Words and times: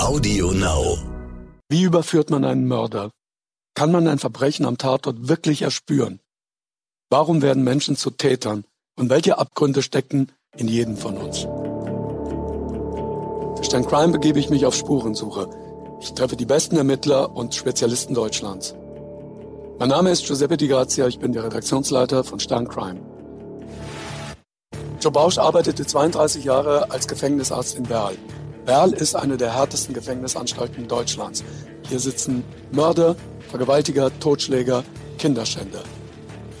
Audio 0.00 0.52
Now. 0.52 0.96
Wie 1.68 1.82
überführt 1.82 2.30
man 2.30 2.42
einen 2.46 2.66
Mörder? 2.66 3.10
Kann 3.74 3.92
man 3.92 4.08
ein 4.08 4.18
Verbrechen 4.18 4.64
am 4.64 4.78
Tatort 4.78 5.28
wirklich 5.28 5.60
erspüren? 5.60 6.20
Warum 7.10 7.42
werden 7.42 7.64
Menschen 7.64 7.96
zu 7.96 8.10
Tätern? 8.10 8.64
Und 8.98 9.10
welche 9.10 9.36
Abgründe 9.36 9.82
stecken 9.82 10.32
in 10.56 10.68
jedem 10.68 10.96
von 10.96 11.18
uns? 11.18 11.40
Für 13.58 13.64
Stern 13.64 13.86
Crime 13.86 14.12
begebe 14.12 14.38
ich 14.38 14.48
mich 14.48 14.64
auf 14.64 14.74
Spurensuche. 14.74 15.50
Ich 16.00 16.14
treffe 16.14 16.34
die 16.34 16.46
besten 16.46 16.78
Ermittler 16.78 17.36
und 17.36 17.54
Spezialisten 17.54 18.14
Deutschlands. 18.14 18.74
Mein 19.78 19.90
Name 19.90 20.12
ist 20.12 20.26
Giuseppe 20.26 20.56
Di 20.56 20.68
Grazia, 20.68 21.08
ich 21.08 21.18
bin 21.18 21.34
der 21.34 21.44
Redaktionsleiter 21.44 22.24
von 22.24 22.40
Stern 22.40 22.66
Crime. 22.66 23.00
Joe 24.98 25.12
Bausch 25.12 25.36
arbeitete 25.36 25.84
32 25.84 26.44
Jahre 26.44 26.90
als 26.90 27.06
Gefängnisarzt 27.06 27.76
in 27.76 27.82
Berl. 27.82 28.16
Berl 28.66 28.92
ist 28.92 29.14
eine 29.14 29.36
der 29.36 29.54
härtesten 29.54 29.94
Gefängnisanstalten 29.94 30.86
Deutschlands. 30.86 31.42
Hier 31.88 31.98
sitzen 31.98 32.44
Mörder, 32.72 33.16
Vergewaltiger, 33.48 34.10
Totschläger, 34.20 34.84
Kinderschänder. 35.18 35.82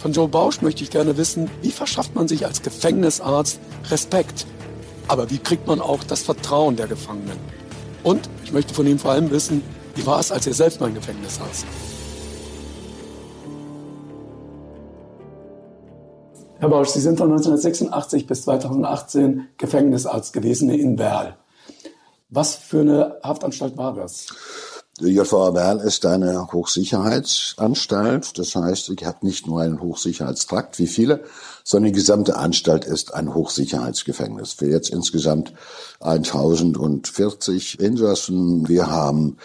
Von 0.00 0.12
Joe 0.12 0.28
Bausch 0.28 0.62
möchte 0.62 0.82
ich 0.82 0.90
gerne 0.90 1.16
wissen, 1.16 1.50
wie 1.62 1.70
verschafft 1.70 2.14
man 2.14 2.26
sich 2.26 2.46
als 2.46 2.62
Gefängnisarzt 2.62 3.60
Respekt? 3.90 4.46
Aber 5.08 5.30
wie 5.30 5.38
kriegt 5.38 5.66
man 5.66 5.80
auch 5.80 6.02
das 6.04 6.22
Vertrauen 6.22 6.76
der 6.76 6.86
Gefangenen? 6.86 7.38
Und 8.02 8.28
ich 8.44 8.52
möchte 8.52 8.72
von 8.72 8.86
ihm 8.86 8.98
vor 8.98 9.12
allem 9.12 9.30
wissen, 9.30 9.62
wie 9.94 10.06
war 10.06 10.18
es, 10.20 10.32
als 10.32 10.46
er 10.46 10.54
selbst 10.54 10.80
mal 10.80 10.88
im 10.88 10.94
Gefängnis 10.94 11.36
saß? 11.36 11.64
Herr 16.60 16.68
Bausch, 16.68 16.88
Sie 16.88 17.00
sind 17.00 17.18
von 17.18 17.30
1986 17.30 18.26
bis 18.26 18.42
2018 18.42 19.48
Gefängnisarzt 19.56 20.32
gewesen 20.32 20.70
in 20.70 20.96
Berl. 20.96 21.36
Was 22.30 22.54
für 22.54 22.80
eine 22.80 23.16
Haftanstalt 23.22 23.76
war 23.76 23.94
das? 23.94 24.28
Die 25.00 25.14
JVA 25.14 25.50
Berl 25.50 25.80
ist 25.80 26.04
eine 26.06 26.52
Hochsicherheitsanstalt. 26.52 28.38
Das 28.38 28.54
heißt, 28.54 28.90
ich 28.90 29.04
habe 29.04 29.26
nicht 29.26 29.46
nur 29.46 29.62
einen 29.62 29.80
Hochsicherheitstrakt 29.80 30.78
wie 30.78 30.86
viele, 30.86 31.24
sondern 31.70 31.92
die 31.92 31.98
gesamte 31.98 32.36
Anstalt 32.36 32.84
ist 32.84 33.14
ein 33.14 33.32
Hochsicherheitsgefängnis. 33.32 34.54
Für 34.54 34.68
jetzt 34.68 34.90
insgesamt 34.90 35.52
1040 36.00 37.78
Insassen. 37.78 38.68
Wir 38.68 38.90
haben 38.90 39.36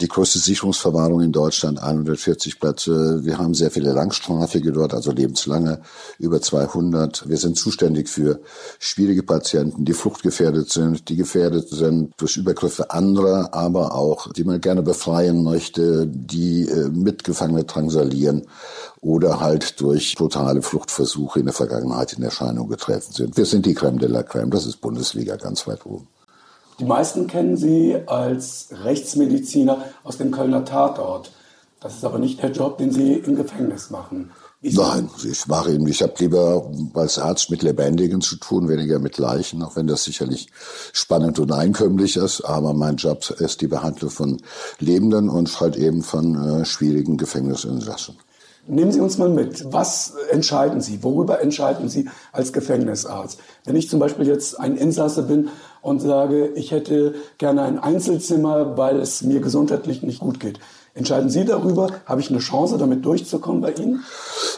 die 0.00 0.08
größte 0.08 0.40
Sicherungsverwahrung 0.40 1.20
in 1.20 1.30
Deutschland, 1.30 1.80
140 1.80 2.58
Plätze. 2.58 3.24
Wir 3.24 3.38
haben 3.38 3.54
sehr 3.54 3.70
viele 3.70 3.92
Langstrafige 3.92 4.72
dort, 4.72 4.92
also 4.92 5.12
lebenslange, 5.12 5.80
über 6.18 6.42
200. 6.42 7.28
Wir 7.28 7.36
sind 7.36 7.56
zuständig 7.56 8.08
für 8.08 8.40
schwierige 8.80 9.22
Patienten, 9.22 9.84
die 9.84 9.92
fluchtgefährdet 9.92 10.70
sind, 10.70 11.08
die 11.08 11.16
gefährdet 11.16 11.68
sind 11.68 12.12
durch 12.16 12.38
Übergriffe 12.38 12.90
anderer, 12.90 13.54
aber 13.54 13.94
auch, 13.94 14.32
die 14.32 14.42
man 14.42 14.60
gerne 14.60 14.82
befreien 14.82 15.44
möchte, 15.44 16.08
die 16.08 16.68
äh, 16.68 16.88
Mitgefangene 16.88 17.62
drangsalieren 17.64 18.48
oder 19.00 19.40
halt 19.40 19.80
durch 19.80 20.14
brutale 20.16 20.62
Fluchtversuche 20.62 21.40
in 21.40 21.46
der 21.46 21.54
Vergangenheit 21.68 22.12
in 22.14 22.22
Erscheinung 22.22 22.68
getreten 22.68 23.12
sind. 23.12 23.36
Wir 23.36 23.44
sind 23.44 23.66
die 23.66 23.76
Crème 23.76 23.98
de 23.98 24.08
la 24.08 24.20
Crème, 24.20 24.50
das 24.50 24.66
ist 24.66 24.80
Bundesliga 24.80 25.36
ganz 25.36 25.66
weit 25.66 25.84
oben. 25.84 26.08
Die 26.78 26.84
meisten 26.84 27.26
kennen 27.26 27.56
Sie 27.56 27.96
als 28.06 28.68
Rechtsmediziner 28.70 29.84
aus 30.04 30.16
dem 30.16 30.30
Kölner 30.30 30.64
Tatort. 30.64 31.32
Das 31.80 31.94
ist 31.94 32.04
aber 32.04 32.18
nicht 32.18 32.42
der 32.42 32.50
Job, 32.50 32.78
den 32.78 32.92
Sie 32.92 33.14
im 33.14 33.36
Gefängnis 33.36 33.90
machen. 33.90 34.30
Nein, 34.60 35.08
ich 35.24 35.46
mache 35.46 35.72
ihn. 35.72 35.86
Ich 35.86 36.02
habe 36.02 36.14
lieber 36.18 36.68
als 36.94 37.18
Arzt 37.18 37.50
mit 37.50 37.62
Lebendigen 37.62 38.20
zu 38.20 38.36
tun, 38.36 38.68
weniger 38.68 38.98
mit 38.98 39.16
Leichen, 39.16 39.62
auch 39.62 39.76
wenn 39.76 39.86
das 39.86 40.02
sicherlich 40.02 40.48
spannend 40.92 41.38
und 41.38 41.52
einkömmlich 41.52 42.16
ist. 42.16 42.40
Aber 42.40 42.74
mein 42.74 42.96
Job 42.96 43.30
ist 43.38 43.60
die 43.60 43.68
Behandlung 43.68 44.10
von 44.10 44.42
Lebenden 44.80 45.28
und 45.28 45.60
halt 45.60 45.76
eben 45.76 46.02
von 46.02 46.34
äh, 46.34 46.64
schwierigen 46.64 47.16
Gefängnisinsassen. 47.16 48.16
Nehmen 48.70 48.92
Sie 48.92 49.00
uns 49.00 49.16
mal 49.16 49.30
mit. 49.30 49.72
Was 49.72 50.14
entscheiden 50.30 50.82
Sie? 50.82 51.02
Worüber 51.02 51.40
entscheiden 51.40 51.88
Sie 51.88 52.08
als 52.32 52.52
Gefängnisarzt? 52.52 53.40
Wenn 53.64 53.76
ich 53.76 53.88
zum 53.88 53.98
Beispiel 53.98 54.26
jetzt 54.26 54.60
ein 54.60 54.76
Insasse 54.76 55.22
bin 55.22 55.48
und 55.80 56.00
sage, 56.00 56.48
ich 56.54 56.70
hätte 56.70 57.14
gerne 57.38 57.62
ein 57.62 57.78
Einzelzimmer, 57.78 58.76
weil 58.76 59.00
es 59.00 59.22
mir 59.22 59.40
gesundheitlich 59.40 60.02
nicht 60.02 60.20
gut 60.20 60.38
geht. 60.38 60.60
Entscheiden 60.98 61.30
Sie 61.30 61.44
darüber, 61.44 61.92
habe 62.06 62.20
ich 62.20 62.28
eine 62.28 62.40
Chance, 62.40 62.76
damit 62.76 63.04
durchzukommen 63.04 63.60
bei 63.60 63.70
Ihnen? 63.70 64.02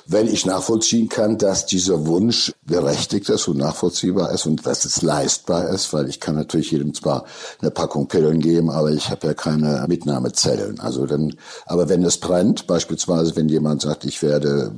Wenn 0.07 0.27
ich 0.27 0.47
nachvollziehen 0.47 1.11
kann, 1.11 1.37
dass 1.37 1.67
dieser 1.67 2.07
Wunsch 2.07 2.53
berechtigt 2.65 3.29
ist 3.29 3.47
und 3.47 3.59
nachvollziehbar 3.59 4.33
ist 4.33 4.47
und 4.47 4.65
dass 4.65 4.87
es 4.87 5.03
leistbar 5.03 5.69
ist, 5.69 5.93
weil 5.93 6.09
ich 6.09 6.19
kann 6.19 6.37
natürlich 6.37 6.71
jedem 6.71 6.95
zwar 6.95 7.25
eine 7.61 7.71
Packung 7.71 8.09
Pillen 8.09 8.41
geben, 8.41 8.71
aber 8.71 8.91
ich 8.91 9.11
habe 9.11 9.27
ja 9.27 9.35
keine 9.35 9.85
Mitnahmezellen. 9.87 10.81
Also 10.81 11.05
dann, 11.05 11.35
aber 11.67 11.91
wenn 11.91 12.03
es 12.05 12.17
brennt, 12.17 12.67
beispielsweise 12.67 13.37
wenn 13.37 13.51
jemand 13.51 13.83
sagt, 13.83 14.07
ich 14.07 14.23
werde 14.23 14.73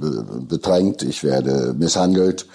bedrängt, 0.49 1.03
ich 1.03 1.23
werde 1.23 1.75
misshandelt, 1.79 2.47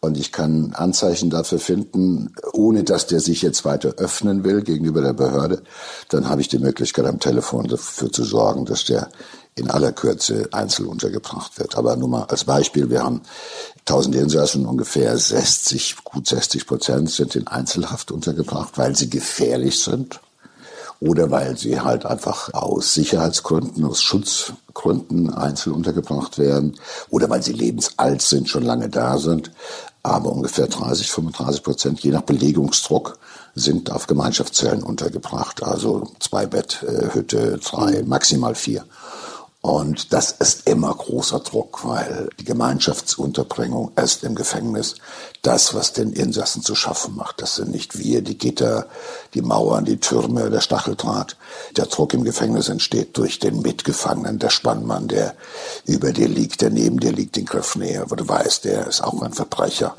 und 0.00 0.16
ich 0.16 0.32
kann 0.32 0.72
Anzeichen 0.74 1.30
dafür 1.30 1.58
finden, 1.58 2.32
ohne 2.52 2.84
dass 2.84 3.06
der 3.06 3.20
sich 3.20 3.42
jetzt 3.42 3.64
weiter 3.64 3.94
öffnen 3.96 4.44
will 4.44 4.62
gegenüber 4.62 5.00
der 5.00 5.12
Behörde, 5.12 5.62
dann 6.08 6.28
habe 6.28 6.40
ich 6.40 6.48
die 6.48 6.58
Möglichkeit 6.58 7.06
am 7.06 7.20
Telefon 7.20 7.66
dafür 7.66 8.12
zu 8.12 8.24
sorgen, 8.24 8.64
dass 8.64 8.84
der 8.84 9.08
in 9.54 9.70
aller 9.70 9.92
Kürze 9.92 10.48
einzeln 10.52 10.86
untergebracht 10.86 11.58
wird. 11.58 11.76
Aber 11.76 11.96
nur 11.96 12.08
mal 12.08 12.24
als 12.24 12.44
Beispiel, 12.44 12.90
wir 12.90 13.02
haben 13.02 13.22
1000 13.80 14.14
Insassen, 14.16 14.66
ungefähr 14.66 15.16
60, 15.16 15.96
gut 16.04 16.28
60 16.28 16.66
Prozent 16.66 17.10
sind 17.10 17.36
in 17.36 17.46
Einzelhaft 17.46 18.10
untergebracht, 18.10 18.76
weil 18.76 18.94
sie 18.94 19.08
gefährlich 19.08 19.82
sind 19.82 20.20
oder 21.00 21.30
weil 21.30 21.56
sie 21.56 21.80
halt 21.80 22.06
einfach 22.06 22.52
aus 22.54 22.94
Sicherheitsgründen, 22.94 23.84
aus 23.84 24.02
Schutzgründen 24.02 25.32
einzeln 25.32 25.74
untergebracht 25.74 26.38
werden 26.38 26.76
oder 27.10 27.28
weil 27.28 27.42
sie 27.42 27.52
lebensalt 27.52 28.22
sind, 28.22 28.48
schon 28.48 28.64
lange 28.64 28.88
da 28.88 29.18
sind 29.18 29.50
aber 30.06 30.30
ungefähr 30.30 30.68
30, 30.68 31.10
35 31.10 31.62
Prozent, 31.64 32.00
je 32.00 32.12
nach 32.12 32.22
Belegungsdruck, 32.22 33.18
sind 33.56 33.90
auf 33.90 34.06
Gemeinschaftszellen 34.06 34.84
untergebracht. 34.84 35.64
Also 35.64 36.12
zwei 36.20 36.46
Betthütte, 36.46 37.58
drei, 37.58 38.04
maximal 38.06 38.54
vier. 38.54 38.84
Und 39.66 40.12
das 40.12 40.30
ist 40.30 40.68
immer 40.68 40.94
großer 40.94 41.40
Druck, 41.40 41.84
weil 41.84 42.28
die 42.38 42.44
Gemeinschaftsunterbringung 42.44 43.90
ist 43.96 44.22
im 44.22 44.36
Gefängnis 44.36 44.94
das, 45.42 45.74
was 45.74 45.92
den 45.92 46.12
Insassen 46.12 46.62
zu 46.62 46.76
schaffen 46.76 47.16
macht. 47.16 47.42
Das 47.42 47.56
sind 47.56 47.72
nicht 47.72 47.98
wir, 47.98 48.22
die 48.22 48.38
Gitter, 48.38 48.86
die 49.34 49.42
Mauern, 49.42 49.84
die 49.84 49.96
Türme, 49.96 50.50
der 50.50 50.60
Stacheldraht. 50.60 51.36
Der 51.76 51.86
Druck 51.86 52.14
im 52.14 52.22
Gefängnis 52.22 52.68
entsteht 52.68 53.18
durch 53.18 53.40
den 53.40 53.60
Mitgefangenen, 53.60 54.38
der 54.38 54.50
Spannmann, 54.50 55.08
der 55.08 55.34
über 55.84 56.12
dir 56.12 56.28
liegt, 56.28 56.60
der 56.60 56.70
neben 56.70 57.00
dir 57.00 57.10
liegt, 57.10 57.36
in 57.36 57.44
Griffnähe, 57.44 58.04
wo 58.08 58.14
du 58.14 58.28
weißt, 58.28 58.66
der 58.66 58.86
ist 58.86 59.02
auch 59.02 59.20
ein 59.20 59.32
Verbrecher. 59.32 59.96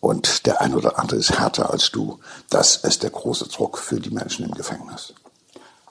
Und 0.00 0.46
der 0.46 0.62
ein 0.62 0.74
oder 0.74 0.98
andere 0.98 1.18
ist 1.18 1.38
härter 1.38 1.68
als 1.68 1.90
du. 1.90 2.18
Das 2.48 2.76
ist 2.76 3.02
der 3.02 3.10
große 3.10 3.46
Druck 3.48 3.76
für 3.76 4.00
die 4.00 4.08
Menschen 4.08 4.46
im 4.46 4.52
Gefängnis. 4.52 5.12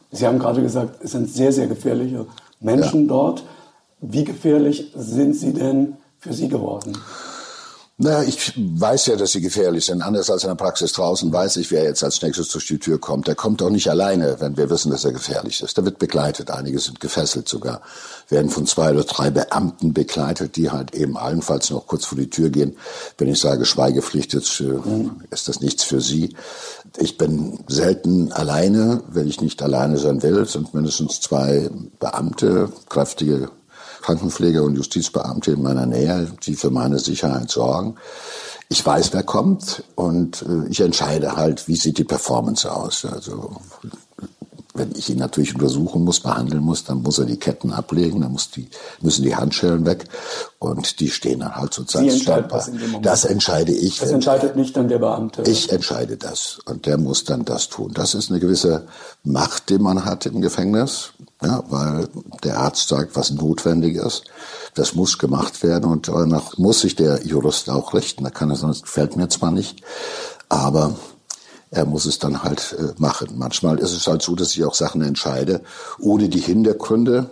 Sie 0.10 0.26
haben 0.26 0.40
gerade 0.40 0.64
gesagt, 0.64 1.04
es 1.04 1.12
sind 1.12 1.32
sehr, 1.32 1.54
sehr 1.54 1.68
gefährliche 1.68 2.26
Menschen 2.62 3.02
ja. 3.02 3.08
dort. 3.08 3.44
Wie 4.00 4.24
gefährlich 4.24 4.92
sind 4.96 5.36
sie 5.36 5.54
denn 5.54 5.98
für 6.18 6.34
Sie 6.34 6.48
geworden? 6.48 6.98
Naja, 7.98 8.24
ich 8.24 8.54
weiß 8.58 9.08
ja, 9.08 9.16
dass 9.16 9.34
sie 9.34 9.42
gefährlich 9.42 9.86
sind. 9.86 10.02
Anders 10.02 10.32
als 10.32 10.44
in 10.44 10.50
der 10.50 10.56
Praxis 10.56 10.92
draußen 10.94 11.32
weiß 11.32 11.58
ich, 11.58 11.70
wer 11.70 11.84
jetzt 11.84 12.04
als 12.04 12.20
nächstes 12.24 12.50
durch 12.50 12.66
die 12.66 12.80
Tür 12.80 13.00
kommt. 13.00 13.28
Der 13.28 13.36
kommt 13.36 13.62
auch 13.62 13.70
nicht 13.70 13.92
alleine, 13.92 14.38
wenn 14.40 14.58
wir 14.58 14.72
wissen, 14.72 14.90
dass 14.90 15.06
er 15.06 15.12
gefährlich 15.12 15.62
ist. 15.62 15.78
Der 15.78 15.86
wird 15.86 16.00
begleitet. 16.00 16.50
Einige 16.50 16.80
sind 16.80 17.00
gefesselt 17.00 17.48
sogar. 17.48 17.82
Werden 18.28 18.50
von 18.50 18.66
zwei 18.66 18.90
oder 18.92 19.04
drei 19.04 19.30
Beamten 19.30 19.94
begleitet, 19.94 20.56
die 20.56 20.72
halt 20.72 20.96
eben 20.96 21.16
allenfalls 21.16 21.70
noch 21.70 21.86
kurz 21.86 22.06
vor 22.06 22.18
die 22.18 22.30
Tür 22.30 22.50
gehen. 22.50 22.76
Wenn 23.20 23.28
ich 23.28 23.40
sage 23.40 23.66
Schweigepflicht, 23.66 24.34
jetzt 24.34 24.62
äh, 24.62 24.80
ist 25.30 25.48
das 25.48 25.60
nichts 25.60 25.84
für 25.84 26.02
sie. 26.02 26.36
Ich 26.98 27.20
bin 27.20 27.60
selten 27.68 28.32
alleine, 28.32 29.04
wenn 29.10 29.28
ich 29.28 29.42
nicht 29.42 29.62
alleine 29.62 30.00
sein 30.00 30.24
will. 30.24 30.40
Es 30.40 30.54
sind 30.54 30.74
mindestens 30.74 31.22
zwei 31.22 31.70
Beamte, 32.00 32.72
kräftige 32.90 33.52
Krankenpfleger 34.02 34.64
und 34.64 34.76
Justizbeamte 34.76 35.52
in 35.52 35.62
meiner 35.62 35.86
Nähe, 35.86 36.32
die 36.44 36.56
für 36.56 36.70
meine 36.70 37.00
Sicherheit 37.00 37.50
sorgen. 37.50 37.96
Ich 38.70 38.86
weiß, 38.86 39.14
wer 39.14 39.24
kommt 39.24 39.84
und 39.96 40.44
äh, 40.44 40.70
ich 40.70 40.80
entscheide 40.82 41.36
halt, 41.36 41.68
wie 41.68 41.76
sieht 41.76 41.98
die 41.98 42.04
Performance 42.04 42.72
aus. 42.72 43.06
Also 43.06 43.58
wenn 44.74 44.96
ich 44.96 45.10
ihn 45.10 45.18
natürlich 45.18 45.54
untersuchen 45.54 46.04
muss, 46.04 46.22
behandeln 46.22 46.64
muss, 46.64 46.84
dann 46.84 47.02
muss 47.02 47.20
er 47.20 47.26
die 47.26 47.38
Ketten 47.38 47.72
ablegen, 47.72 48.22
dann 48.22 48.32
muss 48.32 48.52
die, 48.52 48.70
müssen 49.02 49.24
die 49.24 49.36
Handschellen 49.36 49.86
weg 49.86 50.06
und 50.60 51.00
die 51.00 51.10
stehen 51.10 51.42
dann 51.42 51.56
halt 51.56 51.74
sozusagen 51.74 52.10
standbar. 52.12 52.66
Das 53.02 53.26
entscheide 53.26 53.74
ich. 53.74 54.00
Das 54.00 54.12
entscheidet 54.12 54.56
nicht 54.56 54.78
dann 54.78 54.88
der 54.88 55.00
Beamte. 55.00 55.44
Ich 55.44 55.72
entscheide 55.72 56.18
das 56.18 56.60
und 56.66 56.86
der 56.86 56.98
muss 56.98 57.26
dann 57.26 57.44
das 57.44 57.70
tun. 57.70 57.92
Das 57.94 58.14
ist 58.14 58.30
eine 58.30 58.40
gewisse 58.40 58.88
Macht, 59.24 59.70
die 59.70 59.78
man 59.78 60.06
hat 60.06 60.26
im 60.26 60.42
Gefängnis, 60.42 61.12
ja, 61.44 61.64
weil 61.70 62.08
der 62.44 62.60
Arzt 62.60 62.88
sagt, 62.88 63.16
was 63.16 63.32
notwendig 63.32 63.98
ist. 63.98 64.24
Das 64.74 64.96
muss 64.96 65.18
gemacht 65.18 65.64
werden 65.64 65.92
und 65.92 66.08
danach 66.08 66.58
muss 66.58 66.82
sich 66.82 66.96
der 66.96 67.26
Jurist 67.26 67.70
auch 67.70 67.94
richten. 67.94 68.24
Da 68.24 68.30
kann 68.30 68.50
er 68.50 68.56
sonst 68.56 68.84
gefällt 68.84 69.18
mir 69.18 69.28
zwar 69.28 69.52
nicht, 69.52 69.82
aber 70.48 70.96
Er 71.72 71.86
muss 71.86 72.06
es 72.06 72.20
dann 72.20 72.44
halt 72.44 72.76
äh, 72.78 72.94
machen. 72.98 73.30
Manchmal 73.36 73.80
ist 73.80 73.94
es 73.94 74.06
halt 74.06 74.22
so, 74.22 74.36
dass 74.36 74.52
ich 74.56 74.64
auch 74.64 74.74
Sachen 74.74 75.02
entscheide, 75.02 75.62
ohne 76.00 76.30
die 76.30 76.40
Hintergründe 76.40 77.30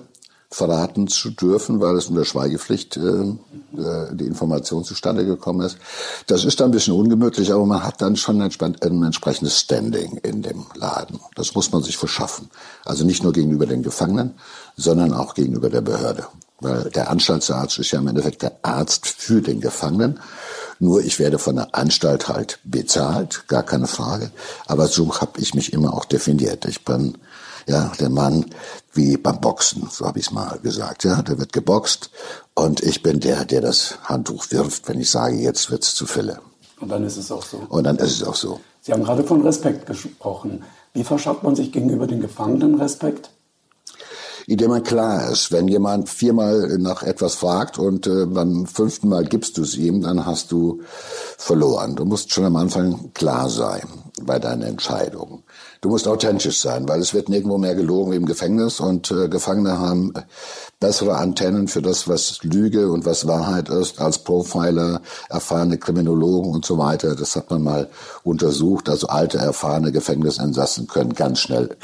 verraten 0.51 1.07
zu 1.07 1.29
dürfen, 1.29 1.79
weil 1.79 1.95
es 1.95 2.07
unter 2.07 2.25
Schweigepflicht 2.25 2.97
äh, 2.97 3.01
äh, 3.01 4.15
die 4.15 4.25
Information 4.25 4.83
zustande 4.83 5.25
gekommen 5.25 5.61
ist. 5.61 5.77
Das 6.25 6.43
ist 6.43 6.59
dann 6.59 6.69
ein 6.69 6.71
bisschen 6.71 6.95
ungemütlich, 6.95 7.51
aber 7.51 7.65
man 7.65 7.83
hat 7.83 8.01
dann 8.01 8.15
schon 8.15 8.41
ein, 8.41 8.51
ein 8.59 9.03
entsprechendes 9.03 9.59
Standing 9.59 10.17
in 10.23 10.41
dem 10.41 10.65
Laden. 10.73 11.19
Das 11.35 11.53
muss 11.53 11.71
man 11.71 11.83
sich 11.83 11.97
verschaffen. 11.97 12.49
Also 12.83 13.05
nicht 13.05 13.23
nur 13.23 13.33
gegenüber 13.33 13.67
den 13.67 13.83
Gefangenen, 13.83 14.33
sondern 14.75 15.13
auch 15.13 15.35
gegenüber 15.35 15.69
der 15.69 15.81
Behörde. 15.81 16.25
Weil 16.61 16.89
der 16.89 17.09
Anstaltsarzt 17.09 17.77
ist 17.77 17.91
ja 17.91 17.99
im 17.99 18.07
Endeffekt 18.07 18.41
der 18.41 18.57
Arzt 18.63 19.05
für 19.05 19.41
den 19.41 19.61
Gefangenen. 19.61 20.19
Nur 20.79 21.01
ich 21.03 21.19
werde 21.19 21.39
von 21.39 21.57
der 21.57 21.75
Anstalt 21.75 22.29
halt 22.29 22.59
bezahlt, 22.63 23.47
gar 23.47 23.63
keine 23.63 23.87
Frage. 23.87 24.31
Aber 24.65 24.87
so 24.87 25.19
habe 25.19 25.39
ich 25.39 25.53
mich 25.53 25.73
immer 25.73 25.93
auch 25.93 26.05
definiert. 26.05 26.65
Ich 26.65 26.85
bin 26.85 27.17
ja 27.67 27.91
der 27.99 28.09
Mann 28.09 28.45
wie 28.93 29.17
beim 29.17 29.39
Boxen, 29.41 29.87
so 29.91 30.05
habe 30.05 30.19
ich 30.19 30.27
es 30.27 30.31
mal 30.31 30.57
gesagt. 30.63 31.03
Ja, 31.03 31.21
der 31.21 31.37
wird 31.37 31.53
geboxt 31.53 32.09
und 32.55 32.81
ich 32.81 33.03
bin 33.03 33.19
der, 33.19 33.45
der 33.45 33.61
das 33.61 33.99
Handtuch 34.03 34.49
wirft, 34.51 34.87
wenn 34.87 34.99
ich 34.99 35.11
sage, 35.11 35.35
jetzt 35.35 35.69
wird's 35.69 35.93
zu 35.93 36.05
Fülle. 36.05 36.39
Und 36.79 36.89
dann 36.89 37.03
ist 37.03 37.17
es 37.17 37.31
auch 37.31 37.43
so. 37.43 37.57
Und 37.67 37.83
dann 37.83 37.97
ist 37.97 38.21
es 38.21 38.23
auch 38.23 38.35
so. 38.35 38.61
Sie 38.81 38.93
haben 38.93 39.03
gerade 39.03 39.23
von 39.23 39.41
Respekt 39.41 39.85
gesprochen. 39.85 40.63
Wie 40.93 41.03
verschafft 41.03 41.43
man 41.43 41.55
sich 41.55 41.71
gegenüber 41.71 42.07
den 42.07 42.21
Gefangenen 42.21 42.75
Respekt? 42.75 43.31
Indem 44.49 44.71
man 44.71 44.83
klar 44.83 45.29
ist. 45.29 45.51
Wenn 45.51 45.67
jemand 45.67 46.09
viermal 46.09 46.77
nach 46.79 47.03
etwas 47.03 47.35
fragt 47.35 47.77
und 47.77 48.07
äh, 48.07 48.25
beim 48.25 48.65
fünften 48.65 49.07
Mal 49.07 49.25
gibst 49.25 49.57
du 49.57 49.61
es 49.61 49.77
ihm, 49.77 50.01
dann 50.01 50.25
hast 50.25 50.51
du 50.51 50.81
verloren. 51.37 51.95
Du 51.95 52.03
musst 52.03 52.33
schon 52.33 52.45
am 52.45 52.55
Anfang 52.55 53.11
klar 53.13 53.47
sein 53.49 53.83
bei 54.23 54.39
deinen 54.39 54.63
Entscheidungen. 54.63 55.43
Du 55.81 55.89
musst 55.89 56.07
authentisch 56.07 56.59
sein, 56.59 56.89
weil 56.89 56.99
es 56.99 57.13
wird 57.13 57.29
nirgendwo 57.29 57.59
mehr 57.59 57.75
gelogen 57.75 58.11
wie 58.11 58.15
im 58.15 58.25
Gefängnis 58.25 58.79
und 58.79 59.11
äh, 59.11 59.29
Gefangene 59.29 59.77
haben 59.77 60.13
bessere 60.79 61.17
Antennen 61.17 61.67
für 61.67 61.83
das, 61.83 62.07
was 62.07 62.39
Lüge 62.41 62.91
und 62.91 63.05
was 63.05 63.27
Wahrheit 63.27 63.69
ist, 63.69 64.01
als 64.01 64.17
Profiler, 64.17 65.01
erfahrene 65.29 65.77
Kriminologen 65.77 66.51
und 66.51 66.65
so 66.65 66.79
weiter. 66.79 67.15
Das 67.15 67.35
hat 67.35 67.51
man 67.51 67.61
mal 67.61 67.89
untersucht. 68.23 68.89
Also 68.89 69.07
alte, 69.07 69.37
erfahrene 69.37 69.91
Gefängnisinsassen 69.91 70.87
können 70.87 71.13
ganz 71.13 71.39
schnell 71.39 71.77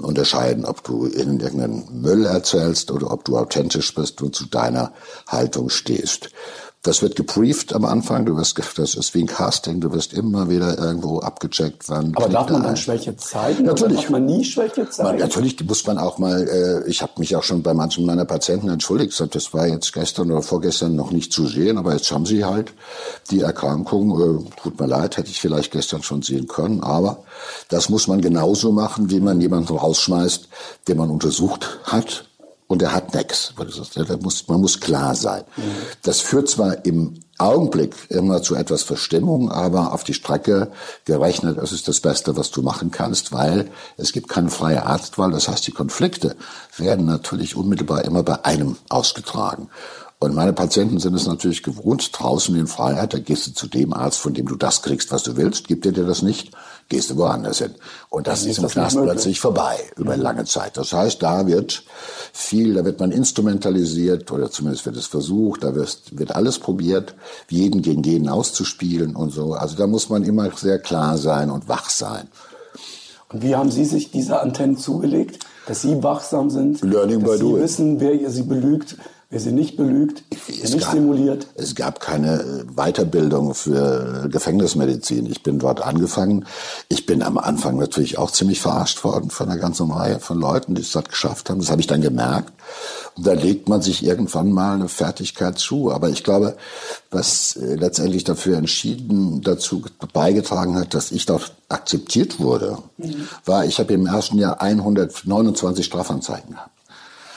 unterscheiden, 0.00 0.64
ob 0.64 0.82
du 0.84 1.06
in 1.06 1.40
irgendeinen 1.40 2.00
Müll 2.00 2.24
erzählst 2.24 2.90
oder 2.90 3.10
ob 3.10 3.24
du 3.24 3.36
authentisch 3.36 3.94
bist 3.94 4.22
und 4.22 4.34
zu 4.34 4.46
deiner 4.46 4.92
Haltung 5.26 5.68
stehst. 5.68 6.30
Das 6.84 7.00
wird 7.00 7.14
gebrieft 7.14 7.72
am 7.74 7.84
Anfang. 7.84 8.26
Du 8.26 8.36
wirst, 8.36 8.60
das 8.76 8.96
ist 8.96 9.14
wie 9.14 9.20
ein 9.20 9.28
Casting. 9.28 9.80
Du 9.80 9.92
wirst 9.92 10.12
immer 10.12 10.50
wieder 10.50 10.76
irgendwo 10.76 11.20
abgecheckt, 11.20 11.88
wann. 11.88 12.12
Aber 12.16 12.28
darf 12.28 12.50
man 12.50 12.64
dann 12.64 12.76
Schwäche 12.76 13.16
zeigen? 13.16 13.66
Natürlich. 13.66 14.00
darf 14.00 14.10
man 14.10 14.26
nie 14.26 14.44
Schwäche 14.44 14.90
zeigen? 14.90 15.10
Man, 15.10 15.18
natürlich 15.18 15.64
muss 15.64 15.86
man 15.86 15.98
auch 15.98 16.18
mal. 16.18 16.42
Äh, 16.42 16.90
ich 16.90 17.00
habe 17.00 17.12
mich 17.18 17.36
auch 17.36 17.44
schon 17.44 17.62
bei 17.62 17.72
manchen 17.72 18.04
meiner 18.04 18.24
Patienten 18.24 18.68
entschuldigt. 18.68 19.14
Das 19.32 19.54
war 19.54 19.68
jetzt 19.68 19.92
gestern 19.92 20.32
oder 20.32 20.42
vorgestern 20.42 20.96
noch 20.96 21.12
nicht 21.12 21.32
zu 21.32 21.46
sehen, 21.46 21.78
aber 21.78 21.92
jetzt 21.92 22.10
haben 22.10 22.26
sie 22.26 22.44
halt 22.44 22.72
die 23.30 23.42
Erkrankung. 23.42 24.44
Äh, 24.44 24.60
tut 24.60 24.80
mir 24.80 24.88
leid, 24.88 25.16
hätte 25.18 25.30
ich 25.30 25.40
vielleicht 25.40 25.70
gestern 25.70 26.02
schon 26.02 26.22
sehen 26.22 26.48
können. 26.48 26.82
Aber 26.82 27.22
das 27.68 27.90
muss 27.90 28.08
man 28.08 28.20
genauso 28.20 28.72
machen, 28.72 29.08
wie 29.08 29.20
man 29.20 29.40
jemanden 29.40 29.76
rausschmeißt, 29.76 30.48
den 30.88 30.96
man 30.96 31.10
untersucht 31.10 31.78
hat 31.84 32.24
und 32.66 32.82
er 32.82 32.94
hat 32.94 33.14
nichts. 33.14 33.54
Man 33.56 34.60
muss 34.60 34.80
klar 34.80 35.14
sein. 35.14 35.44
Mhm. 35.56 35.62
Das 36.02 36.20
führt 36.20 36.48
zwar 36.48 36.84
im 36.84 37.20
Augenblick 37.38 37.94
immer 38.08 38.42
zu 38.42 38.54
etwas 38.54 38.82
Verstimmung, 38.82 39.50
aber 39.50 39.92
auf 39.92 40.04
die 40.04 40.14
Strecke 40.14 40.70
gerechnet, 41.04 41.58
es 41.58 41.72
ist 41.72 41.88
das 41.88 42.00
Beste, 42.00 42.36
was 42.36 42.50
du 42.50 42.62
machen 42.62 42.90
kannst, 42.90 43.32
weil 43.32 43.70
es 43.96 44.12
gibt 44.12 44.28
keine 44.28 44.50
freie 44.50 44.86
Arztwahl. 44.86 45.32
Das 45.32 45.48
heißt, 45.48 45.66
die 45.66 45.72
Konflikte 45.72 46.36
werden 46.76 47.04
natürlich 47.06 47.56
unmittelbar 47.56 48.04
immer 48.04 48.22
bei 48.22 48.44
einem 48.44 48.76
ausgetragen. 48.88 49.68
Und 50.18 50.36
meine 50.36 50.52
Patienten 50.52 51.00
sind 51.00 51.14
es 51.14 51.26
natürlich 51.26 51.64
gewohnt, 51.64 52.10
draußen 52.12 52.54
in 52.54 52.68
Freiheit, 52.68 53.12
da 53.12 53.18
gehst 53.18 53.48
du 53.48 53.54
zu 53.54 53.66
dem 53.66 53.92
Arzt, 53.92 54.20
von 54.20 54.34
dem 54.34 54.46
du 54.46 54.54
das 54.54 54.82
kriegst, 54.82 55.10
was 55.10 55.24
du 55.24 55.36
willst. 55.36 55.66
Gibt 55.66 55.84
er 55.84 55.90
dir 55.90 56.04
das 56.04 56.22
nicht, 56.22 56.52
gehst 56.88 57.10
du 57.10 57.16
woanders 57.16 57.58
hin. 57.58 57.74
Und 58.10 58.26
das 58.26 58.42
ist, 58.42 58.58
ist 58.58 58.58
im 58.58 58.68
Knast 58.68 58.96
plötzlich 58.96 59.40
vorbei 59.40 59.78
über 59.96 60.12
eine 60.12 60.22
lange 60.22 60.44
Zeit. 60.44 60.76
Das 60.76 60.92
heißt, 60.92 61.22
da 61.22 61.46
wird 61.46 61.84
viel, 62.32 62.74
da 62.74 62.84
wird 62.84 63.00
man 63.00 63.10
instrumentalisiert 63.10 64.30
oder 64.30 64.50
zumindest 64.50 64.86
wird 64.86 64.96
es 64.96 65.06
versucht, 65.06 65.64
da 65.64 65.74
wird, 65.74 65.98
wird 66.12 66.34
alles 66.34 66.58
probiert, 66.58 67.14
jeden 67.48 67.82
gegen 67.82 68.02
jeden 68.02 68.28
auszuspielen 68.28 69.16
und 69.16 69.30
so. 69.30 69.54
Also 69.54 69.76
da 69.76 69.86
muss 69.86 70.08
man 70.08 70.22
immer 70.22 70.50
sehr 70.56 70.78
klar 70.78 71.18
sein 71.18 71.50
und 71.50 71.68
wach 71.68 71.90
sein. 71.90 72.28
Und 73.32 73.42
wie 73.42 73.56
haben 73.56 73.70
Sie 73.70 73.84
sich 73.84 74.10
diese 74.10 74.40
Antennen 74.40 74.76
zugelegt? 74.76 75.38
Dass 75.66 75.82
Sie 75.82 76.02
wachsam 76.02 76.50
sind, 76.50 76.82
Learning 76.82 77.20
dass 77.20 77.30
by 77.30 77.36
Sie 77.36 77.42
doing. 77.42 77.62
wissen, 77.62 78.00
wer 78.00 78.30
Sie 78.30 78.42
belügt, 78.42 78.96
wer 79.32 79.40
sie 79.40 79.50
nicht 79.50 79.78
belügt, 79.78 80.24
es 80.30 80.74
nicht 80.74 80.84
gab, 80.84 80.92
simuliert. 80.92 81.46
Es 81.54 81.74
gab 81.74 82.00
keine 82.00 82.66
Weiterbildung 82.76 83.54
für 83.54 84.28
Gefängnismedizin. 84.30 85.24
Ich 85.24 85.42
bin 85.42 85.58
dort 85.58 85.80
angefangen. 85.80 86.44
Ich 86.90 87.06
bin 87.06 87.22
am 87.22 87.38
Anfang 87.38 87.78
natürlich 87.78 88.18
auch 88.18 88.30
ziemlich 88.30 88.60
verarscht 88.60 89.02
worden 89.04 89.30
von 89.30 89.48
einer 89.48 89.58
ganzen 89.58 89.90
Reihe 89.90 90.20
von 90.20 90.38
Leuten, 90.38 90.74
die 90.74 90.82
es 90.82 90.92
dort 90.92 91.08
geschafft 91.08 91.48
haben. 91.48 91.60
Das 91.60 91.70
habe 91.70 91.80
ich 91.80 91.86
dann 91.86 92.02
gemerkt. 92.02 92.52
Und 93.16 93.26
da 93.26 93.32
legt 93.32 93.70
man 93.70 93.80
sich 93.80 94.04
irgendwann 94.04 94.52
mal 94.52 94.74
eine 94.74 94.88
Fertigkeit 94.88 95.58
zu. 95.58 95.90
Aber 95.90 96.10
ich 96.10 96.24
glaube, 96.24 96.54
was 97.10 97.56
äh, 97.56 97.76
letztendlich 97.76 98.24
dafür 98.24 98.58
entschieden 98.58 99.40
dazu 99.40 99.82
beigetragen 100.12 100.74
hat, 100.74 100.92
dass 100.92 101.10
ich 101.10 101.24
dort 101.24 101.54
akzeptiert 101.70 102.38
wurde, 102.38 102.76
mhm. 102.98 103.28
war, 103.46 103.64
ich 103.64 103.78
habe 103.78 103.94
im 103.94 104.04
ersten 104.04 104.36
Jahr 104.36 104.60
129 104.60 105.86
Strafanzeigen 105.86 106.50
gehabt. 106.50 106.81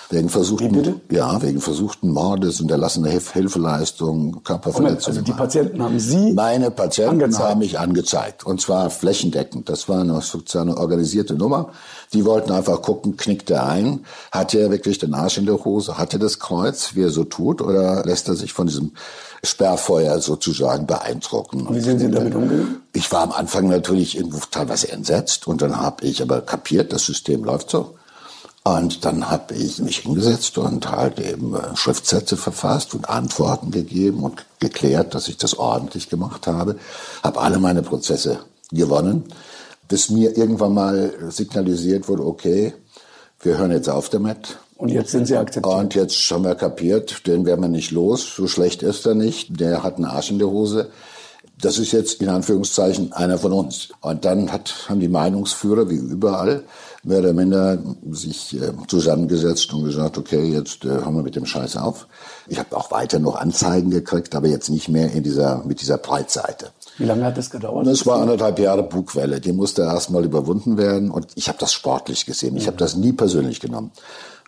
Wegen 0.09 0.29
versuchten, 0.29 1.01
ja, 1.09 1.41
wegen 1.41 1.59
versuchten 1.59 2.09
Mordes, 2.09 2.61
unterlassener 2.61 3.09
Hilfeleistung, 3.09 4.43
Körperverletzung. 4.43 5.13
Also 5.13 5.21
die 5.21 5.31
Patienten 5.31 5.81
haben 5.81 5.99
Sie 5.99 6.33
Meine 6.33 6.69
Patienten 6.71 7.21
angezeigt. 7.23 7.49
haben 7.49 7.59
mich 7.59 7.79
angezeigt. 7.79 8.45
Und 8.45 8.61
zwar 8.61 8.89
flächendeckend. 8.89 9.67
Das 9.67 9.89
war 9.89 10.01
eine, 10.01 10.21
eine 10.53 10.77
organisierte 10.77 11.33
Nummer. 11.33 11.69
Die 12.13 12.23
wollten 12.23 12.51
einfach 12.51 12.81
gucken, 12.81 13.17
knickt 13.17 13.49
er 13.49 13.65
ein? 13.65 14.05
Hat 14.31 14.53
er 14.53 14.69
wirklich 14.69 14.99
den 14.99 15.13
Arsch 15.13 15.37
in 15.37 15.45
der 15.45 15.63
Hose? 15.65 15.97
Hat 15.97 16.13
er 16.13 16.19
das 16.19 16.39
Kreuz, 16.39 16.91
wie 16.93 17.01
er 17.01 17.09
so 17.09 17.23
tut? 17.23 17.61
Oder 17.61 18.03
lässt 18.05 18.27
er 18.27 18.35
sich 18.35 18.53
von 18.53 18.67
diesem 18.67 18.91
Sperrfeuer 19.45 20.19
sozusagen 20.19 20.85
beeindrucken. 20.87 21.67
Wie 21.69 21.79
sind 21.79 21.99
Sie 21.99 22.09
damit 22.09 22.35
umgegangen? 22.35 22.81
Ich 22.93 23.11
war 23.11 23.21
am 23.21 23.31
Anfang 23.31 23.67
natürlich 23.67 24.17
irgendwo 24.17 24.39
teilweise 24.51 24.91
entsetzt 24.91 25.47
und 25.47 25.61
dann 25.61 25.77
habe 25.79 26.05
ich 26.05 26.21
aber 26.21 26.41
kapiert, 26.41 26.91
das 26.91 27.05
System 27.05 27.43
läuft 27.43 27.69
so. 27.69 27.95
Und 28.67 29.05
dann 29.05 29.29
habe 29.29 29.53
ich 29.53 29.77
mich 29.77 29.99
hingesetzt 29.99 30.57
und 30.57 30.89
halt 30.89 31.19
eben 31.19 31.55
äh, 31.55 31.75
Schriftsätze 31.75 32.35
verfasst 32.35 32.95
und 32.95 33.07
Antworten 33.07 33.69
gegeben 33.69 34.23
und 34.23 34.43
geklärt, 34.59 35.13
dass 35.13 35.27
ich 35.27 35.37
das 35.37 35.59
ordentlich 35.59 36.09
gemacht 36.09 36.47
habe. 36.47 36.77
Habe 37.23 37.41
alle 37.41 37.59
meine 37.59 37.83
Prozesse 37.83 38.39
gewonnen, 38.71 39.25
bis 39.87 40.09
mir 40.09 40.35
irgendwann 40.35 40.73
mal 40.73 41.13
signalisiert 41.29 42.09
wurde, 42.09 42.25
okay, 42.25 42.73
wir 43.41 43.59
hören 43.59 43.71
jetzt 43.71 43.87
auf 43.87 44.09
damit. 44.09 44.57
Und 44.77 44.89
jetzt 44.89 45.11
sind 45.11 45.27
Sie 45.27 45.37
akzeptiert. 45.37 45.75
Und 45.75 45.93
jetzt 45.93 46.31
haben 46.31 46.43
wir 46.43 46.55
kapiert, 46.55 47.27
den 47.27 47.45
werden 47.45 47.61
wir 47.61 47.69
nicht 47.69 47.91
los. 47.91 48.35
So 48.35 48.47
schlecht 48.47 48.81
ist 48.81 49.05
er 49.05 49.13
nicht. 49.13 49.59
Der 49.59 49.83
hat 49.83 49.97
einen 49.97 50.05
Arsch 50.05 50.31
in 50.31 50.39
der 50.39 50.49
Hose. 50.49 50.89
Das 51.61 51.77
ist 51.77 51.91
jetzt 51.91 52.19
in 52.19 52.29
Anführungszeichen 52.29 53.13
einer 53.13 53.37
von 53.37 53.53
uns. 53.53 53.89
Und 54.01 54.25
dann 54.25 54.51
hat, 54.51 54.89
haben 54.89 54.99
die 54.99 55.07
Meinungsführer, 55.07 55.87
wie 55.89 55.95
überall, 55.95 56.63
mehr 57.05 57.19
oder 57.19 57.33
minder 57.33 57.77
sich 58.11 58.59
äh, 58.59 58.71
zusammengesetzt 58.87 59.71
und 59.73 59.85
gesagt, 59.85 60.17
okay, 60.17 60.43
jetzt 60.51 60.83
äh, 60.83 60.89
hören 60.89 61.15
wir 61.15 61.23
mit 61.23 61.35
dem 61.35 61.45
Scheiß 61.45 61.77
auf. 61.77 62.07
Ich 62.47 62.59
habe 62.59 62.75
auch 62.75 62.91
weiter 62.91 63.19
noch 63.19 63.35
Anzeigen 63.35 63.91
gekriegt, 63.91 64.35
aber 64.35 64.47
jetzt 64.47 64.69
nicht 64.69 64.89
mehr 64.89 65.11
in 65.11 65.23
dieser, 65.23 65.63
mit 65.65 65.81
dieser 65.81 65.97
Breitseite. 65.97 66.71
Wie 66.97 67.05
lange 67.05 67.25
hat 67.25 67.37
das 67.37 67.49
gedauert? 67.49 67.85
Das 67.85 68.05
war 68.05 68.21
anderthalb 68.21 68.57
Jahre 68.59 68.83
Bugwelle. 68.83 69.39
Die 69.39 69.51
musste 69.51 69.83
erstmal 69.83 70.25
überwunden 70.25 70.77
werden 70.77 71.11
und 71.11 71.27
ich 71.35 71.47
habe 71.47 71.57
das 71.59 71.73
sportlich 71.73 72.25
gesehen. 72.25 72.57
Ich 72.57 72.63
mhm. 72.63 72.67
habe 72.67 72.77
das 72.77 72.95
nie 72.95 73.13
persönlich 73.13 73.59
genommen 73.59 73.91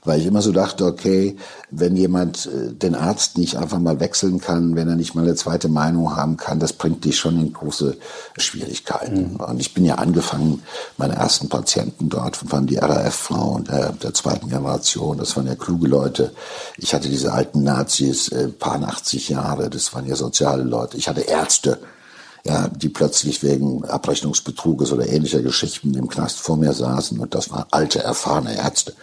weil 0.07 0.19
ich 0.19 0.25
immer 0.25 0.41
so 0.41 0.51
dachte, 0.51 0.85
okay, 0.85 1.35
wenn 1.69 1.95
jemand 1.95 2.47
äh, 2.47 2.73
den 2.73 2.95
Arzt 2.95 3.37
nicht 3.37 3.57
einfach 3.57 3.79
mal 3.79 3.99
wechseln 3.99 4.39
kann, 4.39 4.75
wenn 4.75 4.87
er 4.87 4.95
nicht 4.95 5.13
mal 5.13 5.23
eine 5.23 5.35
zweite 5.35 5.67
Meinung 5.67 6.15
haben 6.15 6.37
kann, 6.37 6.59
das 6.59 6.73
bringt 6.73 7.03
dich 7.05 7.17
schon 7.17 7.39
in 7.39 7.53
große 7.53 7.97
Schwierigkeiten. 8.37 9.33
Mhm. 9.33 9.35
Und 9.35 9.59
ich 9.59 9.73
bin 9.73 9.85
ja 9.85 9.95
angefangen, 9.95 10.63
meine 10.97 11.15
ersten 11.15 11.49
Patienten 11.49 12.09
dort 12.09 12.51
waren 12.51 12.67
die 12.67 12.77
RAF-Frauen 12.77 13.65
der, 13.65 13.91
der 13.91 14.13
zweiten 14.13 14.49
Generation, 14.49 15.17
das 15.17 15.35
waren 15.35 15.47
ja 15.47 15.55
kluge 15.55 15.87
Leute. 15.87 16.31
Ich 16.77 16.93
hatte 16.93 17.09
diese 17.09 17.33
alten 17.33 17.63
Nazis, 17.63 18.29
äh, 18.29 18.47
paar 18.47 18.81
80 18.81 19.29
Jahre, 19.29 19.69
das 19.69 19.93
waren 19.93 20.07
ja 20.07 20.15
soziale 20.15 20.63
Leute. 20.63 20.97
Ich 20.97 21.09
hatte 21.09 21.21
Ärzte, 21.21 21.79
ja, 22.47 22.67
die 22.69 22.89
plötzlich 22.89 23.43
wegen 23.43 23.83
Abrechnungsbetruges 23.85 24.91
oder 24.91 25.07
ähnlicher 25.07 25.41
Geschichten 25.41 25.93
im 25.93 26.07
Knast 26.07 26.39
vor 26.39 26.57
mir 26.57 26.73
saßen 26.73 27.19
und 27.19 27.35
das 27.35 27.51
waren 27.51 27.65
alte, 27.71 27.99
erfahrene 28.03 28.55
Ärzte. 28.55 28.93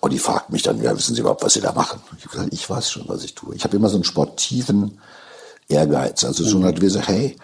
Und 0.00 0.12
die 0.12 0.18
fragten 0.18 0.52
mich 0.52 0.62
dann, 0.62 0.82
ja, 0.82 0.96
wissen 0.96 1.14
Sie 1.14 1.20
überhaupt, 1.20 1.44
was 1.44 1.54
Sie 1.54 1.60
da 1.60 1.72
machen? 1.72 2.00
Ich 2.16 2.24
habe 2.24 2.36
gesagt, 2.36 2.52
ich 2.52 2.70
weiß 2.70 2.90
schon, 2.90 3.08
was 3.08 3.24
ich 3.24 3.34
tue. 3.34 3.54
Ich 3.54 3.64
habe 3.64 3.76
immer 3.76 3.88
so 3.88 3.96
einen 3.96 4.04
sportiven 4.04 4.98
Ehrgeiz. 5.68 6.24
Also 6.24 6.44
so 6.44 6.56
eine 6.58 6.72
gewisse, 6.72 7.00
hey, 7.00 7.36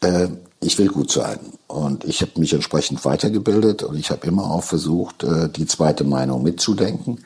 Äh, 0.00 0.28
ich 0.60 0.78
will 0.78 0.88
gut 0.88 1.10
sein. 1.10 1.38
Und 1.66 2.04
ich 2.04 2.20
habe 2.22 2.32
mich 2.38 2.52
entsprechend 2.52 3.04
weitergebildet 3.04 3.82
und 3.82 3.96
ich 3.96 4.10
habe 4.10 4.26
immer 4.26 4.50
auch 4.50 4.64
versucht, 4.64 5.22
äh, 5.22 5.48
die 5.48 5.66
zweite 5.66 6.04
Meinung 6.04 6.42
mitzudenken. 6.42 7.24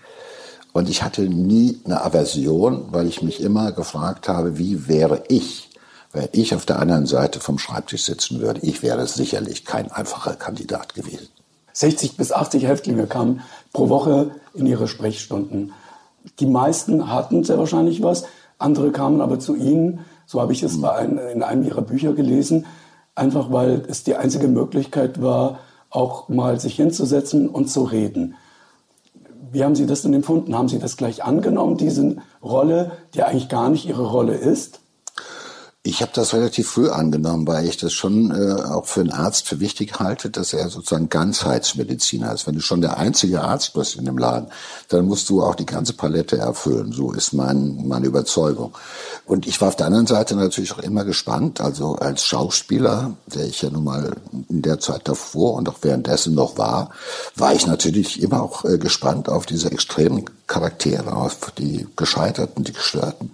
Und 0.73 0.88
ich 0.88 1.02
hatte 1.02 1.23
nie 1.23 1.80
eine 1.85 2.04
Aversion, 2.04 2.87
weil 2.92 3.09
ich 3.09 3.23
mich 3.23 3.40
immer 3.40 3.73
gefragt 3.73 4.28
habe, 4.28 4.59
wie 4.59 4.87
wäre 4.88 5.25
ich, 5.28 5.70
wenn 6.12 6.29
ich 6.33 6.55
auf 6.55 6.67
der 6.67 6.79
anderen 6.79 7.07
Seite 7.07 7.40
vom 7.40 7.59
Schreibtisch 7.59 8.05
sitzen 8.05 8.40
würde. 8.40 8.61
Ich 8.62 8.83
wäre 8.83 9.07
sicherlich 9.07 9.64
kein 9.64 9.90
einfacher 9.93 10.35
Kandidat 10.35 10.95
gewesen. 10.95 11.29
60 11.73 12.17
bis 12.17 12.33
80 12.33 12.67
Häftlinge 12.67 13.07
kamen 13.07 13.43
pro 13.73 13.88
Woche 13.88 14.33
in 14.55 14.67
ihre 14.67 14.88
Sprechstunden. 14.88 15.73
Die 16.40 16.47
meisten 16.47 17.11
hatten 17.11 17.45
sehr 17.45 17.59
wahrscheinlich 17.59 18.02
was, 18.02 18.25
andere 18.59 18.90
kamen 18.90 19.21
aber 19.21 19.38
zu 19.38 19.55
Ihnen, 19.55 20.00
so 20.26 20.40
habe 20.40 20.52
ich 20.52 20.62
es 20.62 20.81
bei 20.81 20.93
ein, 20.93 21.19
in 21.33 21.43
einem 21.43 21.64
Ihrer 21.64 21.83
Bücher 21.83 22.12
gelesen, 22.12 22.67
einfach 23.14 23.50
weil 23.50 23.83
es 23.88 24.05
die 24.05 24.17
einzige 24.17 24.49
Möglichkeit 24.49 25.23
war, 25.23 25.61
auch 25.88 26.29
mal 26.29 26.61
sich 26.61 26.76
hinzusetzen 26.76 27.49
und 27.49 27.71
zu 27.71 27.85
reden. 27.85 28.35
Wie 29.50 29.64
haben 29.64 29.75
Sie 29.75 29.87
das 29.87 30.02
denn 30.02 30.14
empfunden? 30.14 30.57
Haben 30.57 30.69
Sie 30.69 30.79
das 30.79 30.97
gleich 30.97 31.25
angenommen, 31.25 31.76
diese 31.76 32.17
Rolle, 32.43 32.93
die 33.14 33.23
eigentlich 33.23 33.49
gar 33.49 33.69
nicht 33.71 33.87
Ihre 33.87 34.07
Rolle 34.07 34.35
ist? 34.35 34.79
Ich 35.82 36.02
habe 36.02 36.12
das 36.14 36.34
relativ 36.34 36.68
früh 36.68 36.90
angenommen, 36.90 37.46
weil 37.46 37.66
ich 37.66 37.78
das 37.78 37.94
schon 37.94 38.30
äh, 38.32 38.52
auch 38.52 38.84
für 38.84 39.00
einen 39.00 39.12
Arzt 39.12 39.49
für 39.49 39.60
wichtig 39.60 39.99
halte, 39.99 40.28
dass 40.28 40.52
er 40.52 40.68
sozusagen 40.68 41.08
Ganzheitsmediziner 41.08 42.34
ist. 42.34 42.46
Wenn 42.46 42.56
du 42.56 42.60
schon 42.60 42.82
der 42.82 42.99
einzige 42.99 43.40
Arzt 43.40 43.72
bist 43.72 43.96
in 43.96 44.04
dem 44.04 44.18
Laden, 44.18 44.50
dann 44.88 45.06
musst 45.06 45.30
du 45.30 45.42
auch 45.42 45.54
die 45.54 45.64
ganze 45.64 45.94
Palette 45.94 46.37
erfüllen. 46.37 46.92
So 46.92 47.12
ist 47.12 47.32
mein, 47.32 47.88
meine 47.88 48.04
Überzeugung. 48.04 48.76
Und 49.25 49.46
ich 49.46 49.58
war 49.62 49.68
auf 49.68 49.76
der 49.76 49.87
anderen 49.87 50.06
Seite 50.06 50.37
natürlich 50.37 50.72
auch 50.72 50.80
immer 50.80 51.06
gespannt. 51.06 51.62
Also 51.62 51.94
als 51.94 52.26
Schauspieler, 52.26 53.14
der 53.28 53.46
ich 53.46 53.62
ja 53.62 53.70
nun 53.70 53.84
mal 53.84 54.12
in 54.50 54.60
der 54.60 54.80
Zeit 54.80 55.08
davor 55.08 55.54
und 55.54 55.66
auch 55.70 55.78
währenddessen 55.80 56.34
noch 56.34 56.58
war, 56.58 56.90
war 57.37 57.54
ich 57.54 57.66
natürlich 57.66 58.22
immer 58.22 58.42
auch 58.42 58.66
äh, 58.66 58.76
gespannt 58.76 59.30
auf 59.30 59.46
diese 59.46 59.72
extremen 59.72 60.26
Charaktere, 60.50 61.14
auf 61.14 61.52
die 61.57 61.87
Gescheiterten, 61.95 62.64
die 62.64 62.73
Gestörten. 62.73 63.30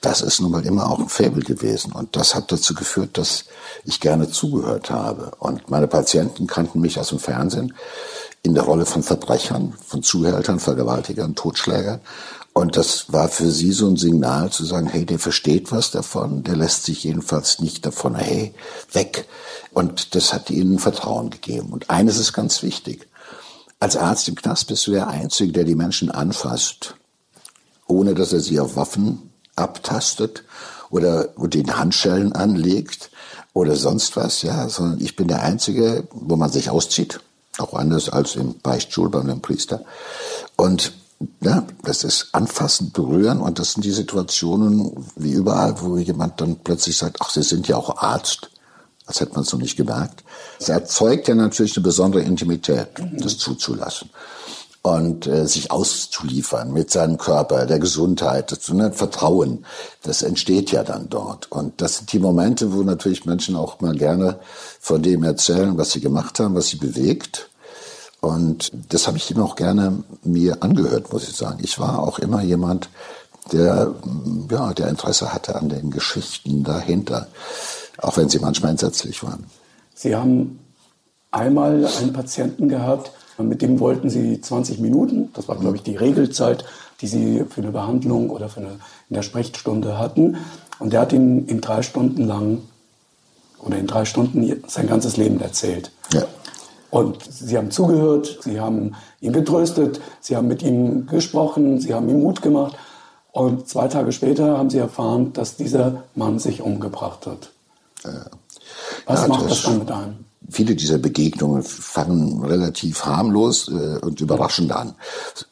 Das 0.00 0.22
ist 0.22 0.40
nun 0.40 0.52
mal 0.52 0.64
immer 0.64 0.88
auch 0.88 1.00
ein 1.00 1.08
Faible 1.08 1.42
gewesen. 1.42 1.90
Und 1.90 2.14
das 2.14 2.36
hat 2.36 2.52
dazu 2.52 2.74
geführt, 2.74 3.18
dass 3.18 3.46
ich 3.84 3.98
gerne 3.98 4.30
zugehört 4.30 4.88
habe. 4.88 5.32
Und 5.40 5.68
meine 5.68 5.88
Patienten 5.88 6.46
kannten 6.46 6.80
mich 6.80 6.98
aus 7.00 7.08
dem 7.08 7.18
Fernsehen 7.18 7.74
in 8.44 8.54
der 8.54 8.62
Rolle 8.62 8.86
von 8.86 9.02
Verbrechern, 9.02 9.74
von 9.84 10.04
Zuhältern, 10.04 10.60
Vergewaltigern, 10.60 11.34
Totschlägern. 11.34 12.00
Und 12.52 12.76
das 12.76 13.12
war 13.12 13.28
für 13.28 13.50
sie 13.50 13.72
so 13.72 13.88
ein 13.88 13.96
Signal 13.96 14.50
zu 14.50 14.64
sagen, 14.64 14.86
hey, 14.86 15.04
der 15.04 15.18
versteht 15.18 15.72
was 15.72 15.90
davon, 15.90 16.44
der 16.44 16.54
lässt 16.54 16.84
sich 16.84 17.02
jedenfalls 17.02 17.58
nicht 17.58 17.84
davon, 17.84 18.14
hey, 18.14 18.54
weg. 18.92 19.26
Und 19.72 20.14
das 20.14 20.32
hat 20.32 20.50
ihnen 20.50 20.78
Vertrauen 20.78 21.30
gegeben. 21.30 21.72
Und 21.72 21.90
eines 21.90 22.16
ist 22.16 22.32
ganz 22.32 22.62
wichtig. 22.62 23.08
Als 23.84 23.98
Arzt 23.98 24.28
im 24.30 24.34
Knast 24.34 24.68
bist 24.68 24.86
du 24.86 24.92
der 24.92 25.08
Einzige, 25.08 25.52
der 25.52 25.64
die 25.64 25.74
Menschen 25.74 26.10
anfasst, 26.10 26.94
ohne 27.86 28.14
dass 28.14 28.32
er 28.32 28.40
sie 28.40 28.58
auf 28.58 28.76
Waffen 28.76 29.30
abtastet 29.56 30.42
oder 30.88 31.24
den 31.36 31.76
Handschellen 31.76 32.32
anlegt 32.32 33.10
oder 33.52 33.76
sonst 33.76 34.16
was, 34.16 34.40
ja, 34.40 34.70
sondern 34.70 35.02
ich 35.02 35.16
bin 35.16 35.28
der 35.28 35.42
Einzige, 35.42 36.08
wo 36.12 36.34
man 36.36 36.50
sich 36.50 36.70
auszieht, 36.70 37.20
auch 37.58 37.74
anders 37.74 38.08
als 38.08 38.36
im 38.36 38.58
Beichtstuhl 38.58 39.10
bei 39.10 39.20
einem 39.20 39.42
Priester. 39.42 39.84
Und 40.56 40.94
ja, 41.42 41.66
das 41.82 42.04
ist 42.04 42.28
anfassend 42.32 42.94
berühren 42.94 43.42
und 43.42 43.58
das 43.58 43.72
sind 43.72 43.84
die 43.84 43.90
Situationen 43.90 44.96
wie 45.14 45.32
überall, 45.32 45.78
wo 45.82 45.98
jemand 45.98 46.40
dann 46.40 46.56
plötzlich 46.56 46.96
sagt, 46.96 47.18
ach, 47.20 47.28
Sie 47.28 47.42
sind 47.42 47.68
ja 47.68 47.76
auch 47.76 47.98
Arzt 47.98 48.48
als 49.06 49.20
hätte 49.20 49.32
man 49.32 49.42
es 49.42 49.52
noch 49.52 49.60
nicht 49.60 49.76
gemerkt. 49.76 50.24
Es 50.58 50.68
erzeugt 50.68 51.28
ja 51.28 51.34
natürlich 51.34 51.76
eine 51.76 51.84
besondere 51.84 52.22
Intimität, 52.22 52.88
das 53.18 53.38
zuzulassen 53.38 54.10
und 54.84 55.26
äh, 55.26 55.46
sich 55.46 55.70
auszuliefern 55.70 56.70
mit 56.70 56.90
seinem 56.90 57.16
Körper, 57.16 57.64
der 57.64 57.78
Gesundheit, 57.78 58.52
das 58.52 58.68
ne, 58.68 58.92
Vertrauen, 58.92 59.64
das 60.02 60.22
entsteht 60.22 60.72
ja 60.72 60.82
dann 60.84 61.08
dort. 61.08 61.50
Und 61.50 61.80
das 61.80 61.96
sind 61.96 62.12
die 62.12 62.18
Momente, 62.18 62.70
wo 62.74 62.82
natürlich 62.82 63.24
Menschen 63.24 63.56
auch 63.56 63.80
mal 63.80 63.96
gerne 63.96 64.40
von 64.80 65.02
dem 65.02 65.24
erzählen, 65.24 65.78
was 65.78 65.92
sie 65.92 66.02
gemacht 66.02 66.38
haben, 66.38 66.54
was 66.54 66.68
sie 66.68 66.76
bewegt. 66.76 67.48
Und 68.20 68.72
das 68.90 69.06
habe 69.06 69.16
ich 69.16 69.30
immer 69.30 69.44
auch 69.44 69.56
gerne 69.56 70.04
mir 70.22 70.62
angehört, 70.62 71.10
muss 71.10 71.28
ich 71.28 71.34
sagen. 71.34 71.60
Ich 71.62 71.78
war 71.78 72.00
auch 72.00 72.18
immer 72.18 72.42
jemand, 72.42 72.90
der, 73.52 73.94
ja, 74.50 74.74
der 74.74 74.88
Interesse 74.88 75.32
hatte 75.32 75.54
an 75.56 75.70
den 75.70 75.90
Geschichten 75.90 76.62
dahinter 76.62 77.28
auch 77.98 78.16
wenn 78.16 78.28
sie 78.28 78.38
manchmal 78.38 78.72
entsetzlich 78.72 79.22
waren. 79.22 79.44
Sie 79.94 80.14
haben 80.14 80.58
einmal 81.30 81.86
einen 82.00 82.12
Patienten 82.12 82.68
gehabt, 82.68 83.12
mit 83.38 83.62
dem 83.62 83.80
wollten 83.80 84.10
Sie 84.10 84.40
20 84.40 84.78
Minuten, 84.78 85.30
das 85.34 85.48
war, 85.48 85.56
glaube 85.56 85.76
ich, 85.76 85.82
die 85.82 85.96
Regelzeit, 85.96 86.64
die 87.00 87.06
Sie 87.08 87.44
für 87.48 87.62
eine 87.62 87.72
Behandlung 87.72 88.30
oder 88.30 88.48
für 88.48 88.60
eine, 88.60 88.78
in 89.08 89.14
der 89.14 89.22
Sprechstunde 89.22 89.98
hatten. 89.98 90.36
Und 90.78 90.92
der 90.92 91.00
hat 91.00 91.12
Ihnen 91.12 91.46
in 91.46 91.60
drei 91.60 91.82
Stunden 91.82 92.26
lang 92.26 92.62
oder 93.58 93.76
in 93.76 93.86
drei 93.86 94.04
Stunden 94.04 94.62
sein 94.68 94.86
ganzes 94.86 95.16
Leben 95.16 95.40
erzählt. 95.40 95.90
Ja. 96.12 96.24
Und 96.90 97.18
Sie 97.28 97.56
haben 97.56 97.72
zugehört, 97.72 98.38
Sie 98.42 98.60
haben 98.60 98.94
ihn 99.20 99.32
getröstet, 99.32 100.00
Sie 100.20 100.36
haben 100.36 100.46
mit 100.46 100.62
ihm 100.62 101.06
gesprochen, 101.06 101.80
Sie 101.80 101.92
haben 101.92 102.08
ihm 102.08 102.20
Mut 102.20 102.40
gemacht. 102.40 102.76
Und 103.32 103.68
zwei 103.68 103.88
Tage 103.88 104.12
später 104.12 104.56
haben 104.58 104.70
Sie 104.70 104.78
erfahren, 104.78 105.32
dass 105.32 105.56
dieser 105.56 106.04
Mann 106.14 106.38
sich 106.38 106.62
umgebracht 106.62 107.26
hat. 107.26 107.50
Was 109.06 109.22
ja, 109.22 109.28
macht 109.28 109.50
das, 109.50 109.62
dann 109.62 109.78
mit 109.78 109.90
einem? 109.90 110.24
Viele 110.50 110.74
dieser 110.74 110.98
Begegnungen 110.98 111.62
fangen 111.62 112.44
relativ 112.44 113.06
harmlos 113.06 113.68
äh, 113.68 113.98
und 114.02 114.20
überraschend 114.20 114.72
an. 114.72 114.94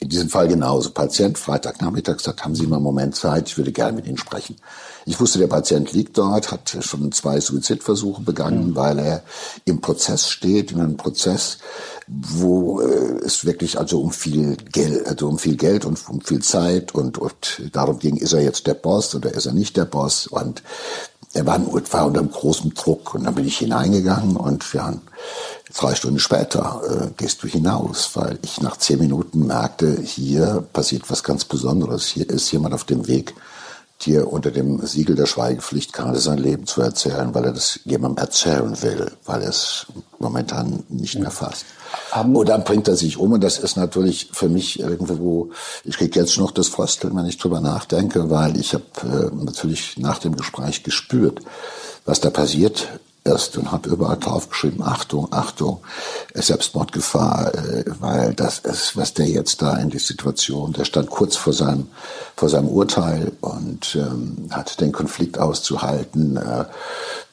In 0.00 0.11
diesem 0.11 0.28
Fall 0.28 0.49
genauso. 0.49 0.90
Patient 0.90 1.38
Freitagnachmittag 1.38 2.21
sagt, 2.21 2.44
haben 2.44 2.54
Sie 2.54 2.66
mal 2.66 2.76
einen 2.76 2.85
Moment 2.85 3.16
Zeit, 3.16 3.49
ich 3.49 3.56
würde 3.56 3.73
gerne 3.73 3.97
mit 3.97 4.06
Ihnen 4.06 4.18
sprechen. 4.18 4.56
Ich 5.06 5.18
wusste, 5.18 5.38
der 5.38 5.47
Patient 5.47 5.92
liegt 5.92 6.18
dort, 6.18 6.52
hat 6.52 6.76
schon 6.80 7.11
zwei 7.11 7.40
Suizidversuche 7.40 8.21
begangen, 8.21 8.71
mhm. 8.71 8.76
weil 8.76 8.99
er 8.99 9.23
im 9.64 9.80
Prozess 9.80 10.28
steht, 10.28 10.73
in 10.73 10.80
einem 10.80 10.99
Prozess, 10.99 11.59
wo 12.06 12.80
äh, 12.80 13.18
es 13.25 13.47
wirklich 13.47 13.78
also 13.78 14.00
um 14.00 14.12
viel 14.12 14.56
Geld, 14.56 15.06
also 15.06 15.26
um 15.28 15.38
viel 15.38 15.56
Geld 15.56 15.87
und 15.87 15.99
um 16.09 16.21
viel 16.21 16.42
Zeit 16.42 16.94
und, 16.94 17.16
und 17.16 17.62
darum 17.73 17.99
ging, 17.99 18.16
ist 18.16 18.35
er 18.35 18.42
jetzt 18.42 18.66
der 18.66 18.75
Boss 18.75 19.14
oder 19.14 19.32
ist 19.32 19.47
er 19.47 19.54
nicht 19.54 19.76
der 19.78 19.87
Boss 19.87 20.26
und 20.26 20.62
er 21.34 21.46
war, 21.46 21.60
war 21.92 22.06
unter 22.06 22.22
großem 22.22 22.74
Druck 22.74 23.14
und 23.14 23.24
dann 23.24 23.34
bin 23.34 23.46
ich 23.46 23.58
hineingegangen 23.58 24.36
und 24.36 24.70
ja, 24.74 24.92
drei 25.74 25.94
Stunden 25.94 26.18
später 26.18 26.82
äh, 26.86 27.10
gehst 27.16 27.42
du 27.42 27.48
hinaus, 27.48 28.10
weil 28.14 28.38
ich 28.42 28.60
nach 28.60 28.76
zehn 28.76 28.98
Minuten 28.98 29.46
merkte, 29.46 30.00
hier 30.02 30.64
passiert 30.72 31.10
was 31.10 31.24
ganz 31.24 31.44
Besonderes. 31.44 32.06
Hier 32.06 32.28
ist 32.28 32.50
jemand 32.52 32.74
auf 32.74 32.84
dem 32.84 33.06
Weg, 33.08 33.34
dir 34.04 34.32
unter 34.32 34.50
dem 34.50 34.85
Siegel 34.87 35.16
der 35.16 35.26
Schweigepflicht 35.26 35.92
gerade 35.92 36.18
sein 36.18 36.38
Leben 36.38 36.66
zu 36.66 36.82
erzählen, 36.82 37.35
weil 37.35 37.44
er 37.44 37.52
das 37.52 37.80
jemandem 37.85 38.23
erzählen 38.23 38.82
will, 38.82 39.12
weil 39.25 39.42
er 39.42 39.49
es 39.49 39.87
momentan 40.18 40.85
nicht 40.88 41.18
mehr 41.18 41.30
fasst. 41.30 41.64
Und 42.16 42.49
dann 42.49 42.64
bringt 42.64 42.88
er 42.88 42.97
sich 42.97 43.16
um 43.18 43.32
und 43.32 43.42
das 43.42 43.59
ist 43.59 43.76
natürlich 43.76 44.30
für 44.32 44.49
mich 44.49 44.80
irgendwo, 44.80 45.50
ich 45.85 45.97
kriege 45.99 46.18
jetzt 46.18 46.38
noch 46.38 46.50
das 46.50 46.68
Frösteln, 46.68 47.16
wenn 47.16 47.26
ich 47.26 47.38
drüber 47.38 47.61
nachdenke, 47.61 48.30
weil 48.30 48.59
ich 48.59 48.75
habe 48.75 48.85
äh, 49.02 49.44
natürlich 49.44 49.99
nach 49.99 50.18
dem 50.18 50.37
Gespräch 50.37 50.82
gespürt, 50.82 51.40
was 52.04 52.21
da 52.21 52.30
passiert 52.30 52.88
ist 53.25 53.57
und 53.57 53.71
habe 53.71 53.88
überall 53.88 54.17
draufgeschrieben, 54.17 54.83
Achtung, 54.83 55.29
Achtung, 55.31 55.81
Selbstmordgefahr, 56.35 57.55
äh, 57.55 57.85
weil 58.00 58.35
das 58.35 58.59
ist, 58.59 58.97
was 58.97 59.14
der 59.14 59.26
jetzt 59.26 59.62
da 59.62 59.76
in 59.76 59.91
die 59.91 59.99
Situation, 59.99 60.73
der 60.73 60.85
stand 60.85 61.11
kurz 61.11 61.37
vor 61.37 61.52
seinem, 61.52 61.88
vor 62.37 62.49
seinem 62.49 62.69
Urteil 62.69 63.33
und 63.41 63.95
ähm, 63.95 64.49
hat 64.50 64.81
den 64.81 64.93
Konflikt 64.93 65.38
auszuhalten. 65.38 66.37
Äh, 66.37 66.64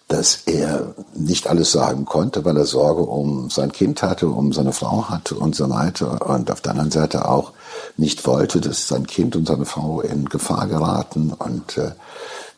dass 0.09 0.41
er 0.47 0.95
nicht 1.13 1.47
alles 1.47 1.71
sagen 1.71 2.03
konnte, 2.05 2.43
weil 2.43 2.57
er 2.57 2.65
Sorge 2.65 3.03
um 3.03 3.51
sein 3.51 3.71
Kind 3.71 4.01
hatte, 4.01 4.27
um 4.27 4.51
seine 4.53 4.73
Frau 4.73 5.07
hatte 5.07 5.35
und 5.35 5.55
so 5.55 5.69
weiter. 5.69 6.27
Und 6.27 6.49
auf 6.49 6.61
der 6.61 6.71
anderen 6.71 6.89
Seite 6.89 7.29
auch 7.29 7.53
nicht 7.95 8.25
wollte, 8.25 8.59
dass 8.59 8.87
sein 8.87 9.05
Kind 9.05 9.35
und 9.35 9.47
seine 9.47 9.65
Frau 9.65 10.01
in 10.01 10.25
Gefahr 10.25 10.65
geraten. 10.65 11.31
Und 11.31 11.77
äh, 11.77 11.91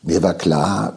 mir 0.00 0.22
war 0.22 0.32
klar, 0.32 0.94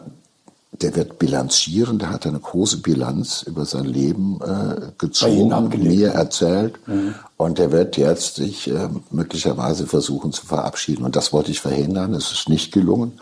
der 0.72 0.94
wird 0.94 1.18
bilanzieren, 1.18 1.98
der 1.98 2.10
hat 2.10 2.26
eine 2.26 2.38
große 2.38 2.78
Bilanz 2.78 3.42
über 3.42 3.64
sein 3.64 3.84
Leben 3.84 4.40
äh, 4.42 4.92
gezogen, 4.98 5.70
mir 5.78 6.10
erzählt. 6.10 6.74
Mhm. 6.86 7.14
Und 7.36 7.58
der 7.58 7.72
wird 7.72 7.96
jetzt 7.96 8.36
sich 8.36 8.68
äh, 8.70 8.88
möglicherweise 9.10 9.86
versuchen 9.86 10.32
zu 10.32 10.44
verabschieden. 10.44 11.04
Und 11.04 11.16
das 11.16 11.32
wollte 11.32 11.50
ich 11.50 11.60
verhindern. 11.60 12.14
Es 12.14 12.32
ist 12.32 12.48
nicht 12.48 12.72
gelungen. 12.72 13.18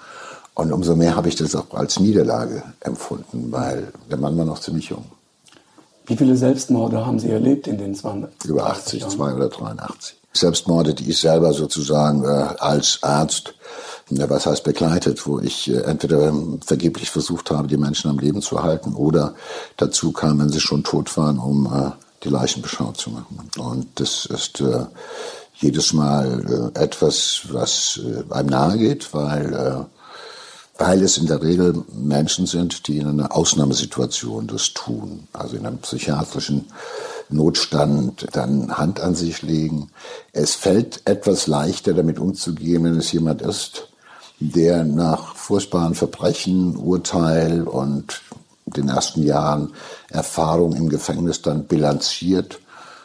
Und 0.54 0.72
umso 0.72 0.96
mehr 0.96 1.16
habe 1.16 1.28
ich 1.28 1.36
das 1.36 1.54
auch 1.54 1.72
als 1.74 1.98
Niederlage 1.98 2.62
empfunden, 2.80 3.50
weil 3.50 3.92
der 4.10 4.18
Mann 4.18 4.36
war 4.36 4.44
noch 4.44 4.60
ziemlich 4.60 4.88
jung. 4.88 5.04
Wie 6.06 6.16
viele 6.16 6.36
Selbstmorde 6.36 7.04
haben 7.04 7.18
Sie 7.18 7.30
erlebt 7.30 7.66
in 7.66 7.78
den 7.78 7.94
20 7.94 8.44
Über 8.44 8.66
80, 8.66 9.00
Jahren? 9.00 9.12
zwei 9.12 9.34
oder 9.34 9.48
83. 9.48 10.16
Selbstmorde, 10.32 10.94
die 10.94 11.10
ich 11.10 11.18
selber 11.18 11.52
sozusagen 11.52 12.24
äh, 12.24 12.28
als 12.58 12.98
Arzt 13.02 13.54
was 14.10 14.46
heißt 14.46 14.64
begleitet, 14.64 15.26
wo 15.26 15.40
ich 15.40 15.70
äh, 15.70 15.80
entweder 15.82 16.32
vergeblich 16.64 17.10
versucht 17.10 17.50
habe, 17.50 17.68
die 17.68 17.76
Menschen 17.76 18.10
am 18.10 18.18
Leben 18.18 18.42
zu 18.42 18.62
halten 18.62 18.94
oder 18.94 19.34
dazu 19.76 20.12
kam, 20.12 20.40
wenn 20.40 20.50
sie 20.50 20.60
schon 20.60 20.84
tot 20.84 21.16
waren, 21.16 21.38
um 21.38 21.66
äh, 21.66 21.90
die 22.22 22.28
Leichenbeschau 22.28 22.92
zu 22.92 23.10
machen. 23.10 23.50
Und 23.58 23.88
das 23.96 24.26
ist 24.26 24.60
äh, 24.60 24.86
jedes 25.56 25.92
Mal 25.92 26.72
etwas, 26.74 27.42
was 27.50 28.00
einem 28.30 28.48
nahe 28.48 28.76
geht, 28.76 29.14
weil, 29.14 29.86
weil 30.76 31.02
es 31.02 31.16
in 31.16 31.26
der 31.26 31.40
Regel 31.42 31.84
Menschen 31.92 32.46
sind, 32.46 32.88
die 32.88 32.98
in 32.98 33.06
einer 33.06 33.34
Ausnahmesituation 33.34 34.48
das 34.48 34.74
tun, 34.74 35.28
also 35.32 35.56
in 35.56 35.64
einem 35.64 35.78
psychiatrischen 35.78 36.66
Notstand 37.28 38.26
dann 38.32 38.76
Hand 38.76 39.00
an 39.00 39.14
sich 39.14 39.42
legen. 39.42 39.90
Es 40.32 40.56
fällt 40.56 41.02
etwas 41.04 41.46
leichter 41.46 41.94
damit 41.94 42.18
umzugehen, 42.18 42.82
wenn 42.82 42.96
es 42.96 43.12
jemand 43.12 43.40
ist, 43.40 43.88
der 44.40 44.84
nach 44.84 45.34
furchtbaren 45.34 45.94
Verbrechen, 45.94 46.76
Urteil 46.76 47.62
und 47.62 48.22
den 48.66 48.88
ersten 48.88 49.22
Jahren 49.22 49.72
Erfahrung 50.10 50.74
im 50.74 50.88
Gefängnis 50.88 51.42
dann 51.42 51.64
bilanziert, 51.64 52.60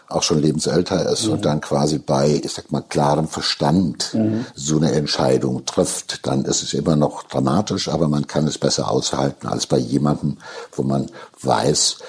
auch 0.10 0.24
schon 0.24 0.42
lebensälter 0.42 1.08
ist 1.12 1.28
mhm. 1.28 1.34
und 1.34 1.46
dann 1.46 1.62
quasi 1.62 2.00
bei, 2.00 2.42
ich 2.44 2.52
sag 2.52 2.72
mal, 2.72 2.82
klarem 2.82 3.28
Verstand 3.28 4.16
mhm. 4.16 4.46
so 4.56 4.78
eine 4.78 4.92
Entscheidung 4.92 5.66
trifft, 5.66 6.26
dann 6.26 6.46
ist 6.46 6.64
es 6.64 6.74
immer 6.74 6.96
noch 6.96 7.24
dramatisch, 7.24 7.88
aber 7.90 8.08
man 8.08 8.26
kann 8.26 8.48
es 8.48 8.58
besser 8.58 8.90
aushalten 8.90 9.48
als 9.48 9.68
bei 9.68 9.78
jemandem, 9.78 10.38
wo 10.72 10.82
man 10.82 11.12
weiß, 11.44 12.00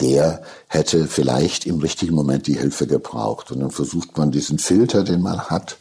der 0.00 0.42
hätte 0.68 1.06
vielleicht 1.06 1.66
im 1.66 1.80
richtigen 1.80 2.14
Moment 2.14 2.46
die 2.46 2.58
Hilfe 2.58 2.86
gebraucht. 2.86 3.50
Und 3.50 3.60
dann 3.60 3.70
versucht 3.70 4.16
man 4.16 4.30
diesen 4.30 4.58
Filter, 4.58 5.04
den 5.04 5.20
man 5.20 5.50
hat, 5.50 5.76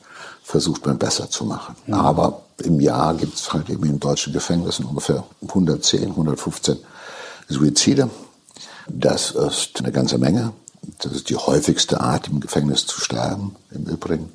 versucht 0.49 0.83
man 0.87 0.97
besser 0.97 1.29
zu 1.29 1.45
machen. 1.45 1.75
Mhm. 1.85 1.93
Aber 1.93 2.41
im 2.63 2.79
Jahr 2.79 3.13
gibt 3.13 3.35
es 3.35 3.53
halt 3.53 3.69
eben 3.69 3.85
in 3.85 3.99
deutschen 3.99 4.33
Gefängnissen 4.33 4.83
ungefähr 4.83 5.23
110, 5.47 6.09
115 6.09 6.77
Suizide. 7.47 8.09
Das 8.87 9.29
ist 9.29 9.77
eine 9.77 9.91
ganze 9.91 10.17
Menge. 10.17 10.53
Das 11.03 11.11
ist 11.11 11.29
die 11.29 11.35
häufigste 11.35 12.01
Art, 12.01 12.29
im 12.29 12.39
Gefängnis 12.39 12.87
zu 12.87 12.99
sterben, 12.99 13.55
im 13.69 13.83
Übrigen. 13.83 14.31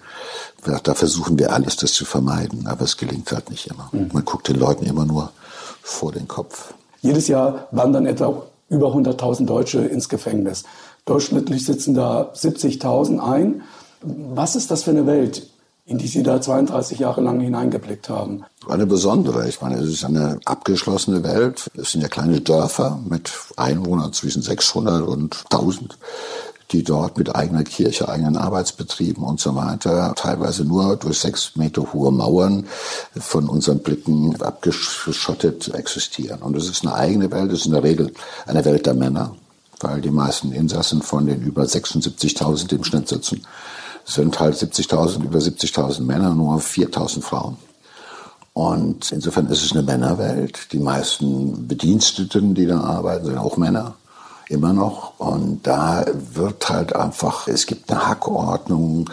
Da 0.85 0.95
versuchen 0.95 1.37
wir 1.37 1.53
alles, 1.53 1.75
das 1.77 1.93
zu 1.93 2.05
vermeiden, 2.05 2.69
aber 2.69 2.85
es 2.85 2.97
gelingt 2.97 3.33
halt 3.33 3.51
nicht 3.51 3.67
immer. 3.67 3.89
Mhm. 3.91 4.11
Man 4.13 4.25
guckt 4.25 4.47
den 4.47 4.57
Leuten 4.57 4.87
immer 4.87 5.05
nur 5.05 5.33
vor 5.83 6.13
den 6.13 6.29
Kopf. 6.29 6.75
Jedes 7.03 7.27
Jahr 7.27 7.67
wandern 7.73 8.07
etwa 8.07 8.41
über 8.69 8.95
100.000 8.95 9.47
Deutsche 9.47 9.81
ins 9.81 10.09
Gefängnis. 10.09 10.63
Durchschnittlich 11.07 11.65
sitzen 11.65 11.95
da 11.95 12.31
70.000 12.35 13.19
ein. 13.19 13.63
Was 14.01 14.55
ist 14.55 14.71
das 14.71 14.85
für 14.85 14.93
eine 14.93 15.09
Welt? 15.09 15.49
In 15.87 15.99
die 15.99 16.07
Sie 16.07 16.23
da 16.23 16.41
32 16.41 16.99
Jahre 16.99 17.21
lang 17.21 17.41
hineingeblickt 17.41 18.09
haben. 18.09 18.45
Eine 18.67 18.87
besondere. 18.87 19.49
Ich 19.49 19.61
meine, 19.61 19.77
es 19.77 19.89
ist 19.89 20.05
eine 20.05 20.41
abgeschlossene 20.47 21.23
Welt. 21.23 21.71
Es 21.77 21.93
sind 21.93 22.01
ja 22.01 22.09
kleine 22.09 22.41
Dörfer 22.41 22.99
mit 23.07 23.31
Einwohnern 23.57 24.13
zwischen 24.13 24.43
600 24.43 25.03
und 25.07 25.45
1000 25.51 25.99
die 26.73 26.83
dort 26.83 27.19
mit 27.19 27.35
eigener 27.37 27.63
Kirche, 27.63 28.09
eigenen 28.09 28.37
Arbeitsbetrieben 28.37 29.23
und 29.23 29.39
so 29.39 29.55
weiter, 29.55 30.15
teilweise 30.17 30.65
nur 30.65 30.97
durch 30.97 31.21
sechs 31.21 31.57
Meter 31.57 31.93
hohe 31.93 32.11
Mauern 32.11 32.67
von 33.17 33.49
unseren 33.49 33.81
Blicken 33.81 34.41
abgeschottet 34.41 35.73
existieren. 35.75 36.43
Und 36.43 36.57
es 36.57 36.69
ist 36.69 36.85
eine 36.85 36.95
eigene 36.95 37.31
Welt, 37.31 37.53
es 37.53 37.61
ist 37.61 37.67
in 37.67 37.73
der 37.73 37.85
Regel 37.85 38.13
eine 38.47 38.65
Welt 38.65 38.87
der 38.87 38.95
Männer, 38.95 39.37
weil 39.81 40.01
die 40.01 40.11
meisten 40.11 40.53
Insassen 40.53 41.03
von 41.03 41.27
den 41.27 41.43
über 41.43 41.63
76.000 41.63 42.75
im 42.75 42.83
Schnitt 42.83 43.09
sitzen, 43.09 43.47
sind 44.05 44.39
halt 44.41 44.57
70.000, 44.57 45.25
über 45.25 45.39
70.000 45.39 46.03
Männer, 46.03 46.35
nur 46.35 46.59
4.000 46.59 47.23
Frauen. 47.23 47.57
Und 48.53 49.11
insofern 49.11 49.49
ist 49.49 49.65
es 49.65 49.73
eine 49.73 49.83
Männerwelt. 49.83 50.73
Die 50.73 50.79
meisten 50.79 51.67
Bediensteten, 51.67 52.55
die 52.55 52.67
da 52.67 52.81
arbeiten, 52.81 53.27
sind 53.27 53.39
auch 53.39 53.57
Männer. 53.57 53.95
Immer 54.49 54.73
noch. 54.73 55.19
Und 55.19 55.67
da 55.67 56.05
wird 56.35 56.69
halt 56.69 56.95
einfach, 56.95 57.49
es 57.49 57.67
gibt 57.67 57.91
eine 57.91 58.07
Hackordnung, 58.07 59.11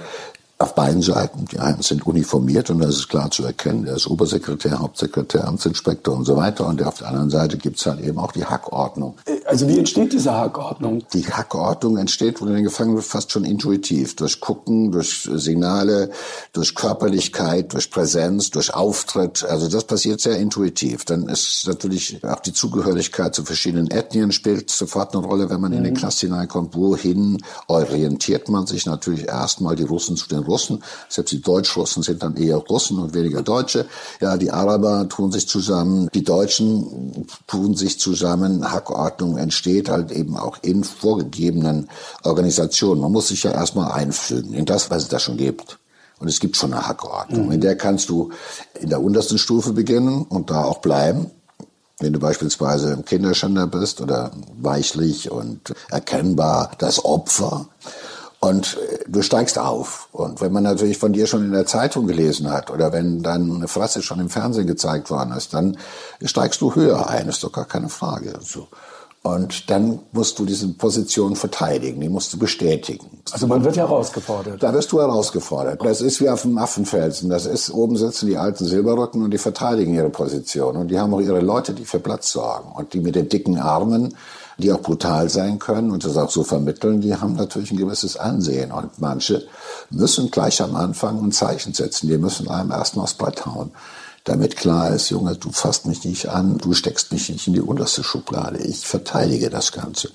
auf 0.61 0.75
beiden 0.75 1.01
Seiten. 1.01 1.45
Die 1.45 1.59
einen 1.59 1.81
sind 1.81 2.05
uniformiert 2.05 2.69
und 2.69 2.79
das 2.79 2.95
ist 2.95 3.09
klar 3.09 3.31
zu 3.31 3.43
erkennen. 3.43 3.85
Der 3.85 3.95
ist 3.95 4.07
Obersekretär, 4.07 4.79
Hauptsekretär, 4.79 5.47
Amtsinspektor 5.47 6.15
und 6.15 6.25
so 6.25 6.37
weiter. 6.37 6.67
Und 6.67 6.81
auf 6.83 6.99
der 6.99 7.07
anderen 7.07 7.29
Seite 7.29 7.57
gibt 7.57 7.79
es 7.79 7.85
halt 7.85 7.99
eben 8.01 8.19
auch 8.19 8.31
die 8.31 8.45
Hackordnung. 8.45 9.15
Also 9.45 9.67
wie 9.67 9.79
entsteht 9.79 10.13
diese 10.13 10.33
Hackordnung? 10.33 11.03
Die 11.13 11.25
Hackordnung 11.25 11.97
entsteht, 11.97 12.41
wo 12.41 12.45
du 12.45 12.53
den 12.53 12.63
Gefangenen 12.63 13.01
fast 13.01 13.31
schon 13.31 13.43
intuitiv. 13.43 14.15
Durch 14.15 14.39
Gucken, 14.39 14.91
durch 14.91 15.29
Signale, 15.33 16.11
durch 16.53 16.75
Körperlichkeit, 16.75 17.73
durch 17.73 17.89
Präsenz, 17.89 18.51
durch 18.51 18.73
Auftritt. 18.73 19.43
Also 19.43 19.67
das 19.67 19.83
passiert 19.85 20.21
sehr 20.21 20.37
intuitiv. 20.37 21.05
Dann 21.05 21.27
ist 21.27 21.67
natürlich 21.67 22.23
auch 22.23 22.39
die 22.39 22.53
Zugehörigkeit 22.53 23.33
zu 23.33 23.43
verschiedenen 23.43 23.89
Ethnien 23.89 24.31
spielt 24.31 24.69
sofort 24.69 25.15
eine 25.15 25.25
Rolle, 25.25 25.49
wenn 25.49 25.59
man 25.59 25.71
mhm. 25.71 25.77
in 25.77 25.83
den 25.85 25.93
Knast 25.95 26.19
hineinkommt. 26.19 26.75
Wohin 26.75 27.41
orientiert 27.67 28.47
man 28.49 28.67
sich? 28.67 28.85
Natürlich 28.85 29.27
erstmal 29.27 29.75
die 29.75 29.83
Russen 29.83 30.15
zu 30.17 30.27
den 30.27 30.39
Russen. 30.39 30.50
Selbst 31.09 31.31
die 31.31 31.41
Deutschrussen 31.41 32.03
sind 32.03 32.23
dann 32.23 32.35
eher 32.35 32.57
Russen 32.57 32.99
und 32.99 33.13
weniger 33.13 33.41
Deutsche. 33.41 33.85
Ja, 34.19 34.37
die 34.37 34.51
Araber 34.51 35.07
tun 35.09 35.31
sich 35.31 35.47
zusammen, 35.47 36.09
die 36.13 36.23
Deutschen 36.23 37.27
tun 37.47 37.75
sich 37.75 37.99
zusammen. 37.99 38.71
Hackordnung 38.71 39.37
entsteht 39.37 39.89
halt 39.89 40.11
eben 40.11 40.37
auch 40.37 40.57
in 40.61 40.83
vorgegebenen 40.83 41.89
Organisationen. 42.23 43.01
Man 43.01 43.11
muss 43.11 43.29
sich 43.29 43.43
ja 43.43 43.51
erstmal 43.51 43.91
einfügen 43.91 44.53
in 44.53 44.65
das, 44.65 44.89
was 44.89 45.03
es 45.03 45.09
da 45.09 45.19
schon 45.19 45.37
gibt. 45.37 45.77
Und 46.19 46.27
es 46.27 46.39
gibt 46.39 46.55
schon 46.55 46.71
eine 46.71 46.87
Hackordnung. 46.87 47.47
Mhm. 47.47 47.51
In 47.53 47.61
der 47.61 47.75
kannst 47.75 48.09
du 48.09 48.29
in 48.79 48.89
der 48.89 49.01
untersten 49.01 49.39
Stufe 49.39 49.73
beginnen 49.73 50.23
und 50.23 50.51
da 50.51 50.63
auch 50.65 50.77
bleiben. 50.77 51.31
Wenn 51.99 52.13
du 52.13 52.19
beispielsweise 52.19 53.03
Kinderschänder 53.05 53.67
bist 53.67 54.01
oder 54.01 54.31
weichlich 54.59 55.31
und 55.31 55.73
erkennbar 55.89 56.71
das 56.77 57.03
Opfer, 57.05 57.67
und 58.41 58.77
äh, 58.77 59.05
du 59.07 59.21
steigst 59.21 59.57
auf. 59.57 60.09
Und 60.11 60.41
wenn 60.41 60.51
man 60.51 60.63
natürlich 60.63 60.97
von 60.97 61.13
dir 61.13 61.27
schon 61.27 61.45
in 61.45 61.51
der 61.53 61.67
Zeitung 61.67 62.07
gelesen 62.07 62.51
hat 62.51 62.69
oder 62.69 62.91
wenn 62.91 63.23
dann 63.23 63.49
eine 63.49 63.67
Fresse 63.67 64.01
schon 64.01 64.19
im 64.19 64.29
Fernsehen 64.29 64.67
gezeigt 64.67 65.09
worden 65.09 65.31
ist, 65.31 65.53
dann 65.53 65.77
steigst 66.23 66.59
du 66.59 66.75
höher 66.75 67.07
ein, 67.07 67.29
ist 67.29 67.43
doch 67.43 67.51
gar 67.51 67.65
keine 67.65 67.89
Frage. 67.89 68.33
So. 68.41 68.67
Und 69.23 69.69
dann 69.69 69.99
musst 70.13 70.39
du 70.39 70.45
diese 70.45 70.67
Position 70.69 71.35
verteidigen, 71.35 72.01
die 72.01 72.09
musst 72.09 72.33
du 72.33 72.39
bestätigen. 72.39 73.21
Also 73.31 73.45
man 73.45 73.63
wird 73.63 73.77
herausgefordert. 73.77 74.63
Da 74.63 74.73
wirst 74.73 74.91
du 74.91 74.99
herausgefordert. 74.99 75.79
Das 75.85 76.01
ist 76.01 76.19
wie 76.21 76.29
auf 76.29 76.41
dem 76.41 76.57
Affenfelsen. 76.57 77.29
Das 77.29 77.45
ist, 77.45 77.69
oben 77.69 77.97
sitzen 77.97 78.25
die 78.25 78.37
alten 78.37 78.65
Silberrücken 78.65 79.21
und 79.21 79.29
die 79.29 79.37
verteidigen 79.37 79.93
ihre 79.93 80.09
Position. 80.09 80.75
Und 80.75 80.87
die 80.87 80.99
haben 80.99 81.13
auch 81.13 81.21
ihre 81.21 81.41
Leute, 81.41 81.73
die 81.73 81.85
für 81.85 81.99
Platz 81.99 82.31
sorgen. 82.31 82.71
Und 82.71 82.93
die 82.93 82.99
mit 82.99 83.13
den 83.13 83.29
dicken 83.29 83.59
Armen 83.59 84.15
die 84.61 84.71
auch 84.71 84.81
brutal 84.81 85.29
sein 85.29 85.59
können 85.59 85.91
und 85.91 86.05
das 86.05 86.15
auch 86.15 86.31
so 86.31 86.43
vermitteln, 86.43 87.01
die 87.01 87.15
haben 87.15 87.35
natürlich 87.35 87.71
ein 87.71 87.77
gewisses 87.77 88.15
Ansehen. 88.15 88.71
Und 88.71 88.99
manche 88.99 89.45
müssen 89.89 90.31
gleich 90.31 90.61
am 90.61 90.75
Anfang 90.75 91.21
ein 91.21 91.31
Zeichen 91.31 91.73
setzen. 91.73 92.07
Die 92.07 92.17
müssen 92.17 92.49
einem 92.49 92.71
erstmal 92.71 93.03
aufs 93.03 93.15
Brett 93.15 93.45
hauen. 93.45 93.71
Damit 94.23 94.55
klar 94.55 94.91
ist, 94.91 95.09
Junge, 95.09 95.35
du 95.35 95.51
fasst 95.51 95.87
mich 95.87 96.05
nicht 96.05 96.29
an, 96.29 96.59
du 96.59 96.73
steckst 96.73 97.11
mich 97.11 97.29
nicht 97.29 97.47
in 97.47 97.53
die 97.53 97.61
unterste 97.61 98.03
Schublade. 98.03 98.59
Ich 98.59 98.85
verteidige 98.85 99.49
das 99.49 99.71
Ganze. 99.71 100.09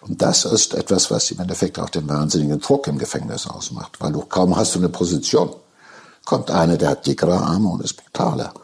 Und 0.00 0.22
das 0.22 0.46
ist 0.46 0.74
etwas, 0.74 1.10
was 1.10 1.30
im 1.30 1.38
Endeffekt 1.38 1.78
auch 1.78 1.90
den 1.90 2.08
wahnsinnigen 2.08 2.60
Druck 2.60 2.86
im 2.86 2.98
Gefängnis 2.98 3.46
ausmacht. 3.46 4.00
Weil 4.00 4.12
du 4.12 4.20
kaum 4.22 4.56
hast 4.56 4.74
du 4.74 4.78
eine 4.78 4.88
Position. 4.88 5.50
Kommt 6.24 6.50
einer, 6.50 6.78
der 6.78 6.90
hat 6.90 7.06
dickere 7.06 7.38
Arme 7.40 7.68
und 7.68 7.82
ist 7.82 8.02
brutaler. 8.02 8.54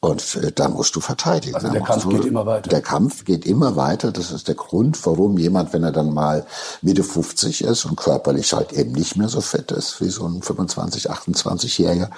Und 0.00 0.36
äh, 0.36 0.52
da 0.52 0.68
musst 0.68 0.94
du 0.94 1.00
verteidigen. 1.00 1.56
Also 1.56 1.70
der 1.70 1.80
Kampf 1.80 2.04
du, 2.04 2.10
geht 2.10 2.24
immer 2.24 2.46
weiter. 2.46 2.70
Der 2.70 2.80
Kampf 2.82 3.24
geht 3.24 3.44
immer 3.44 3.74
weiter. 3.74 4.12
Das 4.12 4.30
ist 4.30 4.46
der 4.46 4.54
Grund, 4.54 5.04
warum 5.04 5.38
jemand, 5.38 5.72
wenn 5.72 5.82
er 5.82 5.90
dann 5.90 6.14
mal 6.14 6.46
Mitte 6.82 7.02
50 7.02 7.64
ist 7.64 7.84
und 7.84 7.96
körperlich 7.96 8.52
halt 8.52 8.72
eben 8.72 8.92
nicht 8.92 9.16
mehr 9.16 9.28
so 9.28 9.40
fett 9.40 9.72
ist 9.72 10.00
wie 10.00 10.08
so 10.08 10.24
ein 10.24 10.40
25, 10.40 11.10
28-Jähriger, 11.10 12.10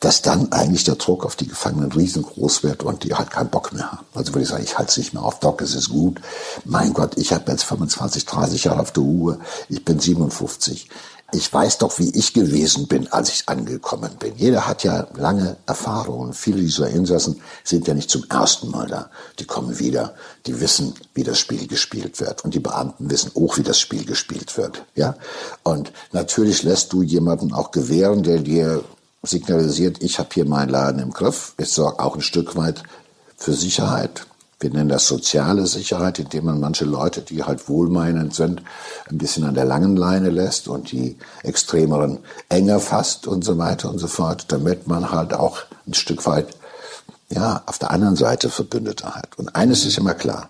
dass 0.00 0.20
dann 0.20 0.52
eigentlich 0.52 0.84
der 0.84 0.96
Druck 0.96 1.24
auf 1.24 1.34
die 1.34 1.48
Gefangenen 1.48 1.90
riesengroß 1.90 2.64
wird 2.64 2.82
und 2.82 3.04
die 3.04 3.14
halt 3.14 3.30
keinen 3.30 3.48
Bock 3.48 3.72
mehr 3.72 3.90
haben. 3.90 4.04
Also 4.12 4.34
würde 4.34 4.42
ich 4.42 4.50
sagen, 4.50 4.64
ich 4.64 4.76
halte 4.76 4.90
es 4.90 4.98
nicht 4.98 5.14
mehr 5.14 5.22
auf. 5.22 5.40
Doc, 5.40 5.62
es 5.62 5.74
ist 5.74 5.88
gut. 5.88 6.20
Mein 6.66 6.92
Gott, 6.92 7.16
ich 7.16 7.32
habe 7.32 7.50
jetzt 7.50 7.64
25, 7.64 8.26
30 8.26 8.64
Jahre 8.64 8.80
auf 8.80 8.92
der 8.92 9.04
Uhr. 9.04 9.38
Ich 9.70 9.82
bin 9.82 9.98
57 9.98 10.90
ich 11.34 11.52
weiß 11.52 11.78
doch, 11.78 11.98
wie 11.98 12.10
ich 12.10 12.34
gewesen 12.34 12.86
bin, 12.88 13.10
als 13.10 13.30
ich 13.30 13.48
angekommen 13.48 14.10
bin. 14.18 14.34
Jeder 14.36 14.66
hat 14.66 14.84
ja 14.84 15.06
lange 15.14 15.56
Erfahrungen. 15.66 16.34
Viele 16.34 16.60
dieser 16.60 16.88
Insassen 16.88 17.40
sind 17.64 17.88
ja 17.88 17.94
nicht 17.94 18.10
zum 18.10 18.24
ersten 18.28 18.70
Mal 18.70 18.86
da. 18.86 19.10
Die 19.38 19.46
kommen 19.46 19.78
wieder, 19.78 20.14
die 20.46 20.60
wissen, 20.60 20.94
wie 21.14 21.22
das 21.22 21.38
Spiel 21.38 21.66
gespielt 21.66 22.20
wird. 22.20 22.44
Und 22.44 22.54
die 22.54 22.60
Beamten 22.60 23.10
wissen 23.10 23.32
auch, 23.34 23.56
wie 23.56 23.62
das 23.62 23.80
Spiel 23.80 24.04
gespielt 24.04 24.58
wird. 24.58 24.84
Ja? 24.94 25.16
Und 25.62 25.92
natürlich 26.12 26.62
lässt 26.64 26.92
du 26.92 27.02
jemanden 27.02 27.54
auch 27.54 27.70
gewähren, 27.70 28.22
der 28.22 28.40
dir 28.40 28.84
signalisiert, 29.22 30.02
ich 30.02 30.18
habe 30.18 30.28
hier 30.34 30.44
meinen 30.44 30.68
Laden 30.68 31.00
im 31.00 31.12
Griff. 31.12 31.54
Ich 31.56 31.70
sorge 31.70 32.00
auch 32.00 32.14
ein 32.14 32.22
Stück 32.22 32.56
weit 32.56 32.82
für 33.36 33.54
Sicherheit 33.54 34.26
Wir 34.62 34.70
nennen 34.70 34.90
das 34.90 35.08
soziale 35.08 35.66
Sicherheit, 35.66 36.20
indem 36.20 36.44
man 36.44 36.60
manche 36.60 36.84
Leute, 36.84 37.20
die 37.20 37.42
halt 37.42 37.68
wohlmeinend 37.68 38.32
sind, 38.32 38.62
ein 39.10 39.18
bisschen 39.18 39.42
an 39.42 39.54
der 39.54 39.64
langen 39.64 39.96
Leine 39.96 40.30
lässt 40.30 40.68
und 40.68 40.92
die 40.92 41.18
extremeren 41.42 42.20
enger 42.48 42.78
fasst 42.78 43.26
und 43.26 43.44
so 43.44 43.58
weiter 43.58 43.90
und 43.90 43.98
so 43.98 44.06
fort, 44.06 44.46
damit 44.48 44.86
man 44.86 45.10
halt 45.10 45.34
auch 45.34 45.58
ein 45.84 45.94
Stück 45.94 46.24
weit, 46.26 46.46
ja, 47.28 47.64
auf 47.66 47.80
der 47.80 47.90
anderen 47.90 48.14
Seite 48.14 48.50
Verbündete 48.50 49.16
hat. 49.16 49.36
Und 49.36 49.56
eines 49.56 49.84
ist 49.84 49.98
immer 49.98 50.14
klar. 50.14 50.48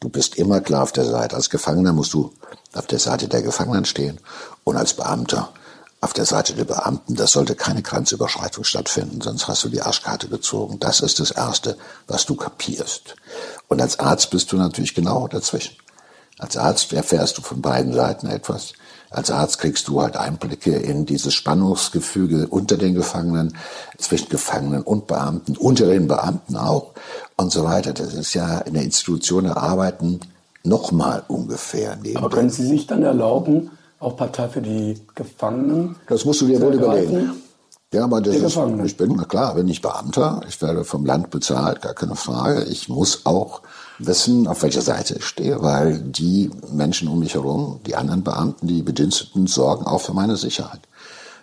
Du 0.00 0.08
bist 0.08 0.36
immer 0.36 0.62
klar 0.62 0.84
auf 0.84 0.92
der 0.92 1.04
Seite. 1.04 1.36
Als 1.36 1.50
Gefangener 1.50 1.92
musst 1.92 2.14
du 2.14 2.32
auf 2.72 2.86
der 2.86 2.98
Seite 2.98 3.28
der 3.28 3.42
Gefangenen 3.42 3.84
stehen 3.84 4.20
und 4.64 4.78
als 4.78 4.94
Beamter 4.94 5.50
auf 6.00 6.12
der 6.14 6.24
Seite 6.24 6.54
der 6.54 6.64
Beamten, 6.64 7.14
das 7.14 7.32
sollte 7.32 7.54
keine 7.54 7.82
Grenzüberschreitung 7.82 8.64
stattfinden, 8.64 9.20
sonst 9.20 9.48
hast 9.48 9.64
du 9.64 9.68
die 9.68 9.82
Arschkarte 9.82 10.28
gezogen. 10.28 10.78
Das 10.80 11.00
ist 11.00 11.20
das 11.20 11.30
Erste, 11.30 11.76
was 12.06 12.24
du 12.24 12.36
kapierst. 12.36 13.16
Und 13.68 13.82
als 13.82 13.98
Arzt 13.98 14.30
bist 14.30 14.50
du 14.50 14.56
natürlich 14.56 14.94
genau 14.94 15.28
dazwischen. 15.28 15.76
Als 16.38 16.56
Arzt 16.56 16.92
erfährst 16.94 17.36
du 17.36 17.42
von 17.42 17.60
beiden 17.60 17.92
Seiten 17.92 18.26
etwas. 18.28 18.72
Als 19.10 19.30
Arzt 19.30 19.58
kriegst 19.58 19.88
du 19.88 20.00
halt 20.00 20.16
Einblicke 20.16 20.74
in 20.74 21.04
dieses 21.04 21.34
Spannungsgefüge 21.34 22.46
unter 22.46 22.78
den 22.78 22.94
Gefangenen, 22.94 23.56
zwischen 23.98 24.30
Gefangenen 24.30 24.82
und 24.82 25.06
Beamten, 25.06 25.56
unter 25.56 25.86
den 25.86 26.08
Beamten 26.08 26.56
auch 26.56 26.92
und 27.36 27.52
so 27.52 27.64
weiter. 27.64 27.92
Das 27.92 28.14
ist 28.14 28.32
ja 28.32 28.58
in 28.58 28.72
der 28.72 28.84
Institution 28.84 29.44
der 29.44 29.58
Arbeiten 29.58 30.20
nochmal 30.62 31.24
ungefähr. 31.28 31.98
Aber 32.14 32.30
können 32.30 32.50
Sie 32.50 32.66
sich 32.66 32.86
dann 32.86 33.02
erlauben, 33.02 33.70
auch 34.00 34.16
Partei 34.16 34.48
für 34.48 34.62
die 34.62 34.98
Gefangenen. 35.14 35.96
Das 36.08 36.24
musst 36.24 36.40
du 36.40 36.46
dir 36.46 36.60
wohl 36.60 36.74
überlegen. 36.74 37.32
Ja, 37.92 38.04
aber 38.04 38.20
das 38.20 38.36
ist, 38.36 38.58
ich 38.84 38.96
bin, 38.96 39.14
na 39.16 39.24
klar, 39.24 39.56
bin 39.56 39.66
ich 39.66 39.82
Beamter, 39.82 40.42
ich 40.48 40.62
werde 40.62 40.84
vom 40.84 41.04
Land 41.04 41.30
bezahlt, 41.30 41.82
gar 41.82 41.92
keine 41.92 42.14
Frage. 42.14 42.62
Ich 42.64 42.88
muss 42.88 43.26
auch 43.26 43.62
wissen, 43.98 44.46
auf 44.46 44.62
welcher 44.62 44.80
Seite 44.80 45.16
ich 45.16 45.24
stehe, 45.24 45.60
weil 45.60 45.98
die 45.98 46.50
Menschen 46.72 47.08
um 47.08 47.18
mich 47.18 47.34
herum, 47.34 47.80
die 47.86 47.96
anderen 47.96 48.22
Beamten, 48.22 48.68
die 48.68 48.82
Bediensteten, 48.82 49.48
sorgen 49.48 49.86
auch 49.86 50.00
für 50.00 50.14
meine 50.14 50.36
Sicherheit 50.36 50.80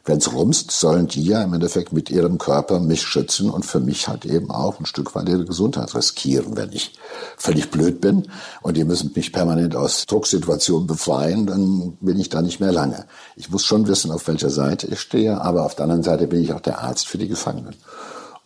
wenn 0.07 0.19
es 0.19 0.33
rumst, 0.33 0.71
sollen 0.71 1.07
die 1.07 1.23
ja 1.23 1.43
im 1.43 1.53
Endeffekt 1.53 1.91
mit 1.91 2.09
ihrem 2.09 2.37
Körper 2.37 2.79
mich 2.79 3.01
schützen 3.01 3.49
und 3.49 3.65
für 3.65 3.81
mich 3.81 4.07
halt 4.07 4.23
eben 4.23 4.51
auch 4.51 4.79
ein 4.79 4.85
Stück 4.85 5.13
weit 5.15 5.27
ihre 5.27 5.43
Gesundheit 5.43 5.93
riskieren. 5.93 6.55
Wenn 6.55 6.71
ich 6.71 6.93
völlig 7.35 7.69
blöd 7.71 7.99
bin 7.99 8.29
und 8.61 8.77
die 8.77 8.85
müssen 8.85 9.11
mich 9.15 9.33
permanent 9.33 9.75
aus 9.75 10.05
Drucksituationen 10.05 10.87
befreien, 10.87 11.45
dann 11.45 11.97
bin 11.99 12.17
ich 12.19 12.29
da 12.29 12.41
nicht 12.41 12.61
mehr 12.61 12.71
lange. 12.71 13.05
Ich 13.35 13.49
muss 13.49 13.65
schon 13.65 13.87
wissen, 13.87 14.11
auf 14.11 14.27
welcher 14.29 14.49
Seite 14.49 14.87
ich 14.87 15.01
stehe, 15.01 15.41
aber 15.41 15.65
auf 15.65 15.75
der 15.75 15.83
anderen 15.83 16.03
Seite 16.03 16.27
bin 16.27 16.41
ich 16.41 16.53
auch 16.53 16.61
der 16.61 16.79
Arzt 16.79 17.07
für 17.07 17.17
die 17.17 17.27
Gefangenen. 17.27 17.75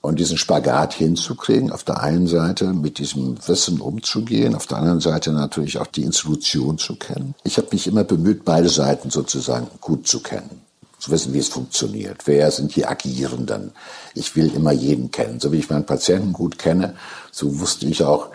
Und 0.02 0.17
diesen 0.19 0.39
Spagat 0.39 0.95
hinzukriegen, 0.95 1.71
auf 1.71 1.84
der 1.84 2.02
einen 2.02 2.26
Seite 2.26 2.74
mit 2.74 2.97
diesem 2.97 3.38
Wissen 3.47 3.80
umzugehen, 3.80 4.56
auf 4.56 4.65
der 4.65 4.80
anderen 4.80 5.00
Seite 5.00 5.32
natürlich 5.32 5.78
auch 5.78 5.86
die 5.86 6.02
Institution 6.02 6.80
zu 6.80 6.95
kennen. 6.95 7.36
Ich 7.43 7.58
habe 7.58 7.67
mich 7.71 7.86
immer 7.86 8.04
bemüht, 8.04 8.43
beide 8.43 8.69
Seiten 8.69 9.12
sozusagen 9.12 9.67
gut 9.80 10.08
zu 10.08 10.21
kennen 10.21 10.61
zu 11.02 11.12
wissen, 11.12 11.34
wie 11.34 11.40
es 11.40 11.50
funktioniert. 11.50 12.26
Wer 12.26 12.52
sind 12.52 12.76
die 12.76 12.86
Agierenden? 12.86 13.72
Ich 14.14 14.36
will 14.36 14.54
immer 14.54 14.72
jeden 14.72 15.10
kennen. 15.10 15.40
So 15.40 15.52
wie 15.52 15.58
ich 15.58 15.70
meinen 15.70 15.86
Patienten 15.86 16.32
gut 16.32 16.60
kenne, 16.60 16.96
so 17.32 17.60
wusste 17.60 17.88
ich 17.88 18.04
auch, 18.04 18.30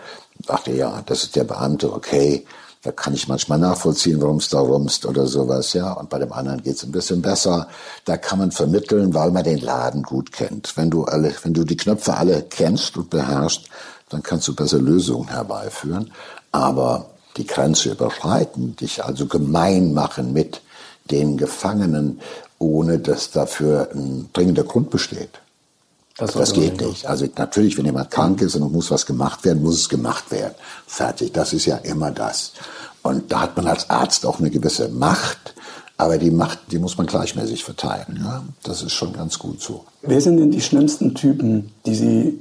dachte 0.45 0.71
ja, 0.71 1.01
das 1.05 1.23
ist 1.23 1.35
der 1.35 1.45
Beamte, 1.45 1.91
okay, 1.93 2.45
da 2.83 2.91
kann 2.91 3.13
ich 3.13 3.27
manchmal 3.27 3.57
nachvollziehen, 3.57 4.21
warum 4.21 4.37
es 4.37 4.49
da 4.49 4.59
rumst 4.59 5.05
oder 5.05 5.25
sowas, 5.25 5.73
ja. 5.73 5.93
Und 5.93 6.09
bei 6.09 6.19
dem 6.19 6.31
anderen 6.31 6.61
geht 6.61 6.75
es 6.75 6.83
ein 6.83 6.91
bisschen 6.91 7.21
besser. 7.21 7.67
Da 8.05 8.17
kann 8.17 8.39
man 8.39 8.51
vermitteln, 8.51 9.13
weil 9.13 9.31
man 9.31 9.43
den 9.43 9.59
Laden 9.59 10.03
gut 10.03 10.31
kennt. 10.31 10.75
Wenn 10.77 10.89
du 10.89 11.05
alle, 11.05 11.33
wenn 11.43 11.53
du 11.53 11.63
die 11.63 11.77
Knöpfe 11.77 12.15
alle 12.15 12.43
kennst 12.43 12.95
und 12.97 13.09
beherrschst, 13.09 13.67
dann 14.09 14.23
kannst 14.23 14.47
du 14.47 14.55
besser 14.55 14.79
Lösungen 14.79 15.29
herbeiführen. 15.29 16.11
Aber 16.51 17.09
die 17.37 17.47
Grenze 17.47 17.91
überschreiten, 17.91 18.75
dich 18.75 19.03
also 19.03 19.25
gemein 19.25 19.93
machen 19.93 20.33
mit 20.33 20.61
den 21.09 21.37
Gefangenen, 21.37 22.19
ohne 22.59 22.99
dass 22.99 23.31
dafür 23.31 23.89
ein 23.93 24.29
dringender 24.33 24.63
Grund 24.63 24.89
besteht. 24.89 25.29
Das, 26.17 26.33
das 26.33 26.53
geht 26.53 26.81
nicht. 26.81 27.05
Also 27.05 27.27
natürlich, 27.37 27.77
wenn 27.77 27.85
jemand 27.85 28.09
krank 28.09 28.41
ist 28.41 28.55
und 28.55 28.71
muss 28.71 28.89
was 28.89 29.05
gemacht 29.05 29.45
werden, 29.45 29.61
muss 29.61 29.75
es 29.75 29.89
gemacht 29.89 30.31
werden. 30.31 30.55
Fertig. 30.87 31.31
Das 31.31 31.53
ist 31.53 31.65
ja 31.65 31.77
immer 31.77 32.09
das. 32.09 32.53
Und 33.03 33.31
da 33.31 33.41
hat 33.41 33.55
man 33.55 33.67
als 33.67 33.89
Arzt 33.89 34.25
auch 34.25 34.39
eine 34.39 34.49
gewisse 34.49 34.89
Macht, 34.89 35.53
aber 35.97 36.17
die 36.17 36.31
Macht, 36.31 36.59
die 36.71 36.79
muss 36.79 36.97
man 36.97 37.05
gleichmäßig 37.05 37.63
verteilen. 37.63 38.19
Ja? 38.23 38.43
Das 38.63 38.81
ist 38.81 38.93
schon 38.93 39.13
ganz 39.13 39.37
gut 39.37 39.61
so. 39.61 39.85
Wer 40.01 40.19
sind 40.19 40.37
denn 40.37 40.51
die 40.51 40.61
schlimmsten 40.61 41.13
Typen, 41.13 41.71
die 41.85 41.95
Sie 41.95 42.39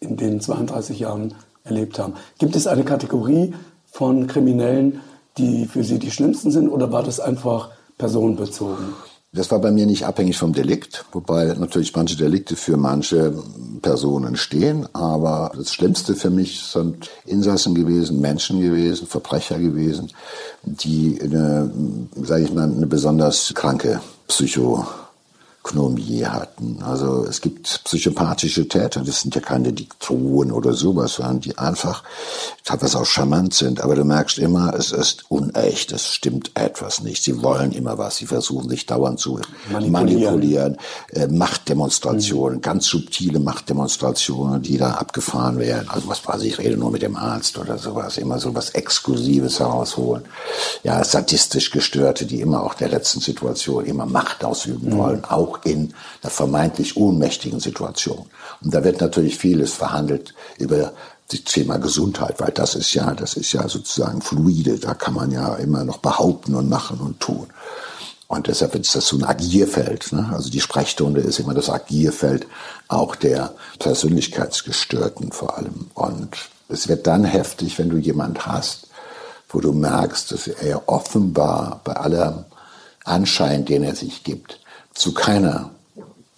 in 0.00 0.16
den 0.16 0.40
32 0.40 0.98
Jahren 1.00 1.34
erlebt 1.64 1.98
haben? 1.98 2.14
Gibt 2.38 2.56
es 2.56 2.66
eine 2.66 2.84
Kategorie 2.84 3.54
von 3.92 4.26
Kriminellen, 4.26 5.00
die 5.36 5.66
für 5.66 5.84
Sie 5.84 5.98
die 5.98 6.10
schlimmsten 6.10 6.50
sind, 6.50 6.68
oder 6.68 6.92
war 6.92 7.02
das 7.02 7.20
einfach 7.20 7.70
personenbezogen? 7.98 8.94
Das 9.32 9.50
war 9.50 9.58
bei 9.58 9.70
mir 9.70 9.84
nicht 9.84 10.06
abhängig 10.06 10.38
vom 10.38 10.54
Delikt, 10.54 11.04
wobei 11.12 11.54
natürlich 11.58 11.94
manche 11.94 12.16
Delikte 12.16 12.56
für 12.56 12.78
manche 12.78 13.34
Personen 13.82 14.36
stehen. 14.36 14.88
Aber 14.94 15.52
das 15.54 15.74
Schlimmste 15.74 16.14
für 16.14 16.30
mich 16.30 16.62
sind 16.62 17.10
Insassen 17.26 17.74
gewesen, 17.74 18.20
Menschen 18.20 18.60
gewesen, 18.60 19.06
Verbrecher 19.06 19.58
gewesen, 19.58 20.10
die 20.62 21.20
eine, 21.22 21.70
sage 22.22 22.44
ich 22.44 22.54
mal, 22.54 22.64
eine 22.64 22.86
besonders 22.86 23.52
kranke 23.54 24.00
Psycho 24.28 24.86
Ökonomie 25.68 26.24
hatten. 26.24 26.82
Also 26.82 27.24
es 27.24 27.40
gibt 27.40 27.80
psychopathische 27.84 28.68
Täter, 28.68 29.02
das 29.02 29.20
sind 29.20 29.34
ja 29.34 29.40
keine 29.40 29.72
Diktoren 29.72 30.50
oder 30.50 30.72
sowas, 30.72 31.14
sondern 31.14 31.40
die 31.40 31.58
einfach 31.58 32.02
teilweise 32.64 32.98
auch 32.98 33.04
charmant 33.06 33.54
sind. 33.54 33.80
Aber 33.80 33.94
du 33.94 34.04
merkst 34.04 34.38
immer, 34.38 34.74
es 34.74 34.92
ist 34.92 35.30
unecht, 35.30 35.92
es 35.92 36.14
stimmt 36.14 36.52
etwas 36.54 37.02
nicht. 37.02 37.22
Sie 37.22 37.42
wollen 37.42 37.72
immer 37.72 37.98
was, 37.98 38.16
sie 38.16 38.26
versuchen 38.26 38.68
sich 38.68 38.86
dauernd 38.86 39.20
zu 39.20 39.40
manipulieren, 39.70 39.92
manipulieren. 39.92 40.76
Äh, 41.12 41.28
Machtdemonstrationen, 41.28 42.58
mhm. 42.58 42.62
ganz 42.62 42.86
subtile 42.86 43.38
Machtdemonstrationen, 43.38 44.62
die 44.62 44.78
da 44.78 44.92
abgefahren 44.92 45.58
werden. 45.58 45.88
Also 45.88 46.08
was 46.08 46.26
weiß 46.26 46.42
ich, 46.42 46.58
rede 46.58 46.76
nur 46.76 46.90
mit 46.90 47.02
dem 47.02 47.16
Arzt 47.16 47.58
oder 47.58 47.78
sowas, 47.78 48.16
immer 48.16 48.38
so 48.38 48.54
was 48.54 48.70
Exklusives 48.70 49.60
herausholen. 49.60 50.24
Ja, 50.82 51.02
sadistisch 51.04 51.70
Gestörte, 51.70 52.24
die 52.26 52.40
immer 52.40 52.62
auch 52.62 52.74
der 52.74 52.88
letzten 52.88 53.20
Situation 53.20 53.84
immer 53.84 54.06
Macht 54.06 54.44
ausüben 54.44 54.94
mhm. 54.94 54.98
wollen, 54.98 55.24
auch 55.24 55.57
in 55.64 55.94
einer 56.22 56.30
vermeintlich 56.30 56.96
ohnmächtigen 56.96 57.60
Situation. 57.60 58.26
Und 58.62 58.74
da 58.74 58.84
wird 58.84 59.00
natürlich 59.00 59.38
vieles 59.38 59.72
verhandelt 59.72 60.34
über 60.58 60.92
das 61.30 61.44
Thema 61.44 61.78
Gesundheit, 61.78 62.40
weil 62.40 62.52
das 62.52 62.74
ist 62.74 62.94
ja, 62.94 63.12
das 63.14 63.34
ist 63.34 63.52
ja 63.52 63.68
sozusagen 63.68 64.22
fluide. 64.22 64.78
Da 64.78 64.94
kann 64.94 65.14
man 65.14 65.30
ja 65.30 65.54
immer 65.56 65.84
noch 65.84 65.98
behaupten 65.98 66.54
und 66.54 66.68
machen 66.68 67.00
und 67.00 67.20
tun. 67.20 67.48
Und 68.28 68.46
deshalb 68.46 68.74
ist 68.74 68.94
das 68.94 69.08
so 69.08 69.16
ein 69.16 69.24
Agierfeld. 69.24 70.12
Ne? 70.12 70.30
Also 70.32 70.50
die 70.50 70.60
Sprechstunde 70.60 71.22
ist 71.22 71.38
immer 71.38 71.54
das 71.54 71.70
Agierfeld 71.70 72.46
auch 72.86 73.16
der 73.16 73.54
Persönlichkeitsgestörten 73.78 75.32
vor 75.32 75.56
allem. 75.56 75.90
Und 75.94 76.36
es 76.68 76.88
wird 76.88 77.06
dann 77.06 77.24
heftig, 77.24 77.78
wenn 77.78 77.88
du 77.88 77.96
jemand 77.96 78.46
hast, 78.46 78.88
wo 79.48 79.60
du 79.60 79.72
merkst, 79.72 80.30
dass 80.32 80.46
er 80.46 80.88
offenbar 80.90 81.80
bei 81.84 81.94
allem 81.94 82.44
Anschein, 83.04 83.64
den 83.64 83.82
er 83.82 83.94
sich 83.94 84.24
gibt, 84.24 84.60
zu 84.98 85.14
keiner 85.14 85.70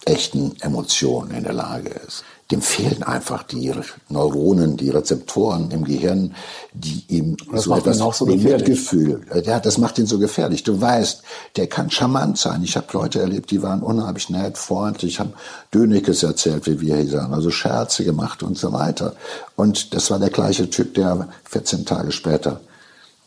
echten 0.05 0.55
Emotion 0.61 1.31
in 1.31 1.43
der 1.43 1.53
Lage 1.53 1.89
ist. 1.89 2.23
Dem 2.51 2.61
fehlen 2.61 3.01
einfach 3.01 3.43
die 3.43 3.73
Neuronen, 4.09 4.75
die 4.75 4.89
Rezeptoren 4.89 5.71
im 5.71 5.85
Gehirn, 5.85 6.35
die 6.73 7.03
ihm 7.07 7.37
das 7.49 7.63
so 7.63 7.75
etwas 7.75 8.01
auch 8.01 8.13
so 8.13 8.25
Mitgefühl, 8.25 9.21
ja, 9.45 9.59
das 9.59 9.77
macht 9.77 9.97
ihn 9.97 10.05
so 10.05 10.19
gefährlich. 10.19 10.63
Du 10.63 10.79
weißt, 10.79 11.23
der 11.55 11.67
kann 11.67 11.89
charmant 11.89 12.37
sein. 12.37 12.61
Ich 12.63 12.75
habe 12.75 12.87
Leute 12.91 13.21
erlebt, 13.21 13.51
die 13.51 13.63
waren 13.63 13.81
unheimlich 13.81 14.29
nett, 14.29 14.57
freundlich, 14.57 15.19
haben 15.19 15.33
Dönekes 15.73 16.23
erzählt, 16.23 16.67
wie 16.67 16.81
wir 16.81 16.97
hier 16.97 17.07
sagen, 17.07 17.33
also 17.33 17.51
Scherze 17.51 18.03
gemacht 18.03 18.43
und 18.43 18.57
so 18.57 18.73
weiter. 18.73 19.15
Und 19.55 19.93
das 19.93 20.11
war 20.11 20.19
der 20.19 20.29
gleiche 20.29 20.69
Typ, 20.69 20.93
der 20.95 21.29
14 21.45 21.85
Tage 21.85 22.11
später 22.11 22.59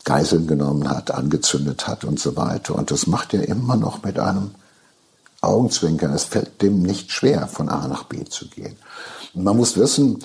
Geiseln 0.03 0.45
genommen 0.45 0.87
hat, 0.87 1.09
angezündet 1.09 1.87
hat 1.87 2.05
und 2.05 2.19
so 2.19 2.35
weiter. 2.35 2.75
Und 2.75 2.91
das 2.91 3.07
macht 3.07 3.33
er 3.33 3.47
immer 3.47 3.75
noch 3.75 4.03
mit 4.03 4.19
einem 4.19 4.51
Augenzwinkern. 5.45 6.13
Es 6.13 6.23
fällt 6.23 6.61
dem 6.61 6.81
nicht 6.81 7.11
schwer, 7.11 7.47
von 7.47 7.69
A 7.69 7.87
nach 7.87 8.03
B 8.03 8.23
zu 8.25 8.47
gehen. 8.47 8.75
Man 9.33 9.57
muss 9.57 9.77
wissen, 9.77 10.19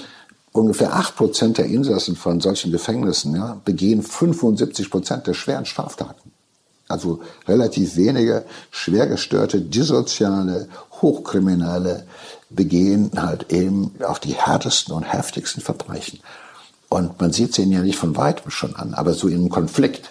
ungefähr 0.52 0.94
8% 0.94 1.54
der 1.54 1.66
Insassen 1.66 2.16
von 2.16 2.40
solchen 2.40 2.72
Gefängnissen 2.72 3.35
ja, 3.35 3.61
begehen 3.64 4.02
75% 4.02 5.18
der 5.22 5.35
schweren 5.35 5.66
Straftaten. 5.66 6.30
Also 6.88 7.20
relativ 7.46 7.94
wenige 7.94 8.44
schwergestörte, 8.72 9.61
dissoziale, 9.61 10.68
Hochkriminelle 11.00 12.04
begehen 12.50 13.12
halt 13.16 13.52
eben 13.52 13.92
auch 14.04 14.18
die 14.18 14.35
härtesten 14.35 14.94
und 14.94 15.04
heftigsten 15.04 15.62
Verbrechen. 15.62 16.18
Und 16.88 17.20
man 17.20 17.33
sieht 17.33 17.54
sie 17.54 17.62
ihnen 17.62 17.72
ja 17.72 17.83
nicht 17.83 17.98
von 17.98 18.16
weitem 18.16 18.50
schon 18.50 18.74
an, 18.74 18.94
aber 18.94 19.14
so 19.14 19.28
im 19.28 19.48
Konflikt 19.48 20.11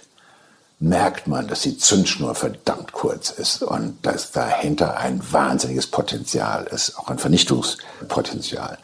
merkt 0.80 1.28
man, 1.28 1.48
dass 1.48 1.62
die 1.62 1.78
Zündschnur 1.78 2.36
verdammt 2.36 2.94
kurz 2.94 3.30
ist 3.30 3.62
und 3.62 3.98
dass 4.02 4.32
dahinter 4.32 4.98
ein 4.98 5.22
wahnsinniges 5.32 5.88
Potenzial 5.88 6.68
ist, 6.68 6.98
auch 6.98 7.10
ein 7.10 7.20
Vernichtungspotenzial. 7.20 8.78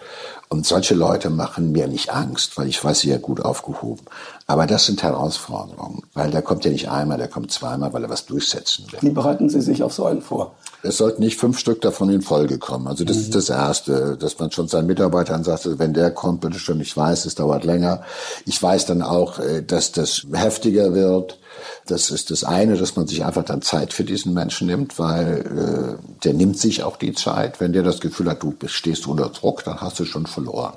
Und 0.49 0.65
solche 0.65 0.93
Leute 0.93 1.29
machen 1.29 1.71
mir 1.71 1.87
nicht 1.87 2.11
Angst, 2.11 2.57
weil 2.57 2.67
ich 2.67 2.83
weiß, 2.83 2.99
sie 2.99 3.09
ja 3.09 3.17
gut 3.17 3.39
aufgehoben. 3.41 4.05
Aber 4.47 4.67
das 4.67 4.85
sind 4.85 5.01
Herausforderungen, 5.01 6.03
weil 6.13 6.29
der 6.29 6.43
kommt 6.43 6.65
ja 6.65 6.71
nicht 6.71 6.89
einmal, 6.89 7.17
der 7.17 7.27
kommt 7.27 7.51
zweimal, 7.51 7.93
weil 7.93 8.03
er 8.03 8.09
was 8.11 8.27
durchsetzen 8.27 8.85
will. 8.91 8.99
Wie 9.01 9.09
bereiten 9.09 9.49
Sie 9.49 9.59
sich 9.59 9.81
auf 9.81 9.91
so 9.91 10.05
einen 10.05 10.21
vor? 10.21 10.53
Es 10.83 10.97
sollten 10.97 11.23
nicht 11.23 11.39
fünf 11.39 11.57
Stück 11.57 11.81
davon 11.81 12.09
in 12.09 12.21
Folge 12.21 12.59
kommen. 12.59 12.87
Also 12.87 13.05
das 13.05 13.17
mhm. 13.17 13.23
ist 13.23 13.35
das 13.35 13.49
Erste, 13.49 14.17
dass 14.17 14.37
man 14.37 14.51
schon 14.51 14.67
seinen 14.67 14.85
Mitarbeitern 14.85 15.43
sagt, 15.43 15.79
wenn 15.79 15.95
der 15.95 16.11
kommt, 16.11 16.41
bitte 16.41 16.59
schon, 16.59 16.79
ich 16.79 16.95
weiß, 16.95 17.25
es 17.25 17.33
dauert 17.33 17.63
länger. 17.63 18.03
Ich 18.45 18.61
weiß 18.61 18.85
dann 18.85 19.01
auch, 19.01 19.39
äh, 19.39 19.63
dass 19.63 19.91
das 19.91 20.27
heftiger 20.31 20.93
wird. 20.93 21.39
Das 21.87 22.11
ist 22.11 22.29
das 22.29 22.43
eine, 22.43 22.77
dass 22.77 22.95
man 22.95 23.07
sich 23.07 23.25
einfach 23.25 23.43
dann 23.43 23.63
Zeit 23.63 23.93
für 23.93 24.03
diesen 24.03 24.35
Menschen 24.35 24.67
nimmt, 24.67 24.99
weil 24.99 25.97
äh, 25.97 26.23
der 26.23 26.33
nimmt 26.33 26.59
sich 26.59 26.83
auch 26.83 26.97
die 26.97 27.13
Zeit. 27.13 27.59
Wenn 27.59 27.73
der 27.73 27.81
das 27.83 27.99
Gefühl 27.99 28.29
hat, 28.29 28.43
du 28.43 28.53
stehst 28.65 29.07
unter 29.07 29.29
Druck, 29.29 29.63
dann 29.63 29.81
hast 29.81 29.99
du 29.99 30.05
schon 30.05 30.27
verloren. 30.27 30.73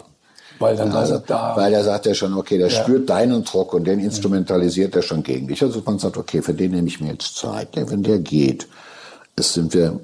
Weil 0.59 0.77
dann 0.77 0.93
also, 0.93 1.19
da, 1.19 1.57
weil 1.57 1.73
er 1.73 1.85
sagt 1.85 2.07
ja 2.07 2.15
schon, 2.15 2.35
okay, 2.35 2.59
der 2.59 2.69
ja. 2.69 2.83
spürt 2.83 3.09
deinen 3.09 3.45
Druck 3.45 3.75
und 3.75 3.85
den 3.85 4.01
instrumentalisiert 4.01 4.97
er 4.97 5.03
schon 5.03 5.23
gegen 5.23 5.49
dich. 5.49 5.63
Also 5.63 5.83
man 5.85 5.99
sagt, 5.99 6.17
okay, 6.17 6.43
für 6.43 6.55
den 6.55 6.73
nehme 6.73 6.89
ich 6.89 7.01
mir 7.01 7.13
jetzt 7.13 7.37
Zeit. 7.37 7.77
Ja, 7.77 7.89
wenn 7.91 8.03
der 8.03 8.19
geht, 8.19 8.67
ist, 9.37 9.53
sind 9.53 9.73
wir 9.75 10.01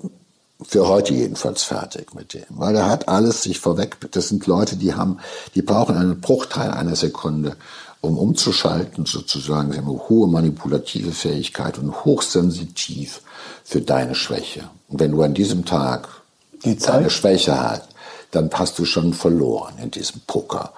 für 0.63 0.89
heute 0.89 1.13
jedenfalls 1.15 1.65
fertig 1.65 2.15
mit 2.15 2.35
dem, 2.35 2.45
weil 2.51 2.77
er 2.77 2.89
hat 2.89 3.09
alles 3.09 3.43
sich 3.43 3.59
vorweg. 3.59 3.97
Das 4.13 4.29
sind 4.29 4.47
Leute, 4.47 4.77
die 4.77 4.95
haben, 4.95 5.19
die 5.55 5.63
brauchen 5.63 5.97
einen 5.97 6.21
Bruchteil 6.21 6.71
einer 6.71 6.97
Sekunde, 6.97 7.57
um 8.01 8.19
umzuschalten 8.19 9.07
sozusagen. 9.07 9.73
Sie 9.73 9.79
haben 9.79 9.89
eine 9.89 10.09
hohe 10.09 10.29
manipulative 10.29 11.13
Fähigkeit 11.13 11.79
und 11.79 12.05
hochsensitiv 12.05 13.23
für 13.65 13.81
deine 13.81 14.15
Schwäche. 14.15 14.69
Und 14.89 15.01
wenn 15.01 15.13
du 15.13 15.23
an 15.23 15.35
diesem 15.35 15.65
Tag 15.65 16.09
die 16.65 16.79
deine 16.79 17.11
Schwäche 17.11 17.61
hast, 17.61 17.89
dann 18.35 18.51
hast 18.53 18.79
du 18.79 18.85
schon 18.85 19.15
verloren 19.15 19.75
in 19.83 19.91
diesem 19.91 20.21
Poker. 20.27 20.73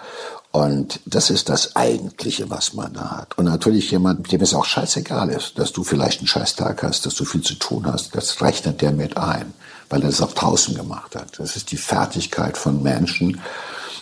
Und 0.53 1.01
das 1.05 1.29
ist 1.29 1.51
das 1.51 1.77
Eigentliche, 1.77 2.49
was 2.49 2.73
man 2.73 2.95
da 2.95 3.11
hat. 3.11 3.37
Und 3.37 3.45
natürlich 3.45 3.91
jemand, 3.91 4.33
dem 4.33 4.41
es 4.41 4.55
auch 4.55 4.65
scheißegal 4.65 5.29
ist, 5.29 5.59
dass 5.59 5.73
du 5.73 5.85
vielleicht 5.85 6.21
einen 6.21 6.29
Scheißtag 6.29 6.83
hast, 6.83 7.05
dass 7.05 7.15
du 7.15 7.27
viel 7.27 7.43
zu 7.43 7.57
tun 7.57 7.87
hast, 7.87 8.15
das 8.15 8.41
rechnet 8.41 8.81
der 8.81 8.93
mit 8.93 9.19
ein, 9.19 9.53
weil 9.91 10.01
er 10.01 10.09
das 10.09 10.23
auch 10.23 10.33
draußen 10.33 10.75
gemacht 10.75 11.15
hat. 11.15 11.39
Das 11.39 11.57
ist 11.57 11.73
die 11.73 11.77
Fertigkeit 11.77 12.57
von 12.57 12.83
Menschen, 12.83 13.41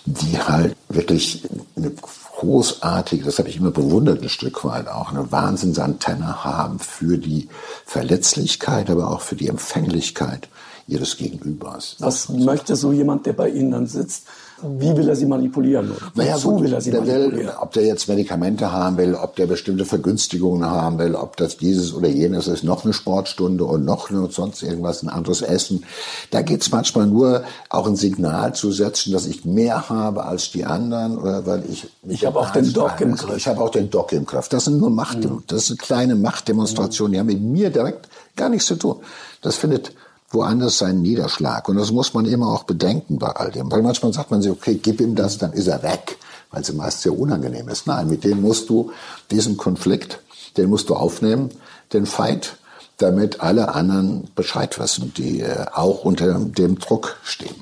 die 0.06 0.38
halt 0.38 0.76
wirklich 0.88 1.42
eine 1.76 1.90
großartige, 1.90 3.24
das 3.24 3.38
habe 3.38 3.48
ich 3.48 3.56
immer 3.56 3.70
bewundert 3.70 4.22
ein 4.22 4.28
Stück 4.28 4.64
weit 4.64 4.86
auch, 4.86 5.10
eine 5.10 5.32
Wahnsinnsantenne 5.32 6.44
haben 6.44 6.78
für 6.78 7.18
die 7.18 7.48
Verletzlichkeit, 7.86 8.90
aber 8.90 9.10
auch 9.10 9.22
für 9.22 9.36
die 9.36 9.48
Empfänglichkeit 9.48 10.48
ihres 10.86 11.16
Gegenübers. 11.16 11.96
Was 11.98 12.28
möchte 12.28 12.76
so 12.76 12.92
jemand, 12.92 13.26
der 13.26 13.32
bei 13.32 13.48
Ihnen 13.48 13.70
dann 13.70 13.86
sitzt, 13.86 14.24
wie 14.62 14.96
will 14.96 15.08
er 15.08 15.16
sie 15.16 15.26
manipulieren? 15.26 15.92
Naja, 16.14 16.38
so 16.38 16.60
will 16.60 16.72
er 16.72 16.80
sie 16.80 16.92
manipulieren? 16.92 17.32
Will, 17.32 17.52
ob 17.60 17.72
der 17.72 17.84
jetzt 17.84 18.08
Medikamente 18.08 18.72
haben 18.72 18.96
will, 18.96 19.14
ob 19.14 19.36
der 19.36 19.46
bestimmte 19.46 19.84
Vergünstigungen 19.84 20.64
haben 20.64 20.98
will, 20.98 21.14
ob 21.14 21.36
das 21.36 21.56
dieses 21.56 21.92
oder 21.92 22.08
jenes 22.08 22.46
ist, 22.46 22.64
noch 22.64 22.84
eine 22.84 22.94
Sportstunde 22.94 23.64
und 23.64 23.84
noch 23.84 24.10
eine, 24.10 24.28
sonst 24.30 24.62
irgendwas, 24.62 25.02
ein 25.02 25.08
anderes 25.08 25.42
Essen. 25.42 25.84
Da 26.30 26.42
geht 26.42 26.62
es 26.62 26.70
manchmal 26.70 27.06
nur, 27.06 27.44
auch 27.68 27.86
ein 27.86 27.96
Signal 27.96 28.54
zu 28.54 28.70
setzen, 28.70 29.12
dass 29.12 29.26
ich 29.26 29.44
mehr 29.44 29.88
habe 29.88 30.24
als 30.24 30.50
die 30.52 30.64
anderen, 30.64 31.18
oder 31.18 31.44
weil 31.46 31.64
ich 31.68 31.88
ich 32.06 32.24
habe 32.24 32.38
auch 32.38 32.50
den 32.50 32.72
Doc 32.72 33.00
im 33.00 33.16
Griff. 33.16 33.36
Ich 33.36 33.48
habe 33.48 33.60
auch 33.60 33.70
den 33.70 33.90
Doc 33.90 34.12
im 34.12 34.24
Griff. 34.24 34.48
Das 34.48 34.64
sind 34.64 34.78
nur 34.78 34.90
Macht, 34.90 35.18
mhm. 35.18 35.42
das 35.46 35.66
sind 35.66 35.78
kleine 35.78 36.14
Machtdemonstrationen, 36.14 37.12
die 37.12 37.18
haben 37.18 37.26
mit 37.26 37.40
mir 37.40 37.70
direkt 37.70 38.08
gar 38.36 38.48
nichts 38.48 38.66
zu 38.66 38.76
tun. 38.76 38.96
Das 39.42 39.56
findet 39.56 39.92
woanders 40.34 40.78
seinen 40.78 41.02
Niederschlag. 41.02 41.68
Und 41.68 41.76
das 41.76 41.92
muss 41.92 42.14
man 42.14 42.26
immer 42.26 42.48
auch 42.48 42.64
bedenken 42.64 43.18
bei 43.18 43.28
all 43.28 43.50
dem. 43.50 43.70
Weil 43.70 43.82
manchmal 43.82 44.12
sagt 44.12 44.30
man 44.30 44.42
sich, 44.42 44.50
okay, 44.50 44.74
gib 44.74 45.00
ihm 45.00 45.14
das, 45.14 45.38
dann 45.38 45.52
ist 45.52 45.68
er 45.68 45.82
weg, 45.82 46.18
weil 46.50 46.62
es 46.62 46.72
meist 46.72 47.02
sehr 47.02 47.18
unangenehm 47.18 47.68
ist. 47.68 47.86
Nein, 47.86 48.08
mit 48.08 48.24
dem 48.24 48.42
musst 48.42 48.68
du 48.68 48.90
diesen 49.30 49.56
Konflikt, 49.56 50.20
den 50.56 50.68
musst 50.68 50.90
du 50.90 50.94
aufnehmen, 50.94 51.50
den 51.92 52.06
Fight, 52.06 52.56
damit 52.98 53.40
alle 53.40 53.74
anderen 53.74 54.28
Bescheid 54.34 54.78
wissen, 54.78 55.12
die 55.16 55.40
äh, 55.40 55.66
auch 55.72 56.04
unter 56.04 56.38
dem 56.38 56.78
Druck 56.78 57.16
stehen. 57.24 57.56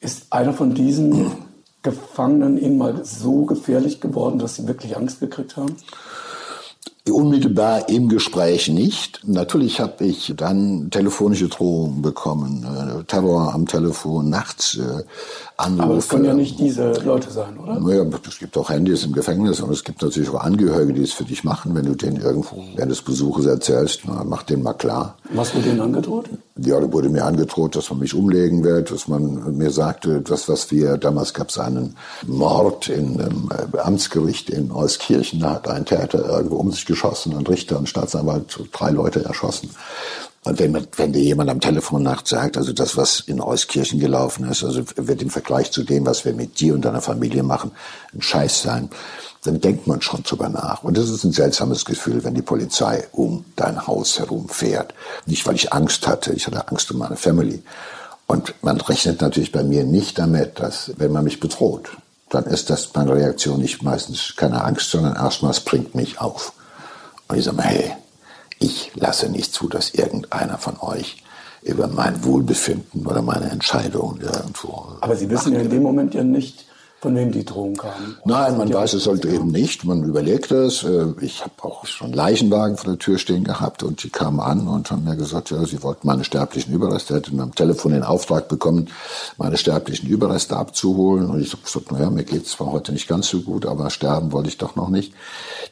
Ist 0.00 0.26
einer 0.30 0.52
von 0.52 0.74
diesen 0.74 1.32
Gefangenen 1.82 2.58
Ihnen 2.58 2.78
mal 2.78 3.04
so 3.04 3.44
gefährlich 3.44 4.00
geworden, 4.00 4.38
dass 4.38 4.56
Sie 4.56 4.68
wirklich 4.68 4.96
Angst 4.96 5.20
gekriegt 5.20 5.56
haben? 5.56 5.76
Unmittelbar 7.10 7.88
im 7.88 8.08
Gespräch 8.08 8.68
nicht. 8.68 9.22
Natürlich 9.26 9.80
habe 9.80 10.04
ich 10.04 10.32
dann 10.36 10.88
telefonische 10.90 11.48
Drohungen 11.48 12.00
bekommen, 12.00 12.64
äh, 12.64 13.02
Terror 13.04 13.52
am 13.52 13.66
Telefon, 13.66 14.30
nachts 14.30 14.78
äh, 14.78 15.02
Anrufe. 15.56 15.82
Aber 15.82 15.96
es 15.96 16.08
können 16.08 16.24
ja 16.26 16.34
nicht 16.34 16.60
diese 16.60 16.92
Leute 17.04 17.30
sein, 17.30 17.58
oder? 17.58 17.80
Naja, 17.80 18.04
es 18.28 18.38
gibt 18.38 18.56
auch 18.56 18.70
Handys 18.70 19.04
im 19.04 19.12
Gefängnis 19.12 19.60
und 19.60 19.72
es 19.72 19.82
gibt 19.82 20.00
natürlich 20.00 20.30
auch 20.30 20.42
Angehörige, 20.42 20.92
die 20.92 21.02
es 21.02 21.12
für 21.12 21.24
dich 21.24 21.42
machen, 21.42 21.74
wenn 21.74 21.86
du 21.86 21.96
denen 21.96 22.20
irgendwo 22.20 22.62
während 22.76 22.92
des 22.92 23.02
Besuches 23.02 23.46
erzählst, 23.46 24.02
na, 24.06 24.22
mach 24.24 24.44
denen 24.44 24.62
mal 24.62 24.74
klar. 24.74 25.16
Was 25.34 25.54
wurde 25.54 25.70
denen 25.70 25.80
angedroht? 25.80 26.30
Ja, 26.56 26.78
da 26.78 26.92
wurde 26.92 27.08
mir 27.08 27.24
angedroht, 27.24 27.74
dass 27.74 27.90
man 27.90 27.98
mich 27.98 28.14
umlegen 28.14 28.62
wird, 28.62 28.92
dass 28.92 29.08
man 29.08 29.56
mir 29.56 29.70
sagte, 29.70 30.20
das, 30.20 30.48
was 30.48 30.70
wir, 30.70 30.98
damals 30.98 31.34
gab 31.34 31.48
es 31.48 31.58
einen 31.58 31.96
Mord 32.26 32.88
in 32.88 33.20
einem 33.20 33.50
äh, 33.74 33.78
Amtsgericht 33.78 34.50
in 34.50 34.70
Euskirchen, 34.70 35.40
da 35.40 35.54
hat 35.54 35.68
ein 35.68 35.84
Täter 35.84 36.28
irgendwo 36.28 36.56
um 36.56 36.70
sich 36.70 36.84
geschossen, 36.92 37.34
ein 37.36 37.46
Richter, 37.46 37.78
ein 37.78 37.86
Staatsanwalt, 37.86 38.58
drei 38.72 38.90
Leute 38.90 39.24
erschossen. 39.24 39.70
Und 40.44 40.58
wenn, 40.58 40.86
wenn 40.96 41.12
dir 41.12 41.22
jemand 41.22 41.50
am 41.50 41.60
Telefon 41.60 42.02
nachts 42.02 42.30
sagt, 42.30 42.56
also 42.56 42.72
das, 42.72 42.96
was 42.96 43.20
in 43.20 43.40
Euskirchen 43.40 44.00
gelaufen 44.00 44.48
ist, 44.50 44.64
also 44.64 44.82
wird 44.96 45.22
im 45.22 45.30
Vergleich 45.30 45.70
zu 45.70 45.84
dem, 45.84 46.04
was 46.04 46.24
wir 46.24 46.32
mit 46.32 46.58
dir 46.60 46.74
und 46.74 46.84
deiner 46.84 47.00
Familie 47.00 47.44
machen, 47.44 47.70
ein 48.12 48.22
Scheiß 48.22 48.62
sein, 48.62 48.90
dann 49.44 49.60
denkt 49.60 49.86
man 49.86 50.02
schon 50.02 50.22
drüber 50.24 50.48
nach. 50.48 50.82
Und 50.82 50.96
das 50.96 51.08
ist 51.10 51.24
ein 51.24 51.32
seltsames 51.32 51.84
Gefühl, 51.84 52.24
wenn 52.24 52.34
die 52.34 52.42
Polizei 52.42 53.06
um 53.12 53.44
dein 53.56 53.86
Haus 53.86 54.18
herum 54.18 54.48
fährt. 54.48 54.94
Nicht, 55.26 55.46
weil 55.46 55.54
ich 55.54 55.72
Angst 55.72 56.06
hatte, 56.06 56.32
ich 56.32 56.46
hatte 56.46 56.68
Angst 56.68 56.90
um 56.90 56.98
meine 56.98 57.16
Family. 57.16 57.62
Und 58.26 58.54
man 58.62 58.80
rechnet 58.80 59.20
natürlich 59.20 59.52
bei 59.52 59.62
mir 59.62 59.84
nicht 59.84 60.18
damit, 60.18 60.58
dass, 60.58 60.92
wenn 60.96 61.12
man 61.12 61.24
mich 61.24 61.38
bedroht, 61.38 61.90
dann 62.30 62.44
ist 62.44 62.70
das 62.70 62.90
meine 62.94 63.14
Reaktion 63.14 63.60
nicht 63.60 63.82
meistens 63.82 64.34
keine 64.36 64.64
Angst, 64.64 64.90
sondern 64.90 65.14
erstmals 65.14 65.60
bringt 65.60 65.94
mich 65.94 66.20
auf. 66.20 66.52
Und 67.32 67.38
ich 67.38 67.46
sage 67.46 67.56
mal, 67.56 67.66
hey, 67.66 67.92
ich 68.58 68.92
lasse 68.94 69.30
nicht 69.30 69.54
zu, 69.54 69.66
dass 69.66 69.94
irgendeiner 69.94 70.58
von 70.58 70.78
euch 70.80 71.22
über 71.62 71.88
mein 71.88 72.22
Wohlbefinden 72.24 73.06
oder 73.06 73.22
meine 73.22 73.50
Entscheidungen 73.50 74.20
irgendwo. 74.20 74.88
Aber 75.00 75.16
Sie 75.16 75.30
wissen 75.30 75.54
ja 75.54 75.60
in 75.60 75.70
dem 75.70 75.82
Moment 75.82 76.12
ja 76.12 76.24
nicht, 76.24 76.66
von 77.02 77.16
wem 77.16 77.32
die 77.32 77.44
Drohung 77.44 77.74
kamen. 77.74 78.16
Nein, 78.24 78.56
man 78.56 78.72
weiß 78.72 78.92
es 78.92 79.08
halt 79.08 79.24
eben 79.24 79.48
nicht. 79.48 79.84
Man 79.84 80.04
überlegt 80.04 80.52
es. 80.52 80.84
Äh, 80.84 81.06
ich 81.20 81.42
habe 81.42 81.52
auch 81.62 81.84
schon 81.84 82.12
Leichenwagen 82.12 82.76
vor 82.76 82.92
der 82.92 82.98
Tür 83.00 83.18
stehen 83.18 83.42
gehabt 83.42 83.82
und 83.82 84.04
die 84.04 84.08
kamen 84.08 84.38
an 84.38 84.68
und 84.68 84.88
haben 84.92 85.02
mir 85.02 85.16
gesagt, 85.16 85.50
ja, 85.50 85.66
sie 85.66 85.82
wollten 85.82 86.06
meine 86.06 86.22
sterblichen 86.22 86.72
Überreste. 86.72 87.16
Hätten 87.16 87.40
am 87.40 87.56
Telefon 87.56 87.90
den 87.90 88.04
Auftrag 88.04 88.46
bekommen, 88.46 88.88
meine 89.36 89.56
sterblichen 89.56 90.08
Überreste 90.08 90.56
abzuholen. 90.56 91.28
Und 91.28 91.42
ich 91.42 91.52
habe 91.52 91.64
gesagt, 91.64 91.90
naja, 91.90 92.08
mir 92.08 92.22
geht 92.22 92.44
es 92.44 92.52
zwar 92.52 92.70
heute 92.70 92.92
nicht 92.92 93.08
ganz 93.08 93.28
so 93.28 93.40
gut, 93.40 93.66
aber 93.66 93.90
sterben 93.90 94.30
wollte 94.30 94.50
ich 94.50 94.58
doch 94.58 94.76
noch 94.76 94.88
nicht. 94.88 95.12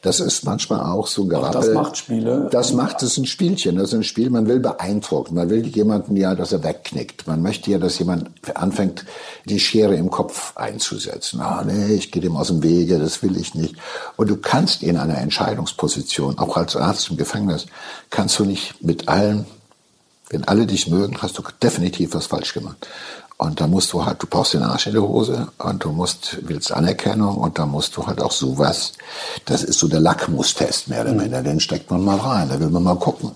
Das 0.02 0.18
ist 0.18 0.44
manchmal 0.44 0.80
auch 0.80 1.06
so 1.06 1.22
ein 1.22 1.28
Gerappel. 1.28 1.60
Das 1.60 1.72
macht 1.72 1.96
Spiele. 1.96 2.48
Das 2.50 2.72
macht 2.72 3.04
es 3.04 3.16
ein 3.18 3.26
Spielchen. 3.26 3.76
Das 3.76 3.90
ist 3.90 3.94
ein 3.94 4.02
Spiel, 4.02 4.30
man 4.30 4.48
will 4.48 4.58
beeindrucken. 4.58 5.36
Man 5.36 5.48
will 5.48 5.64
jemanden 5.64 6.16
ja, 6.16 6.34
dass 6.34 6.50
er 6.50 6.64
wegknickt. 6.64 7.28
Man 7.28 7.40
möchte 7.40 7.70
ja, 7.70 7.78
dass 7.78 8.00
jemand 8.00 8.30
anfängt, 8.56 9.04
die 9.44 9.60
Schere 9.60 9.94
im 9.94 10.10
Kopf 10.10 10.56
einzusetzen 10.56 11.19
durchsetzen. 11.20 11.40
Ah, 11.40 11.62
nee, 11.64 11.94
ich 11.94 12.10
gehe 12.10 12.22
dem 12.22 12.36
aus 12.36 12.48
dem 12.48 12.62
Wege, 12.62 12.98
das 12.98 13.22
will 13.22 13.36
ich 13.36 13.54
nicht. 13.54 13.76
Und 14.16 14.30
du 14.30 14.36
kannst 14.36 14.82
in 14.82 14.96
einer 14.96 15.18
Entscheidungsposition, 15.18 16.38
auch 16.38 16.56
als 16.56 16.76
Arzt 16.76 17.10
im 17.10 17.16
Gefängnis, 17.16 17.66
kannst 18.10 18.38
du 18.38 18.44
nicht 18.44 18.82
mit 18.82 19.08
allen, 19.08 19.46
wenn 20.30 20.44
alle 20.44 20.66
dich 20.66 20.88
mögen, 20.88 21.20
hast 21.20 21.38
du 21.38 21.42
definitiv 21.62 22.14
was 22.14 22.26
falsch 22.26 22.54
gemacht. 22.54 22.86
Und 23.40 23.58
da 23.58 23.66
musst 23.66 23.94
du 23.94 24.04
halt, 24.04 24.22
du 24.22 24.26
brauchst 24.26 24.52
den 24.52 24.62
Arsch 24.62 24.86
in 24.86 24.92
der 24.92 25.00
Hose 25.00 25.48
und 25.56 25.82
du 25.82 25.92
musst, 25.92 26.36
willst 26.42 26.72
Anerkennung 26.72 27.38
und 27.38 27.58
da 27.58 27.64
musst 27.64 27.96
du 27.96 28.06
halt 28.06 28.20
auch 28.20 28.32
sowas, 28.32 28.92
das 29.46 29.64
ist 29.64 29.78
so 29.78 29.88
der 29.88 30.00
Lackmustest 30.00 30.88
mehr 30.88 31.00
oder 31.00 31.18
weniger, 31.18 31.40
mhm. 31.40 31.44
den 31.44 31.60
steckt 31.60 31.90
man 31.90 32.04
mal 32.04 32.18
rein, 32.18 32.50
da 32.50 32.60
will 32.60 32.68
man 32.68 32.82
mal 32.82 32.96
gucken, 32.96 33.30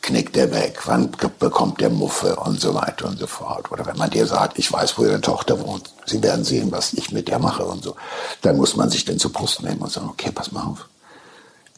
knickt 0.00 0.34
der 0.34 0.50
weg, 0.50 0.80
wann 0.86 1.10
bekommt 1.38 1.78
der 1.82 1.90
Muffe 1.90 2.36
und 2.36 2.58
so 2.58 2.74
weiter 2.74 3.06
und 3.06 3.18
so 3.18 3.26
fort. 3.26 3.70
Oder 3.70 3.84
wenn 3.84 3.98
man 3.98 4.08
dir 4.08 4.26
sagt, 4.26 4.58
ich 4.58 4.72
weiß, 4.72 4.96
wo 4.96 5.04
ihre 5.04 5.20
Tochter 5.20 5.60
wohnt, 5.60 5.92
sie 6.06 6.22
werden 6.22 6.42
sehen, 6.42 6.72
was 6.72 6.94
ich 6.94 7.12
mit 7.12 7.28
der 7.28 7.38
mache 7.38 7.66
und 7.66 7.84
so, 7.84 7.96
dann 8.40 8.56
muss 8.56 8.76
man 8.76 8.88
sich 8.88 9.04
den 9.04 9.18
zur 9.18 9.30
Brust 9.34 9.62
nehmen 9.62 9.82
und 9.82 9.92
sagen, 9.92 10.08
okay, 10.08 10.30
pass 10.34 10.52
mal 10.52 10.64
auf, 10.64 10.88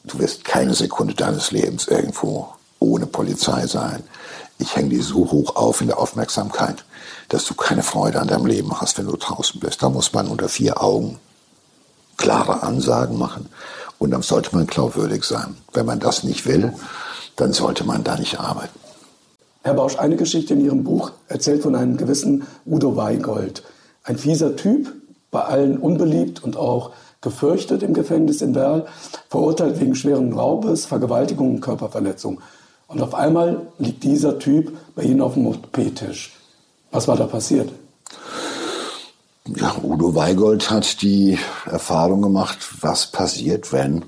du 0.05 0.21
wirst 0.21 0.45
keine 0.45 0.75
Sekunde 0.75 1.15
deines 1.15 1.51
Lebens 1.51 1.89
irgendwo 1.89 2.53
ohne 2.83 3.07
Polizei 3.07 3.67
sein. 3.67 4.03
Ich 4.59 4.77
hänge 4.77 4.91
die 4.91 5.01
so 5.01 5.31
hoch 5.31 5.57
auf 5.57 5.81
in 5.81 5.89
der 5.89 5.99
Aufmerksamkeit 5.99 6.85
dass 7.33 7.47
du 7.47 7.55
keine 7.55 7.83
Freude 7.83 8.21
an 8.21 8.29
deinem 8.29 8.45
Leben 8.45 8.79
hast, 8.79 8.99
wenn 8.99 9.07
du 9.07 9.17
draußen 9.17 9.59
bist. 9.59 9.83
Da 9.83 9.89
muss 9.89 10.13
man 10.13 10.29
unter 10.29 10.51
vier 10.51 10.83
Augen 10.83 11.19
klare 12.19 12.63
Ansagen 12.63 13.19
machen. 13.19 13.49
Und 13.99 14.11
dann 14.11 14.21
sollte 14.21 14.55
man 14.55 14.67
glaubwürdig 14.67 15.25
sein. 15.25 15.57
Wenn 15.73 15.87
man 15.87 15.99
das 15.99 16.25
nicht 16.25 16.47
will, 16.47 16.75
dann 17.37 17.55
sollte 17.55 17.85
man 17.85 18.05
da 18.05 18.17
nicht 18.17 18.39
arbeiten. 18.39 18.79
Herr 19.63 19.75
Bausch, 19.75 19.97
eine 19.97 20.17
Geschichte 20.17 20.53
in 20.53 20.65
Ihrem 20.65 20.85
Buch 20.85 21.13
erzählt 21.29 21.63
von 21.63 21.75
einem 21.75 21.97
gewissen 21.97 22.47
Udo 22.67 22.97
Weigold. 22.97 23.63
Ein 24.05 24.19
fieser 24.19 24.57
Typ, 24.57 24.93
bei 25.31 25.41
allen 25.41 25.79
unbeliebt 25.79 26.45
und 26.45 26.59
auch 26.59 26.91
gefürchtet 27.23 27.83
im 27.83 27.95
Gefängnis 27.95 28.43
in 28.43 28.55
Werl, 28.55 28.87
verurteilt 29.31 29.81
wegen 29.81 29.95
schweren 29.95 30.35
Raubes, 30.35 30.85
Vergewaltigung 30.85 31.55
und 31.55 31.61
Körperverletzung. 31.61 32.41
Und 32.93 33.01
auf 33.01 33.15
einmal 33.15 33.69
liegt 33.79 34.05
dieser 34.05 34.39
Typ 34.39 34.77
bei 34.95 35.03
Ihnen 35.03 35.23
auf 35.23 35.35
dem 35.35 35.47
OP-Tisch. 35.47 36.33
Was 36.91 37.09
war 37.09 37.17
da 37.17 37.25
passiert? 37.25 37.71
Ja, 39.47 39.75
Udo 39.83 40.15
Weigold 40.15 40.71
hat 40.71 41.01
die 41.03 41.39
Erfahrung 41.65 42.23
gemacht, 42.23 42.59
was 42.81 43.07
passiert, 43.07 43.73
wenn 43.73 44.05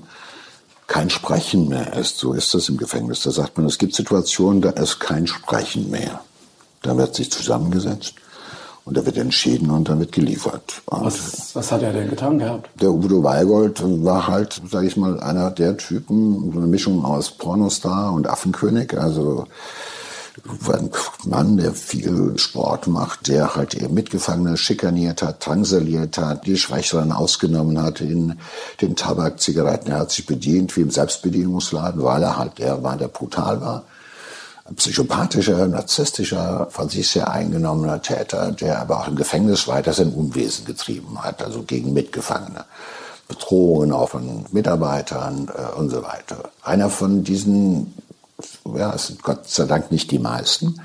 kein 0.87 1.09
Sprechen 1.09 1.67
mehr 1.67 1.93
ist. 1.93 2.19
So 2.19 2.33
ist 2.33 2.53
das 2.53 2.69
im 2.69 2.77
Gefängnis. 2.77 3.23
Da 3.23 3.31
sagt 3.31 3.57
man, 3.57 3.65
es 3.65 3.79
gibt 3.79 3.95
Situationen, 3.95 4.61
da 4.61 4.69
ist 4.69 4.99
kein 4.99 5.25
Sprechen 5.25 5.89
mehr. 5.89 6.21
Da 6.83 6.95
wird 6.95 7.15
sich 7.15 7.31
zusammengesetzt 7.31 8.13
und 8.85 8.95
da 8.95 9.05
wird 9.05 9.17
entschieden 9.17 9.71
und 9.71 9.89
dann 9.89 9.99
wird 9.99 10.11
geliefert. 10.11 10.81
Was, 10.85 11.55
was, 11.55 11.71
hat 11.71 11.81
er 11.81 11.91
denn 11.91 12.07
getan 12.07 12.37
gehabt? 12.37 12.69
Der 12.79 12.91
Udo 12.91 13.23
Weigold 13.23 13.81
war 14.03 14.27
halt, 14.27 14.61
sage 14.69 14.85
ich 14.85 14.95
mal, 14.95 15.19
einer 15.19 15.49
der 15.49 15.75
Typen, 15.75 16.51
so 16.51 16.59
eine 16.59 16.67
Mischung 16.67 17.03
aus 17.03 17.31
Pornostar 17.31 18.13
und 18.13 18.27
Affenkönig. 18.27 18.95
Also 18.95 19.47
ein 20.71 20.91
Mann, 21.25 21.57
der 21.57 21.73
viel 21.73 22.37
Sport 22.37 22.85
macht, 22.85 23.27
der 23.27 23.55
halt 23.55 23.73
eben 23.73 23.95
Mitgefangene 23.95 24.55
schikaniert 24.55 25.23
hat, 25.23 25.43
drangsaliert 25.43 26.19
hat, 26.19 26.45
die 26.45 26.57
Schwächeren 26.57 27.11
ausgenommen 27.11 27.81
hat 27.81 28.01
in 28.01 28.37
den 28.81 28.95
Tabak, 28.95 29.39
Zigaretten. 29.39 29.91
Er 29.91 29.99
hat 29.99 30.11
sich 30.11 30.27
bedient 30.27 30.75
wie 30.77 30.81
im 30.81 30.91
Selbstbedienungsladen, 30.91 32.03
weil 32.03 32.21
er 32.21 32.37
halt 32.37 32.59
der 32.59 32.83
war, 32.83 32.97
der 32.97 33.07
brutal 33.07 33.61
war. 33.61 33.83
Psychopathischer, 34.75 35.67
narzisstischer, 35.67 36.67
von 36.71 36.89
sich 36.89 37.07
sehr 37.07 37.29
eingenommener 37.29 38.01
Täter, 38.01 38.51
der 38.51 38.81
aber 38.81 38.99
auch 38.99 39.07
im 39.07 39.15
Gefängnis 39.15 39.67
weiter 39.67 39.93
sein 39.93 40.11
Unwesen 40.11 40.65
getrieben 40.65 41.21
hat, 41.23 41.43
also 41.43 41.63
gegen 41.63 41.93
Mitgefangene. 41.93 42.65
Bedrohungen 43.27 43.91
auch 43.91 44.09
von 44.09 44.45
Mitarbeitern 44.51 45.49
äh, 45.55 45.79
und 45.79 45.89
so 45.89 46.03
weiter. 46.03 46.49
Einer 46.63 46.89
von 46.89 47.23
diesen 47.23 47.93
ja, 48.75 48.93
es 48.93 49.07
sind 49.07 49.23
Gott 49.23 49.47
sei 49.47 49.65
Dank 49.65 49.91
nicht 49.91 50.11
die 50.11 50.19
meisten, 50.19 50.81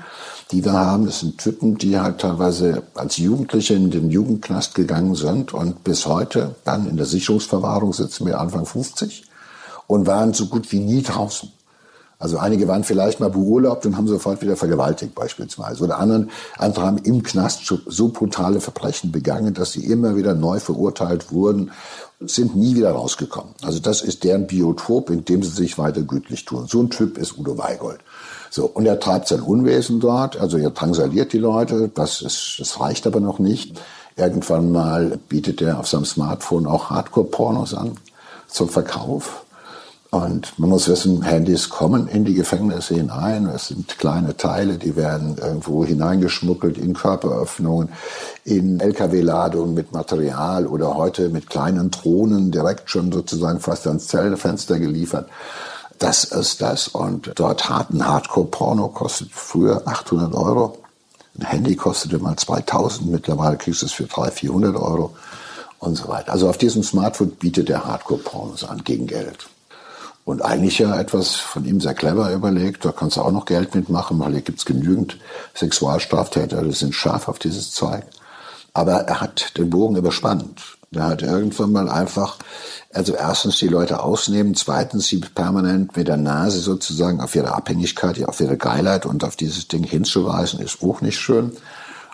die 0.51 0.63
wir 0.63 0.73
haben. 0.73 1.05
Das 1.05 1.19
sind 1.19 1.37
Typen, 1.37 1.77
die 1.77 1.99
halt 1.99 2.19
teilweise 2.19 2.83
als 2.95 3.17
Jugendliche 3.17 3.73
in 3.73 3.91
den 3.91 4.09
Jugendknast 4.09 4.75
gegangen 4.75 5.15
sind 5.15 5.53
und 5.53 5.83
bis 5.83 6.05
heute 6.05 6.55
dann 6.63 6.87
in 6.87 6.97
der 6.97 7.05
Sicherungsverwahrung 7.05 7.93
sitzen 7.93 8.25
wir 8.25 8.39
Anfang 8.39 8.65
50 8.65 9.23
und 9.87 10.07
waren 10.07 10.33
so 10.33 10.47
gut 10.47 10.71
wie 10.71 10.79
nie 10.79 11.01
draußen. 11.01 11.51
Also 12.21 12.37
einige 12.37 12.67
waren 12.67 12.83
vielleicht 12.83 13.19
mal 13.19 13.29
beurlaubt 13.29 13.85
und 13.85 13.97
haben 13.97 14.07
sofort 14.07 14.41
wieder 14.41 14.55
vergewaltigt 14.55 15.15
beispielsweise. 15.15 15.83
Oder 15.83 15.99
anderen, 15.99 16.29
andere 16.57 16.85
haben 16.85 16.97
im 16.99 17.23
Knast 17.23 17.65
so 17.65 18.09
brutale 18.09 18.61
Verbrechen 18.61 19.11
begangen, 19.11 19.53
dass 19.53 19.73
sie 19.73 19.83
immer 19.85 20.15
wieder 20.15 20.35
neu 20.35 20.59
verurteilt 20.59 21.31
wurden 21.31 21.71
sind 22.23 22.55
nie 22.55 22.75
wieder 22.75 22.91
rausgekommen. 22.91 23.53
Also 23.63 23.79
das 23.79 24.01
ist 24.01 24.23
deren 24.23 24.47
Biotop, 24.47 25.09
in 25.09 25.25
dem 25.25 25.41
sie 25.43 25.49
sich 25.49 25.77
weiter 25.77 26.01
gütlich 26.01 26.45
tun. 26.45 26.67
So 26.67 26.81
ein 26.81 26.89
Typ 26.89 27.17
ist 27.17 27.37
Udo 27.37 27.57
Weigold. 27.57 27.99
So, 28.49 28.65
und 28.65 28.85
er 28.85 28.99
treibt 28.99 29.27
sein 29.27 29.41
Unwesen 29.41 29.99
dort, 29.99 30.37
also 30.37 30.57
er 30.57 30.71
drangsaliert 30.71 31.33
die 31.33 31.39
Leute, 31.39 31.89
das, 31.93 32.21
ist, 32.21 32.57
das 32.59 32.79
reicht 32.79 33.07
aber 33.07 33.19
noch 33.19 33.39
nicht. 33.39 33.79
Irgendwann 34.15 34.71
mal 34.71 35.17
bietet 35.29 35.61
er 35.61 35.79
auf 35.79 35.87
seinem 35.87 36.05
Smartphone 36.05 36.67
auch 36.67 36.89
Hardcore-Pornos 36.89 37.73
an 37.73 37.97
zum 38.47 38.69
Verkauf. 38.69 39.45
Und 40.13 40.59
man 40.59 40.69
muss 40.69 40.89
wissen, 40.89 41.21
Handys 41.21 41.69
kommen 41.69 42.09
in 42.09 42.25
die 42.25 42.33
Gefängnisse 42.33 42.95
hinein. 42.95 43.45
Es 43.45 43.69
sind 43.69 43.97
kleine 43.97 44.35
Teile, 44.35 44.77
die 44.77 44.97
werden 44.97 45.37
irgendwo 45.37 45.85
hineingeschmuggelt 45.85 46.77
in 46.77 46.93
Körperöffnungen, 46.93 47.87
in 48.43 48.81
LKW-Ladungen 48.81 49.73
mit 49.73 49.93
Material 49.93 50.67
oder 50.67 50.97
heute 50.97 51.29
mit 51.29 51.49
kleinen 51.49 51.91
Drohnen 51.91 52.51
direkt 52.51 52.89
schon 52.89 53.09
sozusagen 53.09 53.61
fast 53.61 53.87
ans 53.87 54.07
Zellfenster 54.07 54.79
geliefert. 54.79 55.29
Das 55.97 56.25
ist 56.25 56.61
das. 56.61 56.89
Und 56.89 57.31
dort 57.35 57.69
harten 57.69 58.05
Hardcore-Porno 58.05 58.89
kostet 58.89 59.31
früher 59.31 59.87
800 59.87 60.33
Euro. 60.33 60.77
Ein 61.39 61.45
Handy 61.45 61.77
kostete 61.77 62.19
mal 62.19 62.35
2000. 62.35 63.09
Mittlerweile 63.09 63.55
kriegst 63.55 63.81
du 63.81 63.85
es 63.85 63.93
für 63.93 64.07
300, 64.07 64.33
400 64.33 64.75
Euro 64.75 65.15
und 65.79 65.95
so 65.95 66.09
weiter. 66.09 66.33
Also 66.33 66.49
auf 66.49 66.57
diesem 66.57 66.83
Smartphone 66.83 67.31
bietet 67.31 67.69
der 67.69 67.85
Hardcore-Pornos 67.85 68.65
an 68.65 68.83
gegen 68.83 69.07
Geld. 69.07 69.47
Und 70.23 70.43
eigentlich 70.43 70.79
ja 70.79 70.99
etwas 70.99 71.35
von 71.35 71.65
ihm 71.65 71.81
sehr 71.81 71.93
clever 71.93 72.31
überlegt. 72.31 72.85
Da 72.85 72.91
kannst 72.91 73.17
du 73.17 73.21
auch 73.21 73.31
noch 73.31 73.45
Geld 73.45 73.73
mitmachen, 73.73 74.19
weil 74.19 74.33
hier 74.33 74.41
gibt's 74.41 74.65
genügend 74.65 75.17
Sexualstraftäter, 75.55 76.61
die 76.61 76.71
sind 76.71 76.93
scharf 76.93 77.27
auf 77.27 77.39
dieses 77.39 77.71
Zeug. 77.71 78.03
Aber 78.73 79.01
er 79.01 79.19
hat 79.19 79.57
den 79.57 79.69
Bogen 79.69 79.95
überspannt. 79.95 80.61
Er 80.93 81.07
hat 81.07 81.21
irgendwann 81.21 81.71
mal 81.71 81.89
einfach, 81.89 82.37
also 82.93 83.13
erstens 83.15 83.57
die 83.57 83.69
Leute 83.69 84.03
ausnehmen, 84.03 84.55
zweitens 84.55 85.07
sie 85.07 85.19
permanent 85.19 85.95
mit 85.95 86.09
der 86.09 86.17
Nase 86.17 86.59
sozusagen 86.59 87.21
auf 87.21 87.33
ihre 87.33 87.53
Abhängigkeit, 87.53 88.23
auf 88.25 88.41
ihre 88.41 88.57
Geilheit 88.57 89.05
und 89.05 89.23
auf 89.23 89.37
dieses 89.37 89.69
Ding 89.69 89.83
hinzuweisen, 89.83 90.59
ist 90.59 90.83
auch 90.83 90.99
nicht 90.99 91.17
schön. 91.17 91.53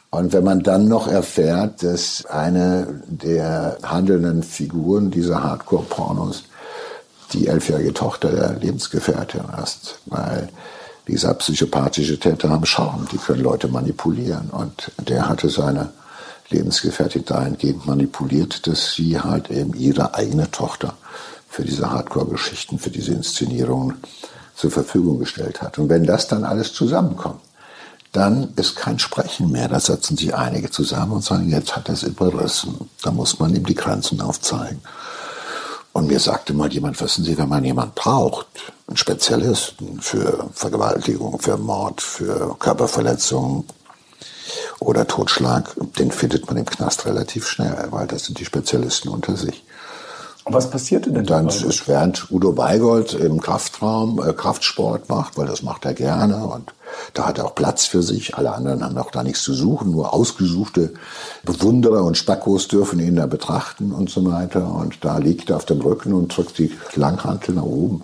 Und 0.10 0.32
wenn 0.32 0.44
man 0.44 0.62
dann 0.62 0.88
noch 0.88 1.08
erfährt, 1.08 1.84
dass 1.84 2.26
eine 2.28 3.02
der 3.08 3.78
handelnden 3.84 4.44
Figuren 4.44 5.12
dieser 5.12 5.44
Hardcore-Pornos 5.44 6.44
die 7.34 7.48
elfjährige 7.48 7.94
Tochter 7.94 8.32
der 8.32 8.54
Lebensgefährtin 8.54 9.44
ist, 9.64 10.00
weil 10.06 10.50
dieser 11.08 11.34
psychopathische 11.36 12.20
Täter 12.20 12.50
haben 12.50 12.66
Schaum, 12.66 13.08
die 13.12 13.18
können 13.18 13.42
Leute 13.42 13.68
manipulieren 13.68 14.50
und 14.50 14.92
der 14.98 15.30
hatte 15.30 15.50
seine 15.50 15.92
Lebensgefährtin 16.50 17.26
dahingehend 17.26 17.86
manipuliert, 17.86 18.68
dass 18.68 18.94
sie 18.94 19.20
halt 19.20 19.50
eben 19.50 19.74
ihre 19.74 20.16
eigene 20.16 20.50
Tochter 20.52 20.94
für 21.50 21.64
diese 21.64 21.90
Hardcore-Geschichten, 21.90 22.80
für 22.80 22.90
diese 22.90 23.14
Inszenierungen 23.14 23.96
zur 24.56 24.72
Verfügung 24.72 25.20
gestellt 25.20 25.62
hat. 25.62 25.78
Und 25.78 25.90
wenn 25.90 26.04
das 26.04 26.28
dann 26.28 26.44
alles 26.44 26.74
zusammenkommt, 26.74 27.42
dann 28.12 28.54
ist 28.56 28.76
kein 28.76 29.00
Sprechen 29.00 29.52
mehr. 29.52 29.68
Da 29.68 29.80
setzen 29.80 30.18
sich 30.18 30.34
einige 30.34 30.72
zusammen 30.72 31.14
und 31.14 31.24
sagen, 31.24 31.50
jetzt 31.50 31.76
hat 31.76 31.90
er 31.90 31.94
es 31.94 32.04
überrissen. 32.04 32.90
Da 33.04 33.12
muss 33.12 33.40
man 33.40 33.56
ihm 33.56 33.66
die 33.66 33.76
Grenzen 33.76 34.22
aufzeigen. 34.22 34.82
Und 35.98 36.06
mir 36.06 36.20
sagte 36.20 36.54
mal 36.54 36.72
jemand, 36.72 37.02
wissen 37.02 37.26
Sie, 37.26 37.40
wenn 37.40 37.50
man 37.50 37.66
jemanden 37.66 37.94
braucht, 37.96 38.46
einen 38.86 38.98
Spezialisten 38.98 40.00
für 40.00 40.48
Vergewaltigung, 40.54 41.40
für 41.40 41.58
Mord, 41.58 42.02
für 42.02 42.56
Körperverletzung 42.60 43.66
oder 44.78 45.08
Totschlag, 45.08 45.76
den 45.98 46.12
findet 46.12 46.46
man 46.46 46.58
im 46.58 46.66
Knast 46.66 47.08
relativ 47.08 47.48
schnell, 47.48 47.88
weil 47.90 48.06
das 48.06 48.26
sind 48.26 48.38
die 48.38 48.46
Spezialisten 48.46 49.10
unter 49.10 49.36
sich. 49.36 49.64
Und 50.44 50.54
was 50.54 50.70
passierte 50.70 51.12
denn 51.12 51.26
dann? 51.26 51.48
Dann 51.48 51.68
ist 51.68 51.88
während 51.88 52.30
Udo 52.30 52.56
Weigold 52.56 53.16
im 53.16 53.42
Kraftraum 53.42 54.22
äh, 54.24 54.34
Kraftsport 54.34 55.10
macht, 55.10 55.36
weil 55.36 55.48
das 55.48 55.64
macht 55.64 55.84
er 55.86 55.96
gerne 55.96 56.46
und 56.46 56.76
da 57.14 57.26
hat 57.26 57.38
er 57.38 57.46
auch 57.46 57.56
Platz 57.56 57.86
für 57.86 58.04
sich. 58.04 58.36
Alle 58.36 58.54
anderen 58.54 58.84
haben 58.84 58.98
auch 58.98 59.12
da 59.12 59.24
nichts 59.24 59.44
zu 59.44 59.54
suchen. 59.54 59.92
Nur 59.92 60.14
ausgesuchte 60.14 60.94
Bewunderer 61.44 62.04
und 62.04 62.18
Spackos 62.18 62.68
dürfen 62.68 63.00
ihn 63.00 63.16
da 63.16 63.26
betrachten 63.26 63.92
und 63.92 64.10
so 64.10 64.26
weiter. 64.26 64.72
Und 64.72 65.04
da 65.04 65.18
liegt 65.18 65.50
er 65.50 65.58
auf 65.58 65.66
dem 65.66 65.82
Rücken 65.82 66.14
und 66.14 66.36
drückt 66.36 66.58
die 66.58 66.72
Langhantel 66.96 67.56
nach 67.56 67.64
oben. 67.64 68.04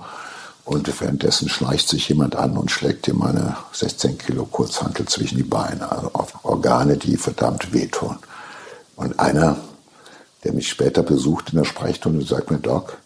Und 0.65 0.88
währenddessen 1.01 1.49
schleicht 1.49 1.89
sich 1.89 2.08
jemand 2.08 2.36
an 2.38 2.58
und 2.58 2.71
schlägt 2.71 3.08
ihm 3.10 3.21
eine 3.21 3.58
16 3.73 4.17
Kilo 4.17 4.45
Kurzhantel 4.45 5.06
zwischen 5.08 5.38
die 5.38 5.43
Beine. 5.43 5.91
Also 5.91 6.12
auf 6.13 6.45
Organe, 6.45 6.95
die 6.95 7.17
verdammt 7.17 7.73
wehtun. 7.73 8.17
Und 8.95 9.19
einer, 9.19 9.58
der 10.43 10.53
mich 10.53 10.69
später 10.69 11.03
besucht 11.03 11.49
in 11.51 11.58
der 11.58 11.65
Sprechstunde, 11.65 12.25
sagt 12.25 12.49
mir, 12.49 12.60
Doc, 12.60 12.97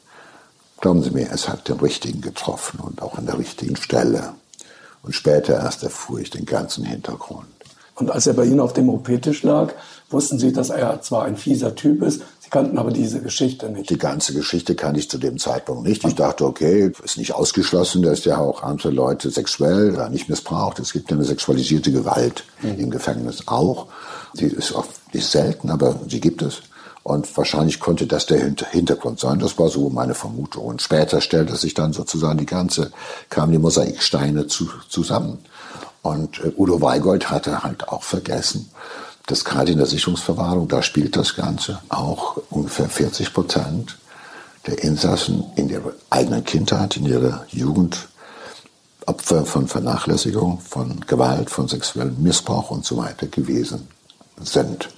glauben 0.79 1.01
Sie 1.01 1.11
mir, 1.11 1.31
es 1.31 1.49
hat 1.49 1.67
den 1.67 1.79
richtigen 1.79 2.21
getroffen 2.21 2.79
und 2.79 3.01
auch 3.01 3.17
an 3.17 3.25
der 3.25 3.39
richtigen 3.39 3.75
Stelle. 3.75 4.33
Und 5.03 5.13
später 5.13 5.53
erst 5.53 5.83
erfuhr 5.83 6.19
ich 6.19 6.29
den 6.29 6.45
ganzen 6.45 6.85
Hintergrund. 6.85 7.47
Und 7.95 8.11
als 8.11 8.27
er 8.27 8.33
bei 8.33 8.45
Ihnen 8.45 8.59
auf 8.59 8.73
dem 8.73 8.89
OP-Tisch 8.89 9.41
lag, 9.43 9.73
wussten 10.09 10.37
Sie, 10.37 10.53
dass 10.53 10.69
er 10.69 11.01
zwar 11.01 11.25
ein 11.25 11.35
fieser 11.35 11.73
Typ 11.73 12.03
ist, 12.03 12.21
Sie 12.47 12.51
kannten 12.51 12.77
aber 12.77 12.91
diese 12.91 13.19
Geschichte 13.19 13.69
nicht. 13.69 13.89
Die 13.89 13.97
ganze 13.97 14.33
Geschichte 14.33 14.73
kannte 14.73 15.01
ich 15.01 15.09
zu 15.09 15.17
dem 15.17 15.37
Zeitpunkt 15.37 15.83
nicht. 15.83 16.05
Ich 16.05 16.15
dachte, 16.15 16.45
okay, 16.45 16.93
ist 17.03 17.17
nicht 17.17 17.33
ausgeschlossen, 17.33 18.03
dass 18.03 18.21
der 18.21 18.39
auch 18.39 18.63
andere 18.63 18.89
Leute 18.89 19.29
sexuell 19.29 19.93
oder 19.93 20.07
nicht 20.07 20.29
missbraucht. 20.29 20.79
Es 20.79 20.93
gibt 20.93 21.11
ja 21.11 21.17
eine 21.17 21.25
sexualisierte 21.25 21.91
Gewalt 21.91 22.45
mhm. 22.61 22.79
im 22.79 22.89
Gefängnis 22.89 23.49
auch. 23.49 23.87
Die 24.35 24.45
ist 24.45 24.73
die 25.13 25.17
ist 25.17 25.31
selten, 25.31 25.69
aber 25.69 25.99
sie 26.07 26.21
gibt 26.21 26.41
es. 26.41 26.61
Und 27.07 27.37
wahrscheinlich 27.37 27.79
konnte 27.79 28.05
das 28.05 28.25
der 28.25 28.53
Hintergrund 28.71 29.21
sein. 29.21 29.39
Das 29.39 29.57
war 29.57 29.69
so 29.69 29.89
meine 29.89 30.13
Vermutung. 30.13 30.65
Und 30.65 30.81
später 30.81 31.21
stellte 31.21 31.55
sich 31.55 31.73
dann 31.73 31.93
sozusagen 31.93 32.37
die 32.37 32.45
ganze, 32.45 32.91
kamen 33.29 33.53
die 33.53 33.59
Mosaiksteine 33.59 34.47
zu, 34.47 34.67
zusammen. 34.89 35.39
Und 36.01 36.43
äh, 36.43 36.51
Udo 36.57 36.81
Weigold 36.81 37.29
hatte 37.29 37.63
halt 37.63 37.87
auch 37.87 38.03
vergessen, 38.03 38.69
dass 39.25 39.45
gerade 39.45 39.71
in 39.71 39.77
der 39.77 39.87
Sicherungsverwahrung, 39.87 40.67
da 40.67 40.83
spielt 40.83 41.15
das 41.15 41.33
Ganze 41.33 41.79
auch 41.87 42.41
ungefähr 42.49 42.89
40 42.89 43.33
Prozent 43.33 43.97
der 44.65 44.83
Insassen 44.83 45.45
in 45.55 45.69
ihrer 45.69 45.93
eigenen 46.09 46.43
Kindheit, 46.43 46.97
in 46.97 47.05
ihrer 47.05 47.45
Jugend 47.47 48.09
Opfer 49.05 49.45
von 49.45 49.69
Vernachlässigung, 49.69 50.59
von 50.59 50.99
Gewalt, 51.07 51.51
von 51.51 51.69
sexuellem 51.69 52.21
Missbrauch 52.21 52.69
und 52.69 52.83
so 52.83 52.97
weiter 52.97 53.27
gewesen 53.27 53.87
sind. 54.41 54.89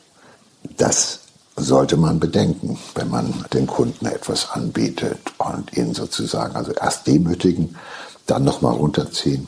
Das 0.76 1.19
sollte 1.60 1.98
man 1.98 2.20
bedenken, 2.20 2.78
wenn 2.96 3.10
man 3.10 3.46
den 3.54 3.68
Kunden 3.68 4.06
etwas 4.06 4.52
anbietet 4.52 5.20
und 5.38 5.76
ihn 5.76 5.94
sozusagen 5.94 6.56
also 6.56 6.72
erst 6.72 7.08
demütigen, 7.08 7.76
dann 8.26 8.44
nochmal 8.44 8.74
runterziehen. 8.74 9.48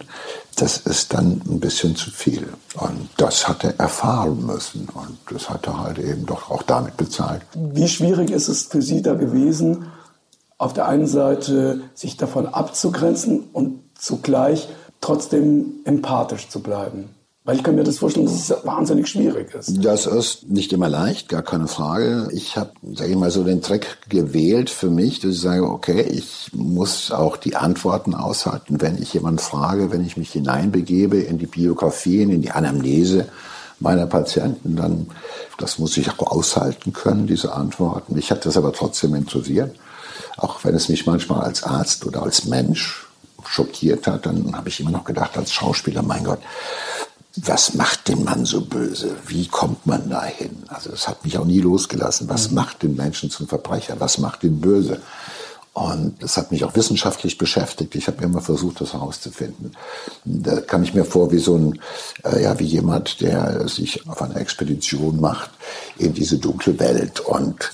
Das 0.56 0.78
ist 0.78 1.14
dann 1.14 1.42
ein 1.48 1.60
bisschen 1.60 1.96
zu 1.96 2.12
viel. 2.12 2.48
Und 2.76 3.10
das 3.18 3.48
hat 3.48 3.64
er 3.64 3.80
erfahren 3.80 4.46
müssen. 4.46 4.88
Und 4.94 5.18
das 5.30 5.50
hat 5.50 5.68
er 5.68 5.80
halt 5.80 6.00
eben 6.00 6.26
doch 6.26 6.50
auch 6.52 6.64
damit 6.64 6.98
bezahlt. 6.98 7.42
Wie 7.54 7.88
schwierig 7.88 8.32
ist 8.32 8.48
es 8.48 8.64
für 8.64 8.82
Sie 8.82 9.02
da 9.02 9.14
gewesen, 9.14 9.86
auf 10.58 10.74
der 10.74 10.88
einen 10.88 11.08
Seite 11.08 11.82
sich 11.94 12.18
davon 12.18 12.48
abzugrenzen 12.48 13.50
und 13.54 13.80
zugleich 13.96 14.68
trotzdem 15.00 15.74
empathisch 15.86 16.50
zu 16.50 16.60
bleiben. 16.62 17.10
Weil 17.44 17.56
ich 17.56 17.64
kann 17.64 17.74
mir 17.74 17.84
das 17.84 17.98
vorstellen, 17.98 18.28
dass 18.28 18.36
es 18.36 18.66
wahnsinnig 18.66 19.08
schwierig 19.08 19.56
ist. 19.56 19.84
Das 19.84 20.06
ist 20.06 20.48
nicht 20.48 20.72
immer 20.74 20.90
leicht, 20.90 21.28
gar 21.28 21.42
keine 21.42 21.68
Frage. 21.68 22.28
Ich 22.32 22.56
habe, 22.56 22.70
sage 22.94 23.10
ich 23.10 23.18
mal, 23.18 23.32
so 23.32 23.44
den 23.44 23.64
Trick 23.64 23.98
gewählt 24.10 24.70
für 24.70 24.92
mich, 24.92 25.22
dass 25.22 25.32
ich 25.32 25.42
sage, 25.42 25.68
okay, 25.68 26.02
ich 26.04 26.52
muss 26.54 27.12
auch 27.12 27.38
die 27.38 27.56
Antworten 27.56 28.14
aushalten, 28.14 28.80
wenn 28.80 29.02
ich 29.02 29.14
jemanden 29.16 29.40
frage, 29.40 29.92
wenn 29.92 30.06
ich 30.06 30.18
mich 30.18 30.32
hineinbegebe 30.32 31.18
in 31.18 31.40
die 31.40 31.48
Biografien, 31.48 32.30
in 32.30 32.44
die 32.44 32.52
Anamnese 32.52 33.28
meiner 33.80 34.06
Patienten, 34.06 34.76
dann 34.76 35.08
das 35.58 35.80
muss 35.80 35.98
ich 35.98 36.12
auch 36.12 36.32
aushalten 36.32 36.94
können, 36.94 37.26
diese 37.26 37.54
Antworten. 37.54 38.14
Mich 38.14 38.30
hat 38.30 38.46
das 38.46 38.56
aber 38.56 38.72
trotzdem 38.72 39.16
interessiert, 39.16 39.76
auch 40.38 40.64
wenn 40.64 40.76
es 40.76 40.90
mich 40.90 41.08
manchmal 41.08 41.42
als 41.42 41.64
Arzt 41.64 42.06
oder 42.06 42.22
als 42.22 42.46
Mensch 42.46 43.08
schockiert 43.48 44.06
hat, 44.06 44.28
dann 44.28 44.56
habe 44.56 44.70
ich 44.70 44.80
immer 44.80 44.92
noch 44.92 45.04
gedacht, 45.04 45.36
als 45.38 45.52
Schauspieler, 45.52 46.04
mein 46.04 46.24
Gott, 46.24 46.40
was 47.38 47.74
macht 47.76 48.10
den 48.10 48.24
Mann 48.24 48.46
so 48.46 48.62
böse? 48.62 49.16
Wie 49.26 49.48
kommt 49.48 49.86
man 49.86 50.10
dahin? 50.10 50.64
Also 50.68 50.90
das 50.92 51.08
hat 51.08 51.24
mich 51.24 51.38
auch 51.38 51.46
nie 51.46 51.62
losgelassen. 51.62 52.28
Was 52.30 52.50
mhm. 52.50 52.56
macht 52.56 52.84
den 52.84 52.96
Menschen 52.96 53.30
zum 53.30 53.48
Verbrecher? 53.48 54.00
Was 54.00 54.18
macht 54.18 54.44
ihn 54.44 54.60
böse? 54.60 55.02
Und 55.74 56.22
das 56.22 56.36
hat 56.36 56.52
mich 56.52 56.66
auch 56.66 56.76
wissenschaftlich 56.76 57.38
beschäftigt. 57.38 57.96
Ich 57.96 58.08
habe 58.08 58.24
immer 58.26 58.42
versucht, 58.42 58.82
das 58.82 58.92
herauszufinden. 58.92 59.72
Da 60.26 60.60
kam 60.60 60.84
ich 60.84 60.94
mir 60.94 61.06
vor 61.06 61.32
wie 61.32 61.40
so 61.40 61.56
ein, 61.56 61.80
äh, 62.26 62.44
ja, 62.44 62.60
wie 62.60 62.66
jemand, 62.66 63.22
der 63.22 63.70
sich 63.70 64.06
auf 64.10 64.22
eine 64.22 64.36
Expedition 64.36 65.22
macht 65.22 65.52
in 65.98 66.14
diese 66.14 66.38
dunkle 66.40 66.78
Welt. 66.80 67.22
Und 67.22 67.72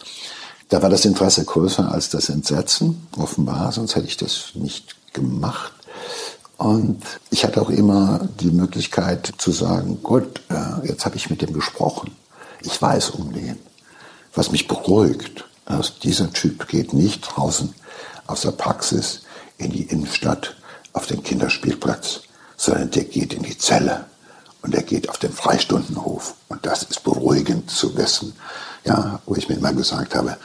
da 0.69 0.83
war 0.83 0.91
das 0.91 1.05
Interesse 1.05 1.43
größer 1.43 1.91
als 1.91 2.09
das 2.09 2.29
Entsetzen, 2.29 3.07
offenbar, 3.17 3.71
sonst 3.71 3.95
hätte 3.95 4.07
ich 4.07 4.17
das 4.17 4.51
nicht 4.53 4.95
gemacht. 5.13 5.73
Und 6.57 7.03
ich 7.29 7.45
hatte 7.45 7.61
auch 7.61 7.69
immer 7.69 8.27
die 8.39 8.49
Möglichkeit 8.49 9.31
zu 9.37 9.51
sagen, 9.51 10.01
gut, 10.01 10.41
äh, 10.49 10.87
jetzt 10.87 11.05
habe 11.05 11.15
ich 11.15 11.29
mit 11.29 11.41
dem 11.41 11.53
gesprochen. 11.53 12.11
Ich 12.61 12.81
weiß 12.81 13.11
um 13.11 13.31
den. 13.31 13.59
Was 14.33 14.51
mich 14.51 14.67
beruhigt, 14.67 15.45
dass 15.65 15.99
dieser 15.99 16.31
Typ 16.31 16.67
geht 16.67 16.93
nicht 16.93 17.21
draußen 17.21 17.73
aus 18.25 18.41
der 18.41 18.51
Praxis 18.51 19.21
in 19.57 19.71
die 19.71 19.83
Innenstadt 19.83 20.55
auf 20.93 21.05
den 21.05 21.23
Kinderspielplatz, 21.23 22.21
sondern 22.55 22.91
der 22.91 23.03
geht 23.03 23.33
in 23.33 23.43
die 23.43 23.57
Zelle 23.57 24.05
und 24.61 24.73
er 24.73 24.83
geht 24.83 25.09
auf 25.09 25.17
den 25.17 25.31
Freistundenhof. 25.31 26.35
Und 26.49 26.65
das 26.65 26.83
ist 26.83 27.03
beruhigend 27.03 27.69
zu 27.69 27.95
wissen, 27.95 28.33
ja, 28.83 29.21
wo 29.25 29.35
ich 29.35 29.47
mir 29.47 29.55
immer 29.55 29.73
gesagt 29.73 30.15
habe, 30.15 30.37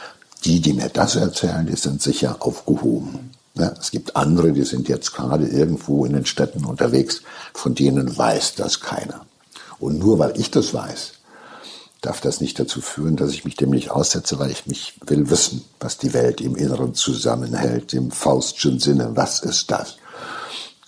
die, 0.45 0.59
die 0.59 0.73
mir 0.73 0.89
das 0.89 1.15
erzählen, 1.15 1.65
die 1.65 1.75
sind 1.75 2.01
sicher 2.01 2.37
aufgehoben. 2.39 3.31
Ja, 3.55 3.73
es 3.79 3.91
gibt 3.91 4.15
andere, 4.15 4.51
die 4.51 4.63
sind 4.63 4.87
jetzt 4.89 5.13
gerade 5.13 5.47
irgendwo 5.47 6.05
in 6.05 6.13
den 6.13 6.25
Städten 6.25 6.65
unterwegs, 6.65 7.21
von 7.53 7.75
denen 7.75 8.17
weiß 8.17 8.55
das 8.55 8.79
keiner. 8.79 9.25
Und 9.79 9.99
nur 9.99 10.17
weil 10.17 10.39
ich 10.39 10.49
das 10.49 10.73
weiß, 10.73 11.13
darf 12.01 12.19
das 12.19 12.41
nicht 12.41 12.59
dazu 12.59 12.81
führen, 12.81 13.15
dass 13.15 13.31
ich 13.31 13.45
mich 13.45 13.55
dem 13.55 13.69
nicht 13.69 13.91
aussetze, 13.91 14.39
weil 14.39 14.49
ich 14.49 14.65
mich 14.65 14.99
will 15.05 15.29
wissen, 15.29 15.63
was 15.79 15.97
die 15.97 16.13
Welt 16.13 16.41
im 16.41 16.55
Inneren 16.55 16.95
zusammenhält, 16.95 17.93
im 17.93 18.11
Faustschen 18.11 18.79
Sinne. 18.79 19.11
Was 19.13 19.41
ist 19.41 19.69
das? 19.69 19.97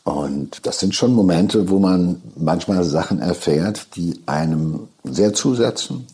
Und 0.04 0.66
das 0.66 0.80
sind 0.80 0.94
schon 0.94 1.14
Momente, 1.14 1.70
wo 1.70 1.80
man 1.80 2.22
manchmal 2.36 2.84
Sachen 2.84 3.20
erfährt, 3.20 3.96
die 3.96 4.22
einem 4.26 4.88
sehr 5.04 5.34
zusetzen, 5.34 6.06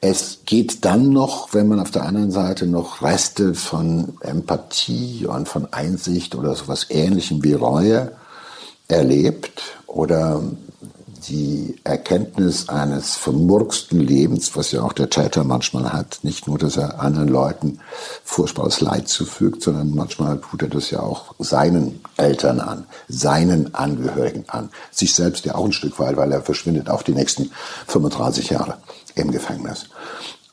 es 0.00 0.40
geht 0.44 0.84
dann 0.84 1.10
noch, 1.10 1.54
wenn 1.54 1.68
man 1.68 1.80
auf 1.80 1.90
der 1.90 2.04
anderen 2.04 2.30
Seite 2.30 2.66
noch 2.66 3.02
Reste 3.02 3.54
von 3.54 4.18
Empathie 4.20 5.26
und 5.26 5.48
von 5.48 5.72
Einsicht 5.72 6.34
oder 6.34 6.54
sowas 6.54 6.86
Ähnlichem 6.90 7.42
wie 7.42 7.54
Reue 7.54 8.12
erlebt 8.88 9.62
oder 9.86 10.42
die 11.28 11.76
Erkenntnis 11.82 12.68
eines 12.68 13.16
vermurksten 13.16 13.98
Lebens, 13.98 14.54
was 14.54 14.70
ja 14.70 14.82
auch 14.82 14.92
der 14.92 15.10
Täter 15.10 15.42
manchmal 15.44 15.92
hat. 15.92 16.20
Nicht 16.22 16.46
nur, 16.46 16.58
dass 16.58 16.76
er 16.76 17.00
anderen 17.00 17.28
Leuten 17.28 17.80
furchtbares 18.22 18.80
Leid 18.80 19.08
zufügt, 19.08 19.62
sondern 19.62 19.94
manchmal 19.94 20.38
tut 20.38 20.62
er 20.62 20.68
das 20.68 20.90
ja 20.90 21.00
auch 21.00 21.34
seinen 21.38 22.00
Eltern 22.16 22.60
an, 22.60 22.84
seinen 23.08 23.74
Angehörigen 23.74 24.44
an. 24.48 24.70
Sich 24.92 25.14
selbst 25.14 25.44
ja 25.46 25.56
auch 25.56 25.64
ein 25.64 25.72
Stück 25.72 25.98
weit, 25.98 26.16
weil 26.16 26.30
er 26.30 26.42
verschwindet 26.42 26.90
auch 26.90 27.02
die 27.02 27.14
nächsten 27.14 27.50
35 27.88 28.50
Jahre 28.50 28.76
im 29.16 29.32
Gefängnis. 29.32 29.86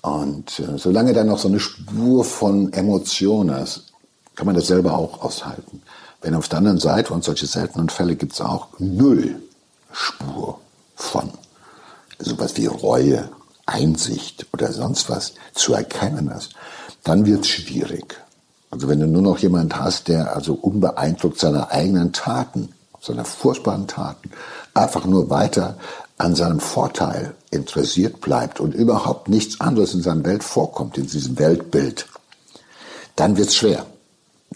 Und 0.01 0.59
äh, 0.59 0.77
solange 0.77 1.13
da 1.13 1.23
noch 1.23 1.37
so 1.37 1.47
eine 1.47 1.59
Spur 1.59 2.25
von 2.25 2.73
Emotion 2.73 3.49
ist, 3.49 3.93
kann 4.35 4.47
man 4.47 4.55
das 4.55 4.67
selber 4.67 4.97
auch 4.97 5.21
aushalten. 5.21 5.81
Wenn 6.21 6.35
auf 6.35 6.49
der 6.49 6.57
anderen 6.57 6.79
Seite, 6.79 7.13
und 7.13 7.23
solche 7.23 7.45
seltenen 7.45 7.89
Fälle 7.89 8.15
gibt 8.15 8.33
es 8.33 8.41
auch, 8.41 8.67
null 8.79 9.35
Spur 9.91 10.59
von 10.95 11.29
sowas 12.19 12.57
wie 12.57 12.65
Reue, 12.65 13.29
Einsicht 13.65 14.47
oder 14.53 14.71
sonst 14.73 15.09
was 15.09 15.33
zu 15.53 15.73
erkennen 15.73 16.29
ist, 16.29 16.53
dann 17.03 17.25
wird 17.25 17.41
es 17.41 17.47
schwierig. 17.47 18.17
Also 18.71 18.87
wenn 18.87 18.99
du 18.99 19.07
nur 19.07 19.21
noch 19.21 19.37
jemand 19.37 19.79
hast, 19.79 20.07
der 20.07 20.35
also 20.35 20.53
unbeeindruckt 20.53 21.39
seiner 21.39 21.71
eigenen 21.71 22.11
Taten, 22.11 22.73
seiner 22.99 23.25
furchtbaren 23.25 23.87
Taten, 23.87 24.31
einfach 24.73 25.05
nur 25.05 25.29
weiter 25.29 25.77
an 26.23 26.35
seinem 26.35 26.61
Vorteil 26.61 27.35
interessiert 27.51 28.21
bleibt 28.21 28.61
und 28.61 28.73
überhaupt 28.73 29.27
nichts 29.27 29.59
anderes 29.59 29.93
in 29.93 30.01
seiner 30.01 30.23
Welt 30.23 30.43
vorkommt, 30.43 30.97
in 30.97 31.05
diesem 31.05 31.37
Weltbild, 31.37 32.07
dann 33.17 33.35
wird 33.35 33.49
es 33.49 33.57
schwer, 33.57 33.85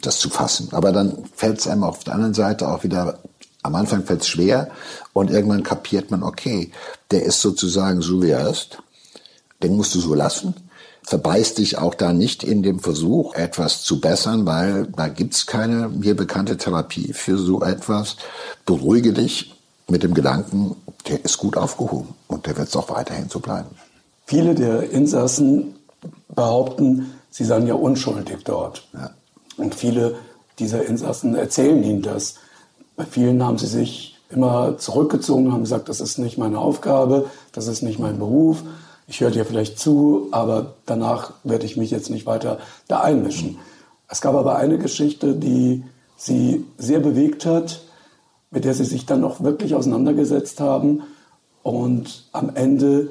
das 0.01 0.17
zu 0.17 0.29
fassen. 0.29 0.69
Aber 0.71 0.93
dann 0.93 1.25
fällt 1.35 1.59
es 1.59 1.67
einem 1.67 1.83
auf 1.83 2.05
der 2.05 2.13
anderen 2.13 2.33
Seite 2.33 2.69
auch 2.69 2.85
wieder, 2.85 3.19
am 3.63 3.75
Anfang 3.75 4.05
fällt 4.05 4.21
es 4.21 4.29
schwer 4.29 4.71
und 5.11 5.29
irgendwann 5.29 5.63
kapiert 5.63 6.09
man, 6.09 6.23
okay, 6.23 6.71
der 7.11 7.23
ist 7.23 7.41
sozusagen 7.41 8.01
so, 8.01 8.23
wie 8.23 8.29
er 8.29 8.49
ist, 8.49 8.77
den 9.61 9.75
musst 9.75 9.93
du 9.93 9.99
so 9.99 10.13
lassen. 10.13 10.53
Verbeiß 11.03 11.55
dich 11.55 11.77
auch 11.77 11.95
da 11.95 12.13
nicht 12.13 12.45
in 12.45 12.63
dem 12.63 12.79
Versuch, 12.79 13.35
etwas 13.35 13.83
zu 13.83 13.99
bessern, 13.99 14.45
weil 14.45 14.87
da 14.95 15.09
gibt's 15.09 15.45
keine 15.45 15.89
mir 15.89 16.15
bekannte 16.15 16.55
Therapie 16.55 17.11
für 17.11 17.37
so 17.37 17.61
etwas. 17.61 18.15
Beruhige 18.65 19.11
dich, 19.11 19.53
mit 19.89 20.03
dem 20.03 20.13
Gedanken, 20.13 20.75
der 21.07 21.23
ist 21.23 21.37
gut 21.37 21.57
aufgehoben 21.57 22.13
und 22.27 22.45
der 22.45 22.57
wird 22.57 22.67
es 22.67 22.75
auch 22.75 22.89
weiterhin 22.89 23.29
so 23.29 23.39
bleiben. 23.39 23.69
Viele 24.25 24.55
der 24.55 24.89
Insassen 24.89 25.75
behaupten, 26.33 27.13
sie 27.29 27.45
seien 27.45 27.67
ja 27.67 27.75
unschuldig 27.75 28.43
dort. 28.43 28.87
Ja. 28.93 29.11
Und 29.57 29.75
viele 29.75 30.15
dieser 30.59 30.85
Insassen 30.85 31.35
erzählen 31.35 31.81
ihnen 31.83 32.01
das. 32.01 32.35
Bei 32.95 33.05
vielen 33.05 33.43
haben 33.43 33.57
sie 33.57 33.67
sich 33.67 34.17
immer 34.29 34.77
zurückgezogen, 34.77 35.53
haben 35.53 35.61
gesagt, 35.61 35.89
das 35.89 36.01
ist 36.01 36.17
nicht 36.17 36.37
meine 36.37 36.59
Aufgabe, 36.59 37.29
das 37.53 37.67
ist 37.67 37.81
nicht 37.81 37.99
mein 37.99 38.19
Beruf. 38.19 38.63
Ich 39.07 39.21
höre 39.21 39.31
dir 39.31 39.45
vielleicht 39.45 39.79
zu, 39.79 40.27
aber 40.31 40.73
danach 40.85 41.33
werde 41.43 41.65
ich 41.65 41.77
mich 41.77 41.91
jetzt 41.91 42.09
nicht 42.09 42.25
weiter 42.25 42.59
da 42.87 43.01
einmischen. 43.01 43.57
Es 44.09 44.19
gab 44.19 44.35
aber 44.35 44.57
eine 44.57 44.77
Geschichte, 44.77 45.33
die 45.33 45.83
sie 46.17 46.65
sehr 46.77 46.99
bewegt 46.99 47.45
hat 47.45 47.81
mit 48.51 48.65
der 48.65 48.73
sie 48.73 48.85
sich 48.85 49.05
dann 49.05 49.23
auch 49.23 49.41
wirklich 49.41 49.75
auseinandergesetzt 49.75 50.59
haben 50.59 51.03
und 51.63 52.25
am 52.31 52.55
Ende 52.55 53.09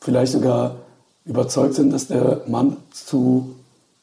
vielleicht 0.00 0.32
sogar 0.32 0.76
überzeugt 1.24 1.74
sind, 1.74 1.92
dass 1.92 2.06
der 2.06 2.42
Mann 2.46 2.76
zu 2.90 3.54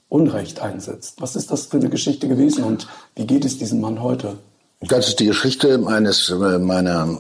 Unrecht 0.09 0.59
einsetzt. 0.59 1.15
Was 1.19 1.35
ist 1.35 1.51
das 1.51 1.65
für 1.65 1.77
eine 1.77 1.89
Geschichte 1.89 2.27
gewesen 2.27 2.63
und 2.63 2.87
wie 3.15 3.25
geht 3.25 3.45
es 3.45 3.57
diesem 3.57 3.81
Mann 3.81 4.01
heute? 4.01 4.37
Das 4.81 5.07
ist 5.07 5.19
die 5.19 5.25
Geschichte 5.25 5.81
eines 5.87 6.29
äh, 6.29 6.59
meiner, 6.59 7.17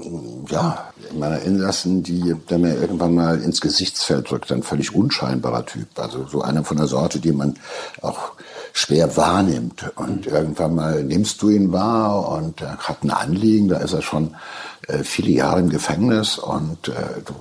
ja, 0.49 0.91
meiner 1.13 1.41
Insassen, 1.41 2.03
die 2.03 2.35
der 2.49 2.59
mir 2.59 2.75
irgendwann 2.75 3.15
mal 3.15 3.41
ins 3.41 3.61
Gesichtsfeld 3.61 4.29
drückt. 4.29 4.51
Ein 4.51 4.61
völlig 4.61 4.93
unscheinbarer 4.93 5.65
Typ. 5.65 5.87
Also 5.95 6.27
so 6.27 6.41
einer 6.41 6.63
von 6.63 6.77
der 6.77 6.87
Sorte, 6.87 7.19
die 7.19 7.31
man 7.31 7.55
auch 8.01 8.33
schwer 8.75 9.15
wahrnimmt. 9.15 9.85
Und 9.95 10.27
irgendwann 10.27 10.75
mal 10.75 11.01
nimmst 11.01 11.41
du 11.41 11.49
ihn 11.49 11.71
wahr 11.71 12.27
und 12.27 12.59
er 12.59 12.77
hat 12.77 13.03
ein 13.03 13.09
Anliegen, 13.09 13.69
da 13.69 13.77
ist 13.77 13.93
er 13.93 14.01
schon 14.01 14.35
äh, 14.87 15.03
viele 15.03 15.31
Jahre 15.31 15.61
im 15.61 15.69
Gefängnis 15.69 16.37
und 16.37 16.89
äh, 16.89 17.21
du 17.25 17.33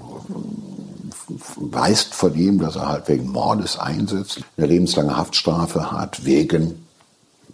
weist 1.57 2.15
von 2.15 2.35
ihm, 2.37 2.61
dass 2.61 2.77
er 2.77 2.89
halt 2.89 3.09
wegen 3.09 3.31
Mordes 3.31 3.77
einsetzt, 3.79 4.43
eine 4.57 4.67
lebenslange 4.69 5.17
Haftstrafe 5.17 5.91
hat, 5.91 6.25
wegen, 6.25 6.87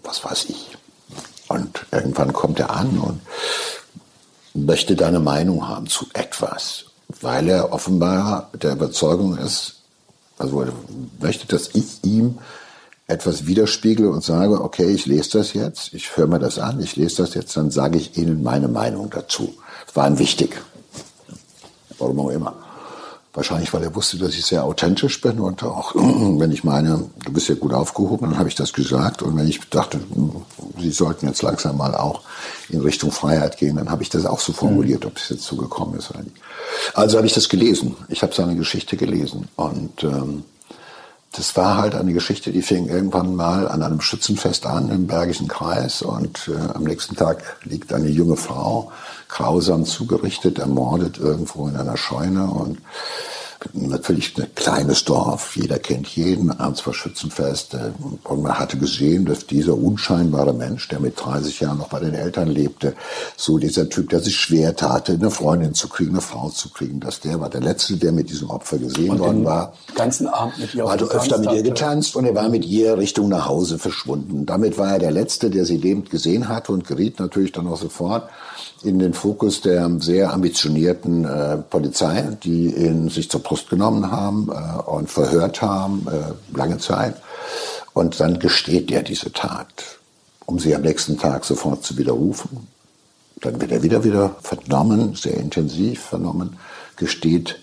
was 0.05 0.23
weiß 0.23 0.45
ich. 0.51 0.77
Und 1.49 1.87
irgendwann 1.91 2.35
kommt 2.35 2.61
er 2.61 2.71
an 2.71 2.99
und 2.99 3.23
möchte 4.53 4.95
deine 4.95 5.21
Meinung 5.21 5.67
haben 5.67 5.87
zu 5.87 6.07
etwas, 6.13 6.85
weil 7.23 7.49
er 7.49 7.73
offenbar 7.73 8.51
der 8.53 8.73
Überzeugung 8.73 9.39
ist, 9.39 9.77
also 10.37 10.67
möchte, 11.19 11.47
dass 11.47 11.71
ich 11.73 12.05
ihm 12.05 12.39
etwas 13.11 13.47
widerspiegle 13.47 14.09
und 14.09 14.23
sage, 14.23 14.63
okay, 14.63 14.87
ich 14.87 15.07
lese 15.07 15.39
das 15.39 15.53
jetzt, 15.53 15.93
ich 15.93 16.17
höre 16.17 16.27
mir 16.27 16.39
das 16.39 16.59
an, 16.59 16.81
ich 16.81 16.97
lese 16.97 17.23
das 17.23 17.35
jetzt, 17.35 17.57
dann 17.57 17.71
sage 17.71 17.99
ich 17.99 18.17
Ihnen 18.17 18.43
meine 18.43 18.69
Meinung 18.69 19.11
dazu. 19.11 19.55
Das 19.87 19.97
war 19.97 20.09
ihm 20.09 20.19
wichtig. 20.19 20.61
Warum 21.99 22.21
auch 22.21 22.31
immer. 22.31 22.55
Wahrscheinlich, 23.33 23.73
weil 23.73 23.85
er 23.85 23.95
wusste, 23.95 24.19
dass 24.19 24.35
ich 24.35 24.45
sehr 24.45 24.65
authentisch 24.65 25.21
bin 25.21 25.39
und 25.39 25.63
auch, 25.63 25.95
wenn 25.95 26.51
ich 26.51 26.65
meine, 26.65 27.11
du 27.25 27.33
bist 27.33 27.49
ja 27.49 27.55
gut 27.55 27.73
aufgehoben, 27.73 28.31
dann 28.31 28.39
habe 28.39 28.49
ich 28.49 28.57
das 28.57 28.73
gesagt. 28.73 29.23
Und 29.23 29.37
wenn 29.37 29.47
ich 29.47 29.61
dachte, 29.71 29.99
hm, 29.99 30.33
Sie 30.79 30.91
sollten 30.91 31.27
jetzt 31.27 31.43
langsam 31.43 31.77
mal 31.77 31.95
auch 31.95 32.23
in 32.71 32.81
Richtung 32.81 33.13
Freiheit 33.13 33.57
gehen, 33.57 33.77
dann 33.77 33.91
habe 33.91 34.03
ich 34.03 34.09
das 34.09 34.25
auch 34.27 34.41
so 34.41 34.53
formuliert, 34.53 35.05
ob 35.05 35.17
es 35.17 35.29
jetzt 35.29 35.45
so 35.45 35.57
gekommen 35.57 35.97
ist 35.99 36.11
oder 36.11 36.23
nicht. 36.23 36.37
Also 36.95 37.19
habe 37.19 37.27
ich 37.27 37.35
das 37.35 37.49
gelesen. 37.49 37.97
Ich 38.09 38.23
habe 38.23 38.35
seine 38.35 38.57
Geschichte 38.57 38.97
gelesen. 38.97 39.49
Und 39.57 40.03
ähm, 40.03 40.45
das 41.33 41.57
war 41.57 41.77
halt 41.77 41.95
eine 41.95 42.13
Geschichte, 42.13 42.51
die 42.51 42.63
fing 42.63 42.89
irgendwann 42.89 43.37
mal 43.37 43.69
an 43.69 43.83
einem 43.83 44.01
Schützenfest 44.01 44.67
an 44.67 44.91
im 44.91 45.07
Bergischen 45.07 45.47
Kreis 45.47 46.03
und 46.03 46.49
äh, 46.49 46.75
am 46.75 46.83
nächsten 46.85 47.15
Tag 47.15 47.57
liegt 47.63 47.93
eine 47.93 48.09
junge 48.09 48.37
Frau 48.37 48.91
grausam 49.29 49.85
zugerichtet, 49.85 50.59
ermordet 50.59 51.19
irgendwo 51.19 51.69
in 51.69 51.77
einer 51.77 51.97
Scheune 51.97 52.47
und 52.47 52.79
natürlich 53.73 54.37
ein 54.39 54.55
kleines 54.55 55.05
Dorf, 55.05 55.57
jeder 55.57 55.79
kennt 55.79 56.09
jeden, 56.09 56.51
abends 56.51 56.87
war 56.87 56.95
Schützenfest 56.95 57.77
und 58.25 58.43
man 58.43 58.59
hatte 58.59 58.79
gesehen, 58.79 59.25
dass 59.25 59.47
dieser 59.47 59.77
unscheinbare 59.77 60.53
Mensch, 60.53 60.89
der 60.89 61.01
mit 61.01 61.21
30 61.21 61.61
Jahren 61.61 61.79
noch 61.79 61.89
bei 61.89 62.01
den 62.01 62.15
Eltern 62.15 62.49
lebte, 62.49 62.95
so 63.37 63.59
dieser 63.59 63.89
Typ, 63.89 64.11
der 64.11 64.21
sich 64.21 64.37
schwer 64.37 64.75
tate, 64.77 65.13
eine 65.13 65.31
Freundin 65.31 65.75
zu 65.75 65.89
kriegen, 65.89 66.11
eine 66.11 66.21
Frau 66.21 66.51
zu 66.51 66.71
kriegen, 66.71 67.01
dass 67.01 67.21
der 67.21 67.41
war 67.41 67.51
der 67.51 67.61
Letzte, 67.61 67.97
der 67.97 68.13
mit 68.13 68.31
diesem 68.31 68.51
Opfer 68.51 68.79
gesehen 68.79 69.11
und 69.11 69.19
worden 69.21 69.45
war. 69.45 69.73
ganzen 69.95 70.27
Abend 70.27 70.59
mit 70.59 70.75
ihr 70.75 70.85
War 70.85 71.01
öfter 71.01 71.39
mit 71.39 71.53
ihr 71.53 71.63
getanzt 71.63 72.17
und 72.17 72.25
er 72.25 72.35
war 72.35 72.49
mit 72.49 72.65
ihr 72.65 72.99
Richtung 72.99 73.29
nach 73.29 73.47
Hause 73.47 73.79
verschwunden. 73.79 74.47
Damit 74.47 74.79
war 74.79 74.93
er 74.93 74.99
der 74.99 75.11
Letzte, 75.11 75.51
der 75.51 75.65
sie 75.65 75.77
lebend 75.77 76.11
gesehen 76.11 76.49
hatte 76.49 76.73
und 76.73 76.87
geriet 76.87 77.19
natürlich 77.21 77.53
dann 77.53 77.67
auch 77.67 77.77
sofort 77.77 78.29
in 78.83 78.99
den 78.99 79.13
Fokus 79.13 79.61
der 79.61 79.91
sehr 80.01 80.33
ambitionierten 80.33 81.25
äh, 81.25 81.59
Polizei, 81.59 82.37
die 82.43 82.75
ihn 82.75 83.09
sich 83.09 83.31
zur 83.31 83.43
Brust 83.51 83.69
genommen 83.69 84.13
haben 84.13 84.49
äh, 84.49 84.81
und 84.83 85.11
verhört 85.11 85.61
haben, 85.61 86.07
äh, 86.07 86.57
lange 86.57 86.79
Zeit. 86.79 87.17
Und 87.95 88.21
dann 88.21 88.39
gesteht 88.39 88.93
er 88.93 89.03
diese 89.03 89.33
Tat, 89.33 89.99
um 90.47 90.61
sie 90.61 90.73
am 90.73 90.83
nächsten 90.83 91.19
Tag 91.19 91.45
sofort 91.45 91.83
zu 91.83 91.99
widerrufen. 91.99 92.69
Dann 93.41 93.61
wird 93.61 93.73
er 93.73 93.83
wieder 93.83 94.05
wieder 94.05 94.37
vernommen, 94.41 95.17
sehr 95.17 95.37
intensiv 95.37 96.01
vernommen, 96.01 96.59
gesteht 96.95 97.59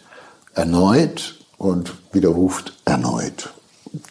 erneut 0.56 1.36
und 1.58 1.94
widerruft 2.12 2.74
erneut. 2.84 3.54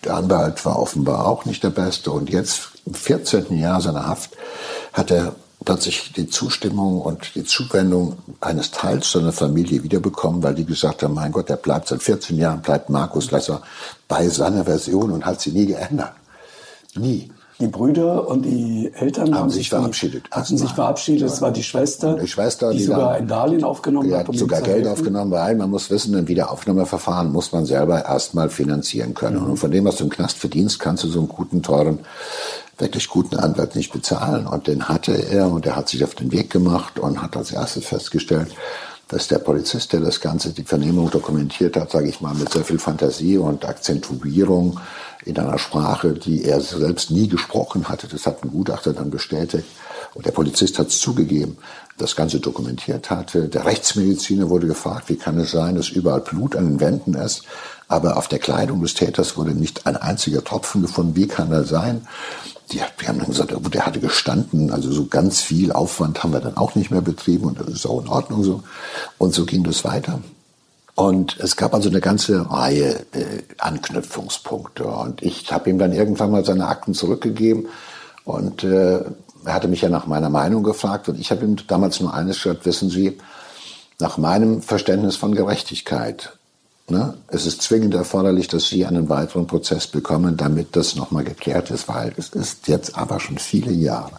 Der 0.03 0.15
Anwalt 0.15 0.65
war 0.65 0.79
offenbar 0.79 1.27
auch 1.27 1.45
nicht 1.45 1.63
der 1.63 1.71
Beste 1.71 2.11
und 2.11 2.31
jetzt 2.31 2.71
im 2.87 2.95
14. 2.95 3.55
Jahr 3.59 3.83
seiner 3.83 4.07
Haft 4.07 4.31
hat 4.95 5.11
er 5.11 5.35
plötzlich 5.67 6.13
die 6.17 6.29
Zustimmung 6.29 7.03
und 7.03 7.35
die 7.35 7.45
Zuwendung 7.45 8.17
eines 8.41 8.71
Teils 8.71 9.13
seiner 9.13 9.33
Familie 9.33 9.83
wiederbekommen, 9.83 10.43
weil 10.43 10.55
die 10.55 10.65
gesagt 10.65 11.03
haben, 11.03 11.13
mein 11.13 11.33
Gott, 11.33 11.51
der 11.51 11.57
bleibt 11.57 11.89
seit 11.89 12.03
14 12.03 12.39
Jahren, 12.39 12.63
bleibt 12.63 12.89
Markus 12.89 13.31
Lesser 13.31 13.61
bei 14.09 14.29
seiner 14.29 14.65
Version 14.65 15.11
und 15.11 15.27
hat 15.27 15.41
sie 15.43 15.51
nie 15.51 15.67
geändert. 15.67 16.13
Nie. 16.95 17.31
Die 17.59 17.69
Brüder 17.69 18.29
und 18.29 18.43
die 18.43 18.93
Eltern 18.95 19.29
haben, 19.29 19.35
haben 19.35 19.51
sich 19.51 19.71
verabschiedet. 19.71 20.25
Hatten 20.31 20.59
sich 20.59 20.71
verabschiedet. 20.73 21.31
Es 21.31 21.41
war 21.41 21.51
die 21.51 21.63
Schwester, 21.63 22.15
die, 22.15 22.27
Schwester, 22.27 22.71
die, 22.71 22.79
die 22.79 22.85
sogar 22.85 23.13
ein 23.13 23.27
Darlehen 23.27 23.65
aufgenommen 23.65 24.15
hat. 24.15 24.29
Um 24.29 24.37
sogar 24.37 24.61
Geld 24.61 24.87
aufgenommen, 24.87 25.31
weil 25.31 25.57
man 25.57 25.71
muss 25.71 25.91
wissen, 25.91 26.15
ein 26.17 26.29
Wiederaufnahmeverfahren 26.29 27.33
muss 27.33 27.53
man 27.53 27.65
selber 27.65 28.05
erstmal 28.05 28.51
finanzieren 28.51 29.15
können. 29.15 29.43
Mhm. 29.43 29.53
Und 29.53 29.57
von 29.57 29.71
dem, 29.71 29.87
was 29.87 29.97
du 29.97 30.05
im 30.05 30.11
Knast 30.11 30.37
verdienst, 30.37 30.79
kannst 30.81 31.05
du 31.05 31.09
so 31.09 31.19
einen 31.19 31.29
guten, 31.29 31.63
teuren 31.63 32.01
wirklich 32.79 33.09
guten 33.09 33.37
Anwalt 33.37 33.75
nicht 33.75 33.93
bezahlen. 33.93 34.47
Und 34.47 34.67
den 34.67 34.89
hatte 34.89 35.13
er 35.13 35.49
und 35.49 35.67
er 35.67 35.77
hat 35.77 35.89
sich 35.89 36.05
auf 36.05 36.15
den 36.15 36.33
Weg 36.33 36.51
gemacht 36.51 36.99
und 36.99 37.23
hat 37.23 37.37
als 37.37 37.51
erstes 37.53 37.87
festgestellt, 37.87 38.55
dass 39.09 39.29
der 39.29 39.39
Polizist, 39.39 39.93
der 39.93 40.01
das 40.01 40.21
Ganze, 40.21 40.53
die 40.53 40.65
Vernehmung 40.65 41.11
dokumentiert 41.11 41.77
hat, 41.77 41.93
sage 41.93 42.09
ich 42.09 42.21
mal, 42.21 42.35
mit 42.35 42.53
sehr 42.53 42.65
viel 42.65 42.79
Fantasie 42.79 43.39
und 43.39 43.65
Akzentuierung 43.65 44.81
in 45.25 45.39
einer 45.39 45.59
Sprache, 45.59 46.13
die 46.13 46.45
er 46.45 46.61
selbst 46.61 47.11
nie 47.11 47.29
gesprochen 47.29 47.89
hatte, 47.89 48.09
das 48.09 48.27
hat 48.27 48.43
ein 48.43 48.51
Gutachter 48.51 48.93
dann 48.93 49.11
bestätigt, 49.11 49.67
und 50.15 50.25
der 50.25 50.33
Polizist 50.33 50.79
hat 50.79 50.89
es 50.89 50.99
zugegeben, 50.99 51.59
das 51.99 52.17
Ganze 52.17 52.41
dokumentiert 52.41 53.11
hatte. 53.11 53.49
Der 53.49 53.67
Rechtsmediziner 53.67 54.49
wurde 54.49 54.67
gefragt, 54.67 55.09
wie 55.09 55.17
kann 55.17 55.39
es 55.39 55.51
sein, 55.51 55.77
dass 55.77 55.91
überall 55.91 56.21
Blut 56.21 56.57
an 56.57 56.67
den 56.67 56.81
Wänden 56.81 57.15
ist, 57.15 57.43
aber 57.87 58.17
auf 58.17 58.27
der 58.27 58.39
Kleidung 58.39 58.81
des 58.83 58.95
Täters 58.95 59.37
wurde 59.37 59.53
nicht 59.53 59.87
ein 59.87 59.97
einziger 59.97 60.43
Tropfen 60.43 60.83
gefunden. 60.83 61.17
Wie 61.17 61.29
kann 61.29 61.51
das 61.51 61.69
sein? 61.69 62.07
Die, 62.73 62.81
wir 62.99 63.09
haben 63.09 63.19
dann 63.19 63.29
gesagt, 63.29 63.53
der 63.73 63.87
hatte 63.87 64.01
gestanden, 64.01 64.73
also 64.73 64.91
so 64.91 65.07
ganz 65.07 65.41
viel 65.41 65.71
Aufwand 65.71 66.23
haben 66.23 66.33
wir 66.33 66.41
dann 66.41 66.57
auch 66.57 66.75
nicht 66.75 66.91
mehr 66.91 67.01
betrieben 67.01 67.47
und 67.47 67.61
das 67.61 67.69
ist 67.69 67.87
auch 67.87 68.03
in 68.03 68.09
Ordnung 68.09 68.43
so. 68.43 68.63
Und 69.19 69.35
so 69.35 69.47
ging 69.47 69.63
das 69.63 69.85
weiter. 69.85 70.21
Und 70.97 71.37
es 71.41 71.57
gab 71.57 71.75
also 71.75 71.91
eine 71.91 72.01
ganze 72.01 72.51
Reihe 72.51 73.05
äh, 73.13 73.43
Anknüpfungspunkte. 73.59 74.87
Und 74.87 75.23
ich 75.23 75.53
habe 75.53 75.69
ihm 75.69 75.79
dann 75.79 75.93
irgendwann 75.93 76.31
mal 76.31 76.45
seine 76.45 76.69
Akten 76.69 76.95
zurückgegeben. 76.95 77.69
Und 78.25 78.65
äh, 78.65 79.05
er 79.45 79.55
hatte 79.55 79.69
mich 79.69 79.83
ja 79.83 79.91
nach 79.91 80.07
meiner 80.07 80.31
Meinung 80.31 80.63
gefragt. 80.63 81.11
Und 81.11 81.21
ich 81.21 81.31
habe 81.31 81.45
ihm 81.45 81.57
damals 81.69 82.01
nur 82.01 82.15
eines 82.15 82.43
gesagt, 82.43 82.65
wissen 82.65 82.89
Sie, 82.89 83.19
nach 83.99 84.17
meinem 84.17 84.63
Verständnis 84.63 85.17
von 85.17 85.35
Gerechtigkeit 85.35 86.36
Ne? 86.89 87.15
Es 87.29 87.47
ist 87.47 87.63
zwingend 87.63 87.95
erforderlich, 87.95 88.47
dass 88.47 88.69
Sie 88.69 88.87
einen 88.87 89.09
weiteren 89.09 89.47
Prozess 89.47 89.89
bekommen, 89.89 90.37
damit 90.37 90.77
das 90.77 90.95
nochmal 90.95 91.25
geklärt 91.25 91.71
ist, 91.71 91.89
weil 91.89 92.13
es 92.17 92.29
ist 92.29 92.69
jetzt 92.69 92.97
aber 92.97 93.19
schon 93.19 93.39
viele 93.39 93.73
Jahre. 93.73 94.13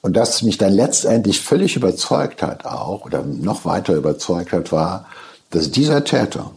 Und 0.00 0.16
das 0.16 0.42
mich 0.42 0.58
dann 0.58 0.72
letztendlich 0.72 1.40
völlig 1.40 1.76
überzeugt 1.76 2.42
hat 2.42 2.64
auch, 2.64 3.04
oder 3.04 3.22
noch 3.22 3.64
weiter 3.64 3.94
überzeugt 3.94 4.52
hat, 4.52 4.72
war, 4.72 5.06
dass 5.50 5.70
dieser 5.70 6.02
Täter 6.02 6.50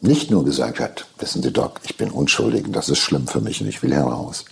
nicht 0.00 0.30
nur 0.30 0.44
gesagt 0.44 0.80
hat, 0.80 1.06
wissen 1.18 1.42
Sie 1.42 1.52
Doc, 1.52 1.80
ich 1.84 1.96
bin 1.96 2.10
unschuldig 2.10 2.64
und 2.64 2.72
das 2.72 2.88
ist 2.88 2.98
schlimm 2.98 3.28
für 3.28 3.40
mich 3.40 3.60
und 3.60 3.68
ich 3.68 3.82
will 3.82 3.94
heraus. 3.94 4.44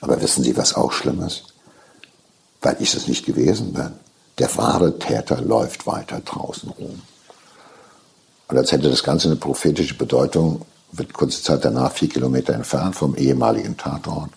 Aber 0.00 0.20
wissen 0.20 0.44
Sie, 0.44 0.56
was 0.56 0.74
auch 0.74 0.92
schlimm 0.92 1.22
ist? 1.22 1.44
Weil 2.60 2.76
ich 2.80 2.94
es 2.94 3.08
nicht 3.08 3.24
gewesen 3.24 3.72
bin. 3.72 3.92
Der 4.38 4.54
wahre 4.56 4.98
Täter 4.98 5.40
läuft 5.40 5.86
weiter 5.86 6.20
draußen 6.20 6.70
rum. 6.70 7.00
Und 8.48 8.56
als 8.56 8.72
hätte 8.72 8.90
das 8.90 9.02
Ganze 9.02 9.28
eine 9.28 9.36
prophetische 9.36 9.94
Bedeutung, 9.94 10.62
wird 10.92 11.12
kurze 11.12 11.42
Zeit 11.42 11.64
danach, 11.64 11.92
vier 11.92 12.08
Kilometer 12.08 12.54
entfernt 12.54 12.96
vom 12.96 13.14
ehemaligen 13.14 13.76
Tatort, 13.76 14.30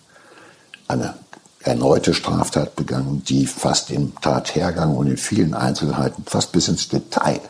eine 0.86 1.14
erneute 1.60 2.12
Straftat 2.12 2.76
begangen, 2.76 3.22
die 3.24 3.46
fast 3.46 3.90
im 3.90 4.12
Tathergang 4.20 4.96
und 4.96 5.06
in 5.06 5.16
vielen 5.16 5.54
Einzelheiten, 5.54 6.24
fast 6.26 6.52
bis 6.52 6.68
ins 6.68 6.88
Detail 6.88 7.40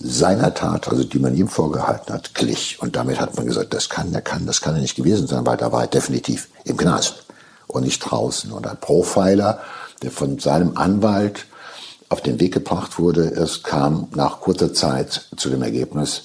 seiner 0.00 0.52
Tat, 0.54 0.88
also 0.88 1.04
die 1.04 1.18
man 1.18 1.34
ihm 1.34 1.48
vorgehalten 1.48 2.12
hat, 2.12 2.34
glich. 2.34 2.78
Und 2.80 2.96
damit 2.96 3.20
hat 3.20 3.36
man 3.36 3.46
gesagt, 3.46 3.72
das 3.74 3.88
kann, 3.88 4.12
der 4.12 4.22
kann, 4.22 4.46
das 4.46 4.60
kann 4.60 4.74
er 4.74 4.80
nicht 4.80 4.96
gewesen 4.96 5.26
sein, 5.26 5.46
weil 5.46 5.56
da 5.56 5.70
war 5.70 5.82
er 5.82 5.86
definitiv 5.86 6.48
im 6.64 6.76
Knast 6.76 7.24
und 7.68 7.84
nicht 7.84 8.00
draußen. 8.00 8.50
Und 8.50 8.66
ein 8.66 8.76
Profiler, 8.80 9.60
der 10.02 10.10
von 10.10 10.38
seinem 10.38 10.76
Anwalt 10.76 11.46
auf 12.14 12.20
den 12.20 12.38
Weg 12.38 12.54
gebracht 12.54 13.00
wurde. 13.00 13.24
Es 13.24 13.64
kam 13.64 14.06
nach 14.14 14.40
kurzer 14.40 14.72
Zeit 14.72 15.26
zu 15.36 15.50
dem 15.50 15.62
Ergebnis, 15.62 16.22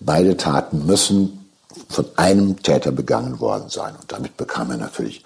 beide 0.00 0.38
Taten 0.38 0.86
müssen 0.86 1.50
von 1.90 2.06
einem 2.16 2.62
Täter 2.62 2.90
begangen 2.90 3.38
worden 3.38 3.68
sein. 3.68 3.94
Und 4.00 4.10
damit 4.10 4.38
bekam 4.38 4.70
er 4.70 4.78
natürlich 4.78 5.22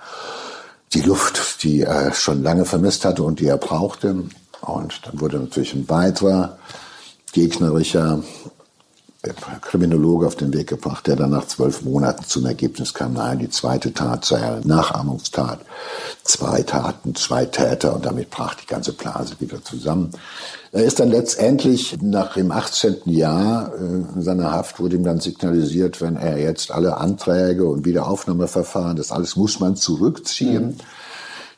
die 0.92 1.02
Luft, 1.02 1.62
die 1.62 1.82
er 1.82 2.12
schon 2.12 2.42
lange 2.42 2.64
vermisst 2.64 3.04
hatte 3.04 3.22
und 3.22 3.38
die 3.38 3.46
er 3.46 3.56
brauchte. 3.56 4.24
Und 4.62 5.00
dann 5.06 5.20
wurde 5.20 5.38
natürlich 5.38 5.74
ein 5.74 5.88
weiterer 5.88 6.58
gegnerischer 7.32 8.24
Kriminologe 9.60 10.26
auf 10.26 10.36
den 10.36 10.54
Weg 10.54 10.68
gebracht, 10.68 11.06
der 11.06 11.16
dann 11.16 11.30
nach 11.30 11.46
zwölf 11.46 11.82
Monaten 11.82 12.24
zum 12.24 12.46
Ergebnis 12.46 12.94
kam, 12.94 13.12
nein, 13.12 13.38
die 13.38 13.50
zweite 13.50 13.92
Tat 13.92 14.24
sei 14.24 14.40
eine 14.40 14.66
Nachahmungstat. 14.66 15.60
Zwei 16.24 16.62
Taten, 16.62 17.14
zwei 17.14 17.44
Täter 17.44 17.94
und 17.94 18.06
damit 18.06 18.30
brach 18.30 18.54
die 18.54 18.66
ganze 18.66 18.92
Blase 18.92 19.34
wieder 19.38 19.62
zusammen. 19.62 20.10
Er 20.72 20.84
ist 20.84 21.00
dann 21.00 21.10
letztendlich 21.10 22.00
nach 22.00 22.34
dem 22.34 22.50
18. 22.50 23.02
Jahr 23.06 23.72
äh, 23.74 24.22
seiner 24.22 24.52
Haft 24.52 24.80
wurde 24.80 24.96
ihm 24.96 25.04
dann 25.04 25.20
signalisiert, 25.20 26.00
wenn 26.00 26.16
er 26.16 26.38
jetzt 26.38 26.70
alle 26.70 26.96
Anträge 26.96 27.66
und 27.66 27.84
Wiederaufnahmeverfahren, 27.84 28.96
das 28.96 29.12
alles 29.12 29.36
muss 29.36 29.60
man 29.60 29.76
zurückziehen. 29.76 30.68
Mhm 30.68 30.76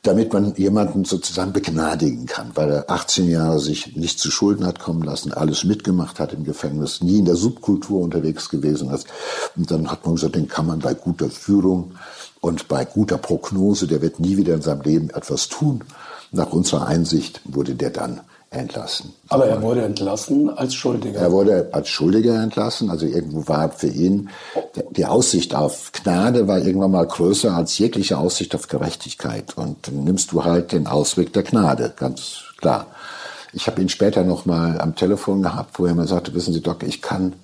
damit 0.03 0.33
man 0.33 0.55
jemanden 0.57 1.05
sozusagen 1.05 1.53
begnadigen 1.53 2.27
kann, 2.27 2.51
weil 2.55 2.71
er 2.71 2.91
18 2.91 3.29
Jahre 3.29 3.61
sich 3.61 3.95
nicht 3.95 4.19
zu 4.19 4.33
Schulden 4.33 4.67
hat 4.67 4.81
kommen 4.81 5.05
lassen, 5.05 5.33
alles 5.33 5.63
mitgemacht 5.63 6.19
hat 6.19 6.33
im 6.33 6.43
Gefängnis, 6.43 7.03
nie 7.03 7.21
in 7.21 7.25
der 7.25 7.37
Subkultur 7.37 8.01
unterwegs 8.01 8.49
gewesen 8.49 8.91
ist. 8.91 9.07
Und 9.57 9.71
dann 9.71 9.89
hat 9.91 10.05
man 10.05 10.17
gesagt, 10.17 10.35
den 10.35 10.49
kann 10.49 10.67
man 10.67 10.81
bei 10.81 10.95
guter 10.95 11.31
Führung 11.31 11.93
und 12.41 12.67
bei 12.67 12.85
guter 12.85 13.17
Prognose, 13.17 13.87
der 13.87 14.03
wird 14.03 14.19
nie 14.19 14.37
wieder 14.37 14.55
in 14.55 14.63
seinem 14.63 14.83
Leben 14.83 15.11
etwas 15.11 15.49
tun. 15.49 15.85
Nach 16.33 16.53
unserer 16.53 16.87
Einsicht 16.87 17.41
wurde 17.45 17.77
der 17.77 17.91
dann 17.91 18.23
entlassen. 18.53 19.15
Aber 19.29 19.47
er 19.47 19.63
wurde 19.63 19.83
entlassen 19.83 20.51
als 20.51 20.75
Schuldiger. 20.75 21.21
Er 21.21 21.33
wurde 21.33 21.71
als 21.73 21.89
Schuldiger 21.89 22.43
entlassen. 22.43 22.91
Also 22.91 23.07
irgendwo 23.07 23.49
war 23.49 23.71
für 23.71 23.89
ihn 23.89 24.29
die 24.91 25.07
Aussicht 25.07 25.55
auf 25.55 25.93
Gnade 25.93 26.49
war 26.49 26.59
irgendwann 26.59 26.91
mal 26.91 27.07
größer 27.07 27.55
als 27.55 27.79
jegliche 27.79 28.19
Aussicht 28.19 28.55
auf 28.55 28.69
Gerechtigkeit. 28.69 29.57
Und 29.57 29.89
dann 29.89 30.05
nimmst 30.05 30.33
du 30.33 30.45
halt 30.45 30.73
den 30.73 30.87
Ausweg 30.87 31.33
der 31.33 31.43
Gnade, 31.43 31.93
ganz 31.97 32.43
klar. 32.59 32.87
Ich 33.53 33.67
habe 33.67 33.83
ihn 33.83 33.89
später 33.89 34.25
noch 34.25 34.47
mal 34.47 34.81
am 34.81 34.97
Telefon 34.97 35.43
gehabt, 35.43 35.79
wo 35.79 35.87
er 35.87 35.95
mir 35.95 36.07
sagte, 36.07 36.35
wissen 36.35 36.55
Sie, 36.55 36.63
Doc, 36.63 36.83
ich 36.83 37.03
kann 37.03 37.35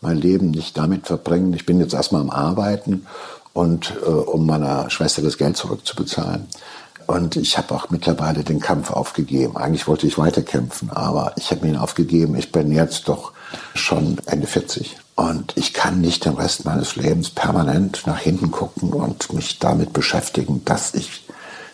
mein 0.00 0.16
Leben 0.16 0.50
nicht 0.50 0.76
damit 0.78 1.06
verbringen. 1.06 1.52
Ich 1.54 1.66
bin 1.66 1.80
jetzt 1.80 1.94
erstmal 1.94 2.20
am 2.20 2.30
Arbeiten 2.30 3.06
und 3.52 3.94
äh, 4.02 4.08
um 4.08 4.46
meiner 4.46 4.88
Schwester 4.90 5.22
das 5.22 5.36
Geld 5.36 5.56
zurückzubezahlen. 5.56 6.46
Und 7.08 7.36
ich 7.36 7.56
habe 7.56 7.74
auch 7.74 7.88
mittlerweile 7.88 8.44
den 8.44 8.60
Kampf 8.60 8.90
aufgegeben. 8.90 9.56
Eigentlich 9.56 9.88
wollte 9.88 10.06
ich 10.06 10.18
weiterkämpfen, 10.18 10.90
aber 10.90 11.32
ich 11.36 11.50
habe 11.50 11.66
ihn 11.66 11.78
aufgegeben. 11.78 12.36
Ich 12.36 12.52
bin 12.52 12.70
jetzt 12.70 13.08
doch 13.08 13.32
schon 13.74 14.18
Ende 14.26 14.46
40. 14.46 14.98
Und 15.16 15.54
ich 15.56 15.72
kann 15.72 16.02
nicht 16.02 16.26
den 16.26 16.34
Rest 16.34 16.66
meines 16.66 16.96
Lebens 16.96 17.30
permanent 17.30 18.02
nach 18.04 18.18
hinten 18.18 18.50
gucken 18.50 18.92
und 18.92 19.32
mich 19.32 19.58
damit 19.58 19.94
beschäftigen, 19.94 20.66
dass 20.66 20.92
ich 20.92 21.24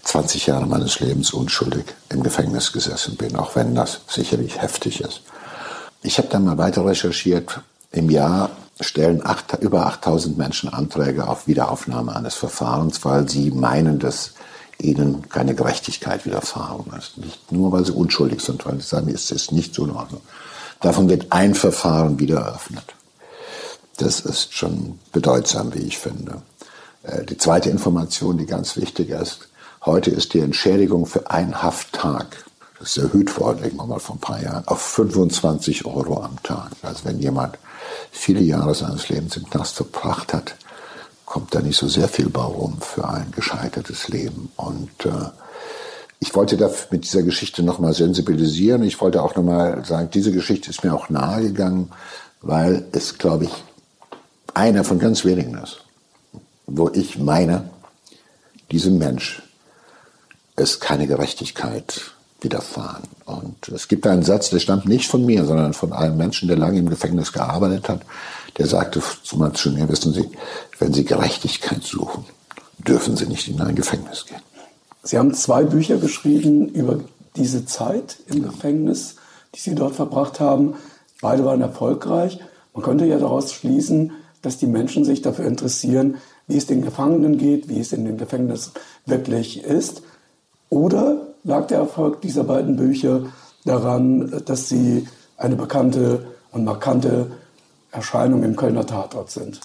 20 0.04 0.46
Jahre 0.46 0.66
meines 0.66 1.00
Lebens 1.00 1.32
unschuldig 1.32 1.86
im 2.10 2.22
Gefängnis 2.22 2.72
gesessen 2.72 3.16
bin, 3.16 3.34
auch 3.34 3.56
wenn 3.56 3.74
das 3.74 4.02
sicherlich 4.06 4.62
heftig 4.62 5.00
ist. 5.00 5.22
Ich 6.02 6.18
habe 6.18 6.28
dann 6.28 6.44
mal 6.44 6.58
weiter 6.58 6.86
recherchiert. 6.86 7.60
Im 7.90 8.08
Jahr 8.08 8.50
stellen 8.78 9.20
acht, 9.26 9.58
über 9.60 9.86
8000 9.86 10.38
Menschen 10.38 10.72
Anträge 10.72 11.26
auf 11.26 11.48
Wiederaufnahme 11.48 12.14
eines 12.14 12.36
Verfahrens, 12.36 13.04
weil 13.04 13.28
sie 13.28 13.50
meinen, 13.50 13.98
dass 13.98 14.34
ihnen 14.84 15.28
keine 15.28 15.54
Gerechtigkeit 15.54 16.24
widerfahren 16.26 16.84
ist. 16.98 17.18
Nicht 17.18 17.52
nur, 17.52 17.72
weil 17.72 17.84
sie 17.84 17.92
unschuldig 17.92 18.40
sind, 18.40 18.64
weil 18.66 18.80
sie 18.80 18.86
sagen, 18.86 19.08
es 19.08 19.30
ist 19.30 19.52
nicht 19.52 19.74
so 19.74 19.84
in 19.84 19.90
Ordnung. 19.90 20.20
Davon 20.80 21.08
wird 21.08 21.26
ein 21.30 21.54
Verfahren 21.54 22.18
wieder 22.18 22.40
eröffnet. 22.40 22.84
Das 23.96 24.20
ist 24.20 24.54
schon 24.54 24.98
bedeutsam, 25.12 25.72
wie 25.74 25.80
ich 25.80 25.98
finde. 25.98 26.42
Äh, 27.04 27.24
die 27.24 27.38
zweite 27.38 27.70
Information, 27.70 28.38
die 28.38 28.46
ganz 28.46 28.76
wichtig 28.76 29.10
ist, 29.10 29.48
heute 29.84 30.10
ist 30.10 30.34
die 30.34 30.40
Entschädigung 30.40 31.06
für 31.06 31.30
einen 31.30 31.62
Hafttag, 31.62 32.44
das 32.78 32.96
ist 32.96 33.04
erhöht 33.04 33.38
worden, 33.38 33.62
irgendwann 33.62 33.88
mal 33.88 34.00
vor 34.00 34.16
ein 34.16 34.20
paar 34.20 34.42
Jahren, 34.42 34.66
auf 34.66 34.82
25 34.82 35.86
Euro 35.86 36.22
am 36.22 36.42
Tag. 36.42 36.72
Also 36.82 37.04
wenn 37.04 37.20
jemand 37.20 37.56
viele 38.10 38.40
Jahre 38.40 38.74
seines 38.74 39.08
Lebens 39.08 39.36
im 39.36 39.48
Knast 39.48 39.76
verbracht 39.76 40.34
hat, 40.34 40.56
kommt 41.24 41.54
da 41.54 41.60
nicht 41.60 41.76
so 41.76 41.88
sehr 41.88 42.08
viel 42.08 42.28
bei 42.28 42.42
rum 42.42 42.78
für 42.80 43.08
ein 43.08 43.30
gescheitertes 43.32 44.08
Leben. 44.08 44.50
Und 44.56 45.06
äh, 45.06 45.30
ich 46.20 46.34
wollte 46.34 46.56
da 46.56 46.70
mit 46.90 47.04
dieser 47.04 47.22
Geschichte 47.22 47.62
nochmal 47.62 47.94
sensibilisieren. 47.94 48.82
Ich 48.82 49.00
wollte 49.00 49.22
auch 49.22 49.34
nochmal 49.34 49.84
sagen, 49.84 50.10
diese 50.12 50.32
Geschichte 50.32 50.70
ist 50.70 50.84
mir 50.84 50.94
auch 50.94 51.08
nahegegangen, 51.08 51.90
weil 52.40 52.86
es, 52.92 53.18
glaube 53.18 53.44
ich, 53.44 53.64
einer 54.52 54.84
von 54.84 54.98
ganz 54.98 55.24
wenigen 55.24 55.54
ist, 55.58 55.80
wo 56.66 56.88
ich 56.90 57.18
meine, 57.18 57.70
diesem 58.70 58.98
Mensch 58.98 59.42
ist 60.56 60.80
keine 60.80 61.06
Gerechtigkeit 61.06 62.12
widerfahren. 62.40 63.02
Und 63.24 63.68
es 63.68 63.88
gibt 63.88 64.06
einen 64.06 64.22
Satz, 64.22 64.50
der 64.50 64.60
stammt 64.60 64.86
nicht 64.86 65.08
von 65.08 65.24
mir, 65.24 65.44
sondern 65.44 65.72
von 65.72 65.92
einem 65.92 66.16
Menschen, 66.16 66.48
der 66.48 66.58
lange 66.58 66.78
im 66.78 66.88
Gefängnis 66.88 67.32
gearbeitet 67.32 67.88
hat 67.88 68.02
der 68.58 68.66
sagte 68.66 69.02
zu 69.22 69.36
mir, 69.36 69.88
wissen 69.88 70.12
Sie, 70.12 70.30
wenn 70.78 70.92
Sie 70.92 71.04
Gerechtigkeit 71.04 71.82
suchen, 71.82 72.24
dürfen 72.78 73.16
Sie 73.16 73.26
nicht 73.26 73.48
in 73.48 73.60
ein 73.60 73.74
Gefängnis 73.74 74.26
gehen. 74.26 74.40
Sie 75.02 75.18
haben 75.18 75.34
zwei 75.34 75.64
Bücher 75.64 75.98
geschrieben 75.98 76.68
über 76.68 77.00
diese 77.36 77.66
Zeit 77.66 78.18
im 78.26 78.42
Gefängnis, 78.42 79.16
die 79.54 79.60
Sie 79.60 79.74
dort 79.74 79.94
verbracht 79.94 80.40
haben. 80.40 80.74
Beide 81.20 81.44
waren 81.44 81.60
erfolgreich. 81.60 82.38
Man 82.72 82.82
könnte 82.82 83.06
ja 83.06 83.18
daraus 83.18 83.52
schließen, 83.52 84.12
dass 84.42 84.58
die 84.58 84.66
Menschen 84.66 85.04
sich 85.04 85.22
dafür 85.22 85.46
interessieren, 85.46 86.16
wie 86.46 86.56
es 86.56 86.66
den 86.66 86.82
Gefangenen 86.82 87.38
geht, 87.38 87.68
wie 87.68 87.80
es 87.80 87.92
in 87.92 88.04
dem 88.04 88.18
Gefängnis 88.18 88.72
wirklich 89.06 89.62
ist. 89.62 90.02
Oder 90.68 91.28
lag 91.44 91.66
der 91.66 91.78
Erfolg 91.78 92.20
dieser 92.20 92.44
beiden 92.44 92.76
Bücher 92.76 93.26
daran, 93.64 94.42
dass 94.44 94.68
sie 94.68 95.08
eine 95.36 95.56
bekannte 95.56 96.26
und 96.52 96.64
markante 96.64 97.30
Erscheinungen 97.94 98.44
im 98.44 98.56
Kölner 98.56 98.86
Tatort 98.86 99.30
sind? 99.30 99.60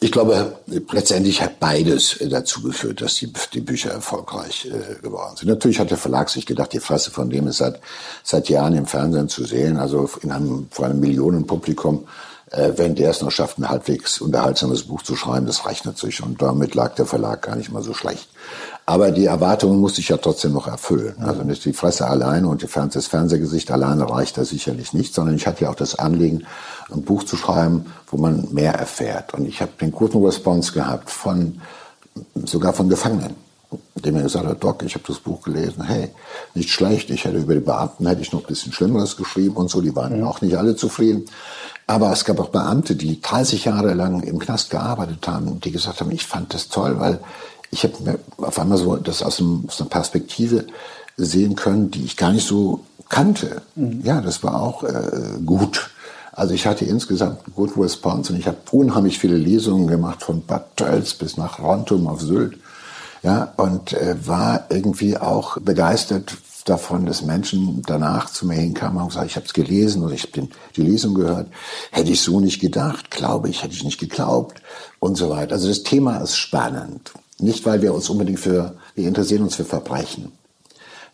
Ich 0.00 0.10
glaube, 0.10 0.56
letztendlich 0.90 1.40
hat 1.40 1.60
beides 1.60 2.18
dazu 2.28 2.60
geführt, 2.60 3.00
dass 3.00 3.14
die, 3.14 3.32
die 3.54 3.60
Bücher 3.60 3.92
erfolgreich 3.92 4.66
äh, 4.66 5.00
geworden 5.00 5.36
sind. 5.36 5.48
Natürlich 5.48 5.78
hat 5.78 5.90
der 5.90 5.96
Verlag 5.96 6.28
sich 6.28 6.44
gedacht, 6.44 6.72
die 6.72 6.80
Fresse 6.80 7.12
von 7.12 7.30
dem 7.30 7.46
ist 7.46 7.58
seit, 7.58 7.78
seit 8.24 8.48
Jahren 8.48 8.74
im 8.74 8.86
Fernsehen 8.86 9.28
zu 9.28 9.44
sehen, 9.44 9.76
also 9.76 10.10
in 10.22 10.32
einem, 10.32 10.66
vor 10.72 10.86
einem 10.86 10.98
Millionenpublikum. 10.98 12.08
Äh, 12.50 12.72
wenn 12.76 12.96
der 12.96 13.10
es 13.10 13.22
noch 13.22 13.30
schafft, 13.30 13.58
ein 13.58 13.68
halbwegs 13.68 14.20
unterhaltsames 14.20 14.82
Buch 14.82 15.02
zu 15.02 15.14
schreiben, 15.14 15.46
das 15.46 15.64
reicht 15.66 15.86
natürlich. 15.86 16.20
Und 16.20 16.42
damit 16.42 16.74
lag 16.74 16.96
der 16.96 17.06
Verlag 17.06 17.42
gar 17.42 17.54
nicht 17.54 17.70
mal 17.70 17.84
so 17.84 17.94
schlecht. 17.94 18.28
Aber 18.92 19.10
die 19.10 19.24
Erwartungen 19.24 19.80
musste 19.80 20.02
ich 20.02 20.10
ja 20.10 20.18
trotzdem 20.18 20.52
noch 20.52 20.66
erfüllen. 20.66 21.14
Also 21.20 21.44
nicht 21.44 21.64
die 21.64 21.72
Fresse 21.72 22.06
alleine 22.06 22.46
und 22.46 22.62
das 22.62 23.06
Fernsehgesicht 23.06 23.70
alleine 23.70 24.10
reicht 24.10 24.36
da 24.36 24.44
sicherlich 24.44 24.92
nicht, 24.92 25.14
sondern 25.14 25.34
ich 25.34 25.46
hatte 25.46 25.64
ja 25.64 25.70
auch 25.70 25.74
das 25.74 25.94
Anliegen, 25.94 26.44
ein 26.92 27.00
Buch 27.00 27.22
zu 27.22 27.38
schreiben, 27.38 27.86
wo 28.08 28.18
man 28.18 28.48
mehr 28.52 28.74
erfährt. 28.74 29.32
Und 29.32 29.46
ich 29.46 29.62
habe 29.62 29.72
den 29.80 29.92
guten 29.92 30.22
Response 30.22 30.74
gehabt 30.74 31.08
von 31.08 31.62
sogar 32.34 32.74
von 32.74 32.90
Gefangenen, 32.90 33.34
die 33.94 34.12
mir 34.12 34.24
gesagt 34.24 34.44
hat, 34.44 34.62
Doc, 34.62 34.82
ich 34.82 34.94
habe 34.94 35.04
das 35.08 35.20
Buch 35.20 35.40
gelesen, 35.40 35.84
hey, 35.84 36.10
nicht 36.54 36.68
schlecht, 36.68 37.08
ich 37.08 37.24
hätte 37.24 37.38
über 37.38 37.54
die 37.54 37.60
Beamten 37.60 38.06
hätte 38.06 38.20
ich 38.20 38.30
noch 38.34 38.42
ein 38.42 38.46
bisschen 38.46 38.74
Schlimmeres 38.74 39.16
geschrieben 39.16 39.56
und 39.56 39.70
so, 39.70 39.80
die 39.80 39.96
waren 39.96 40.18
mhm. 40.18 40.26
auch 40.26 40.42
nicht 40.42 40.58
alle 40.58 40.76
zufrieden. 40.76 41.24
Aber 41.86 42.12
es 42.12 42.26
gab 42.26 42.38
auch 42.38 42.50
Beamte, 42.50 42.94
die 42.94 43.22
30 43.22 43.64
Jahre 43.64 43.94
lang 43.94 44.22
im 44.22 44.38
Knast 44.38 44.68
gearbeitet 44.68 45.26
haben, 45.26 45.60
die 45.60 45.72
gesagt 45.72 46.02
haben, 46.02 46.10
ich 46.10 46.26
fand 46.26 46.52
das 46.52 46.68
toll, 46.68 47.00
weil 47.00 47.20
ich 47.72 47.82
habe 47.84 47.94
mir 48.04 48.18
auf 48.36 48.58
einmal 48.58 48.78
so 48.78 48.96
das 48.96 49.22
aus, 49.22 49.40
einem, 49.40 49.64
aus 49.66 49.80
einer 49.80 49.90
Perspektive 49.90 50.66
sehen 51.16 51.56
können, 51.56 51.90
die 51.90 52.04
ich 52.04 52.16
gar 52.16 52.32
nicht 52.32 52.46
so 52.46 52.84
kannte. 53.08 53.62
Mhm. 53.74 54.02
Ja, 54.04 54.20
das 54.20 54.42
war 54.44 54.60
auch 54.62 54.84
äh, 54.84 55.38
gut. 55.44 55.90
Also 56.32 56.54
ich 56.54 56.66
hatte 56.66 56.84
insgesamt 56.84 57.40
guten 57.54 57.80
Response 57.80 58.32
und 58.32 58.38
ich 58.38 58.46
habe 58.46 58.58
unheimlich 58.70 59.18
viele 59.18 59.36
Lesungen 59.36 59.86
gemacht 59.86 60.22
von 60.22 60.44
Bad 60.46 60.76
Tölz 60.76 61.14
bis 61.14 61.36
nach 61.36 61.58
Rontum 61.58 62.06
auf 62.06 62.20
Sylt. 62.20 62.58
Ja, 63.22 63.52
und 63.56 63.92
äh, 63.92 64.16
war 64.26 64.66
irgendwie 64.68 65.16
auch 65.16 65.58
begeistert 65.58 66.36
davon, 66.64 67.06
dass 67.06 67.22
Menschen 67.22 67.82
danach 67.86 68.30
zu 68.30 68.46
mir 68.46 68.54
hinkamen 68.54 69.00
und 69.00 69.08
gesagt, 69.08 69.26
ich 69.26 69.36
habe 69.36 69.46
es 69.46 69.52
gelesen 69.52 70.02
oder 70.02 70.14
ich 70.14 70.24
habe 70.24 70.48
die 70.76 70.82
Lesung 70.82 71.14
gehört. 71.14 71.48
Hätte 71.90 72.10
ich 72.10 72.20
so 72.20 72.40
nicht 72.40 72.60
gedacht, 72.60 73.10
glaube 73.10 73.48
ich, 73.48 73.62
hätte 73.62 73.74
ich 73.74 73.84
nicht 73.84 73.98
geglaubt 73.98 74.62
und 75.00 75.16
so 75.16 75.30
weiter. 75.30 75.54
Also 75.54 75.68
das 75.68 75.82
Thema 75.82 76.18
ist 76.18 76.36
spannend. 76.36 77.12
Nicht, 77.42 77.66
weil 77.66 77.82
wir 77.82 77.92
uns 77.92 78.08
unbedingt 78.08 78.40
für, 78.40 78.74
wir 78.94 79.08
interessieren 79.08 79.42
uns 79.42 79.56
für 79.56 79.64
Verbrechen. 79.64 80.32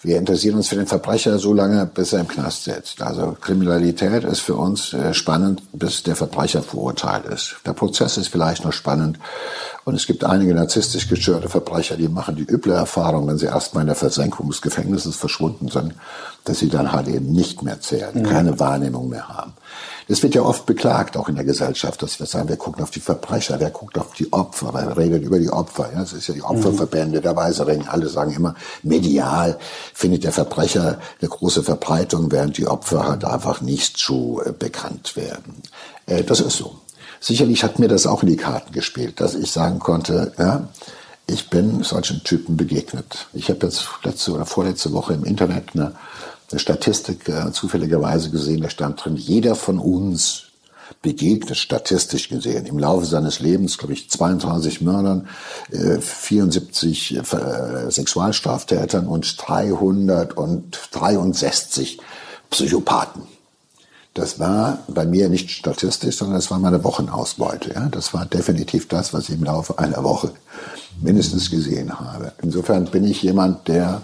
Wir 0.01 0.17
interessieren 0.17 0.55
uns 0.55 0.69
für 0.69 0.77
den 0.77 0.87
Verbrecher 0.87 1.41
so 1.41 1.53
lange, 1.53 1.85
bis 1.85 2.13
er 2.13 2.21
im 2.21 2.29
Knast 2.29 2.65
sitzt. 2.65 3.03
Also 3.03 3.37
Kriminalität 3.41 4.23
ist 4.23 4.41
für 4.41 4.55
uns 4.55 4.93
äh, 4.93 5.13
spannend, 5.13 5.63
bis 5.73 6.05
der 6.05 6.15
Verbrecher 6.15 6.63
verurteilt 6.63 7.25
ist. 7.27 7.57
Der 7.67 7.73
Prozess 7.73 8.17
ist 8.17 8.29
vielleicht 8.29 8.65
noch 8.65 8.73
spannend. 8.73 9.19
Und 9.85 9.97
es 9.97 10.07
gibt 10.07 10.23
einige 10.23 10.55
narzisstisch 10.55 11.09
gestörte 11.09 11.49
Verbrecher, 11.49 11.97
die 11.97 12.07
machen 12.07 12.37
die 12.37 12.45
üble 12.45 12.75
Erfahrung, 12.75 13.27
wenn 13.27 13.39
sie 13.39 13.47
erstmal 13.47 13.81
in 13.81 13.89
der 13.89 13.97
Versenkung 13.97 14.49
des 14.49 14.63
Gefängnisses 14.63 15.17
verschwunden 15.17 15.69
sind, 15.69 15.95
dass 16.45 16.61
sie 16.61 16.69
dann 16.69 16.93
halt 16.93 17.09
eben 17.09 17.33
nicht 17.33 17.63
mehr 17.63 17.81
zählen, 17.81 18.13
mhm. 18.15 18.23
keine 18.23 18.61
Wahrnehmung 18.61 19.09
mehr 19.09 19.29
haben. 19.29 19.55
Das 20.09 20.23
wird 20.23 20.35
ja 20.35 20.43
oft 20.43 20.65
beklagt, 20.65 21.17
auch 21.17 21.29
in 21.29 21.35
der 21.35 21.45
Gesellschaft, 21.45 22.03
dass 22.03 22.19
wir 22.19 22.27
sagen, 22.27 22.49
wir 22.49 22.57
gucken 22.57 22.83
auf 22.83 22.91
die 22.91 23.01
Verbrecher, 23.01 23.61
wer 23.61 23.71
guckt 23.71 23.99
auf 23.99 24.15
die 24.15 24.33
Opfer, 24.33 24.71
wer 24.73 24.97
redet 24.97 25.23
über 25.23 25.39
die 25.39 25.51
Opfer. 25.51 25.91
Ja, 25.93 26.01
das 26.01 26.15
ist 26.15 26.29
ja 26.29 26.35
die 26.35 26.43
Opferverbände, 26.43 27.21
der 27.21 27.37
Weiße 27.37 27.67
Ring, 27.67 27.87
alle 27.87 28.09
sagen 28.09 28.33
immer, 28.33 28.55
medial 28.83 29.59
findet 29.93 30.25
der 30.25 30.33
Verbrecher 30.33 30.99
eine 31.21 31.29
große 31.29 31.63
Verbreitung, 31.63 32.33
während 32.33 32.57
die 32.57 32.67
Opfer 32.67 33.07
halt 33.07 33.25
einfach 33.25 33.61
nicht 33.61 33.99
so 33.99 34.43
äh, 34.43 34.53
bekannt 34.53 35.17
werden. 35.17 35.63
Äh, 36.07 36.25
das 36.25 36.41
ist 36.41 36.57
so. 36.57 36.77
Sicherlich 37.21 37.65
hat 37.65 37.79
mir 37.79 37.89
das 37.89 38.07
auch 38.07 38.23
in 38.23 38.29
die 38.29 38.37
Karten 38.37 38.73
gespielt, 38.73 39.21
dass 39.21 39.35
ich 39.35 39.51
sagen 39.51 39.79
konnte, 39.79 40.33
ja, 40.39 40.69
ich 41.27 41.51
bin 41.51 41.83
solchen 41.83 42.25
Typen 42.25 42.57
begegnet. 42.57 43.27
Ich 43.35 43.51
habe 43.51 43.67
jetzt 43.67 43.87
letzte 44.03 44.33
oder 44.33 44.47
vorletzte 44.47 44.93
Woche 44.93 45.13
im 45.13 45.25
Internet 45.25 45.71
eine 45.75 45.93
eine 46.51 46.59
Statistik 46.59 47.29
äh, 47.29 47.53
zufälligerweise 47.53 48.31
gesehen, 48.31 48.63
da 48.63 48.71
stand 48.71 49.05
drin, 49.05 49.17
jeder 49.17 49.55
von 49.55 49.79
uns 49.79 50.45
begegnet, 51.03 51.57
statistisch 51.57 52.29
gesehen. 52.29 52.67
Im 52.67 52.79
Laufe 52.79 53.07
seines 53.07 53.41
Lebens, 53.41 53.79
glaube 53.79 53.95
ich, 53.95 54.11
22 54.11 54.81
Mördern, 54.81 55.29
äh, 55.71 56.01
74 56.01 57.17
äh, 57.17 57.23
Sexualstraftätern 57.91 59.07
und 59.07 59.37
363 59.47 62.01
Psychopathen. 62.51 63.23
Das 64.15 64.41
war 64.41 64.79
bei 64.89 65.07
mir 65.07 65.29
nicht 65.29 65.51
statistisch, 65.51 66.17
sondern 66.17 66.39
es 66.39 66.51
war 66.51 66.59
meine 66.59 66.83
Wochenausbeute. 66.83 67.75
Ja? 67.75 67.87
Das 67.89 68.15
war 68.15 68.27
definitiv 68.27 68.89
das, 68.89 69.15
was 69.15 69.29
ich 69.29 69.37
im 69.37 69.45
Laufe 69.45 69.79
einer 69.79 70.03
Woche 70.03 70.33
mindestens 71.01 71.51
gesehen 71.51 72.01
habe. 72.01 72.33
Insofern 72.43 72.87
bin 72.87 73.05
ich 73.05 73.23
jemand, 73.23 73.69
der 73.69 74.03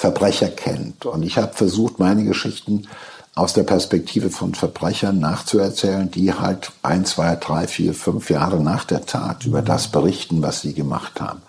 Verbrecher 0.00 0.48
kennt. 0.48 1.04
Und 1.04 1.22
ich 1.22 1.36
habe 1.36 1.52
versucht, 1.52 1.98
meine 1.98 2.24
Geschichten 2.24 2.88
aus 3.34 3.52
der 3.52 3.64
Perspektive 3.64 4.30
von 4.30 4.54
Verbrechern 4.54 5.18
nachzuerzählen, 5.18 6.10
die 6.10 6.32
halt 6.32 6.72
ein, 6.82 7.04
zwei, 7.04 7.36
drei, 7.36 7.66
vier, 7.66 7.92
fünf 7.92 8.30
Jahre 8.30 8.62
nach 8.62 8.84
der 8.84 9.04
Tat 9.04 9.44
über 9.44 9.60
das 9.60 9.88
berichten, 9.88 10.40
was 10.40 10.62
sie 10.62 10.72
gemacht 10.72 11.20
haben. 11.20 11.42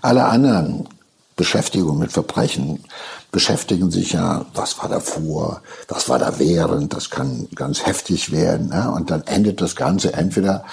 Alle 0.00 0.24
anderen 0.24 0.88
Beschäftigung 1.36 1.98
mit 1.98 2.12
Verbrechen 2.12 2.82
beschäftigen 3.32 3.90
sich 3.90 4.12
ja, 4.12 4.44
was 4.54 4.78
war 4.78 4.90
davor, 4.90 5.62
was 5.88 6.10
war 6.10 6.18
da 6.18 6.38
während, 6.38 6.92
das 6.92 7.08
kann 7.08 7.48
ganz 7.54 7.86
heftig 7.86 8.30
werden. 8.30 8.68
Ne? 8.68 8.92
Und 8.94 9.10
dann 9.10 9.22
endet 9.22 9.62
das 9.62 9.74
Ganze 9.74 10.12
entweder 10.12 10.64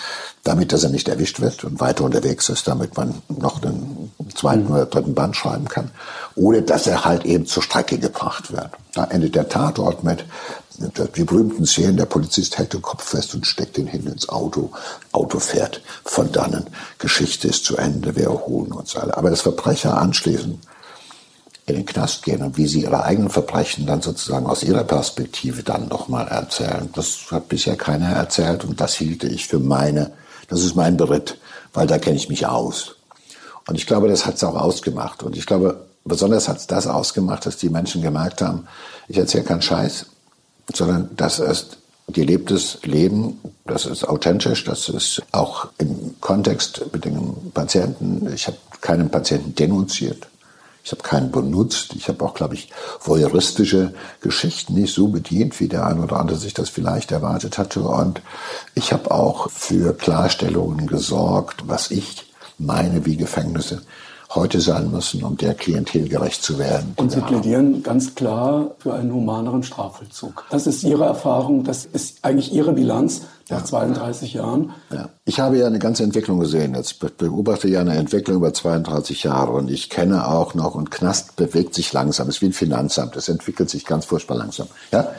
damit, 0.44 0.74
dass 0.74 0.84
er 0.84 0.90
nicht 0.90 1.08
erwischt 1.08 1.40
wird 1.40 1.64
und 1.64 1.80
weiter 1.80 2.04
unterwegs 2.04 2.50
ist, 2.50 2.68
damit 2.68 2.98
man 2.98 3.22
noch 3.30 3.64
einen 3.64 4.12
zweiten 4.36 4.68
oder 4.68 4.86
dritten 4.86 5.16
Band 5.16 5.38
schreiben 5.38 5.70
kann, 5.70 5.92
oder 6.36 6.62
dass 6.62 6.86
er 6.86 7.06
halt 7.06 7.26
eben 7.26 7.46
zur 7.46 7.64
Strecke 7.64 7.98
gebracht 7.98 8.52
wird. 8.52 8.72
Da 8.94 9.06
endet 9.06 9.36
der 9.36 9.48
Tatort 9.48 10.04
mit 10.04 10.26
die 11.16 11.24
berühmten 11.24 11.66
Szenen, 11.66 11.98
der 11.98 12.06
Polizist 12.06 12.58
hält 12.58 12.74
den 12.74 12.82
Kopf 12.82 13.04
fest 13.04 13.36
und 13.36 13.46
steckt 13.46 13.78
ihn 13.78 13.88
hin 13.88 14.06
ins 14.06 14.30
Auto. 14.30 14.72
Auto 15.12 15.40
fährt 15.40 15.82
von 16.04 16.32
dannen. 16.32 16.68
Geschichte 16.98 17.50
ist 17.50 17.66
zu 17.66 17.78
Ende, 17.78 18.16
wir 18.16 18.26
erholen 18.26 18.72
uns 18.72 18.96
alle. 18.96 19.18
Aber 19.18 19.30
das 19.30 19.42
Verbrecher 19.42 19.98
anschließend 19.98 20.60
in 21.70 21.76
den 21.76 21.86
Knast 21.86 22.24
gehen 22.24 22.42
und 22.42 22.58
wie 22.58 22.68
sie 22.68 22.84
ihre 22.84 23.04
eigenen 23.04 23.30
Verbrechen 23.30 23.86
dann 23.86 24.02
sozusagen 24.02 24.46
aus 24.48 24.64
ihrer 24.64 24.84
Perspektive 24.84 25.64
dann 25.64 25.88
nochmal 25.88 26.28
erzählen. 26.28 26.90
Das 26.94 27.32
hat 27.32 27.50
bisher 27.50 27.76
keiner 27.76 28.10
erzählt 28.10 28.66
und 28.66 28.82
das 28.82 28.96
hielte 28.96 29.28
ich 29.28 29.48
für 29.48 29.60
meine, 29.60 30.12
das 30.48 30.64
ist 30.64 30.76
mein 30.76 30.98
Beritt, 30.98 31.38
weil 31.74 31.88
da 31.88 31.98
kenne 31.98 32.18
ich 32.18 32.30
mich 32.30 32.48
aus. 32.48 32.96
Und 33.68 33.76
ich 33.76 33.86
glaube, 33.86 34.08
das 34.08 34.26
hat 34.26 34.36
es 34.36 34.44
auch 34.44 34.56
ausgemacht. 34.56 35.22
Und 35.22 35.38
ich 35.38 35.46
glaube, 35.46 35.86
besonders 36.04 36.48
hat 36.48 36.58
es 36.58 36.68
das 36.68 36.88
ausgemacht, 36.88 37.46
dass 37.46 37.58
die 37.58 37.70
Menschen 37.70 38.02
gemerkt 38.02 38.42
haben, 38.42 38.68
ich 39.08 39.18
erzähle 39.18 39.44
keinen 39.44 39.62
Scheiß, 39.62 40.08
sondern 40.74 41.10
das 41.16 41.40
ist 41.40 41.78
gelebtes 42.08 42.80
Leben, 42.84 43.40
das 43.66 43.86
ist 43.86 44.08
authentisch, 44.08 44.64
das 44.64 44.90
ist 44.90 45.22
auch 45.32 45.70
im 45.78 46.16
Kontext 46.20 46.86
mit 46.92 47.06
dem 47.06 47.52
Patienten. 47.54 48.32
Ich 48.34 48.48
habe 48.48 48.58
keinen 48.82 49.10
Patienten 49.10 49.54
denunziert. 49.56 50.29
Ich 50.90 50.94
habe 50.94 51.04
keinen 51.04 51.30
benutzt. 51.30 51.94
Ich 51.96 52.08
habe 52.08 52.26
auch, 52.26 52.34
glaube 52.34 52.56
ich, 52.56 52.72
voyeuristische 53.00 53.94
Geschichten 54.22 54.74
nicht 54.74 54.92
so 54.92 55.10
bedient, 55.10 55.60
wie 55.60 55.68
der 55.68 55.86
ein 55.86 56.00
oder 56.00 56.20
andere 56.20 56.40
sich 56.40 56.56
das 56.56 56.70
vielleicht 56.70 57.12
erwartet 57.12 57.60
hatte. 57.60 57.82
Und 57.82 58.24
ich 58.74 58.92
habe 58.92 59.12
auch 59.12 59.52
für 59.52 59.94
Klarstellungen 59.94 60.88
gesorgt, 60.88 61.68
was 61.68 61.92
ich 61.92 62.34
meine, 62.58 63.06
wie 63.06 63.18
Gefängnisse 63.18 63.84
heute 64.34 64.62
sein 64.62 64.90
müssen, 64.90 65.24
um 65.24 65.38
der 65.38 65.54
Klientel 65.54 66.10
gerecht 66.10 66.42
zu 66.42 66.58
werden. 66.58 66.94
Und 66.96 67.12
Sie 67.12 67.22
plädieren 67.22 67.84
ganz 67.84 68.16
klar 68.16 68.72
für 68.80 68.96
einen 68.96 69.14
humaneren 69.14 69.62
Strafvollzug. 69.62 70.46
Das 70.50 70.66
ist 70.66 70.84
Ihre 70.84 71.06
Erfahrung, 71.06 71.64
das 71.64 71.86
ist 71.86 72.18
eigentlich 72.24 72.52
Ihre 72.52 72.74
Bilanz 72.74 73.22
nach 73.50 73.64
32 73.64 74.34
Jahren. 74.34 74.72
Ja. 74.92 75.10
Ich 75.26 75.40
habe 75.40 75.58
ja 75.58 75.68
eine 75.68 75.80
ganze 75.80 76.04
Entwicklung 76.04 76.40
gesehen. 76.40 76.76
Jetzt 76.76 77.00
beobachte 77.18 77.68
ja 77.68 77.82
eine 77.82 77.96
Entwicklung 77.96 78.38
über 78.38 78.54
32 78.54 79.24
Jahre 79.24 79.52
und 79.52 79.70
ich 79.70 79.90
kenne 79.90 80.28
auch 80.28 80.54
noch, 80.54 80.76
und 80.76 80.92
Knast 80.92 81.36
bewegt 81.36 81.74
sich 81.74 81.92
langsam, 81.94 82.28
es 82.28 82.36
ist 82.36 82.42
wie 82.42 82.48
ein 82.48 82.54
Finanzamt, 82.54 83.16
es 83.16 83.30
entwickelt 83.30 83.70
sich 83.70 83.86
ganz 83.86 84.06
furchtbar 84.06 84.38
langsam. 84.38 84.68
Ja? 84.92 85.12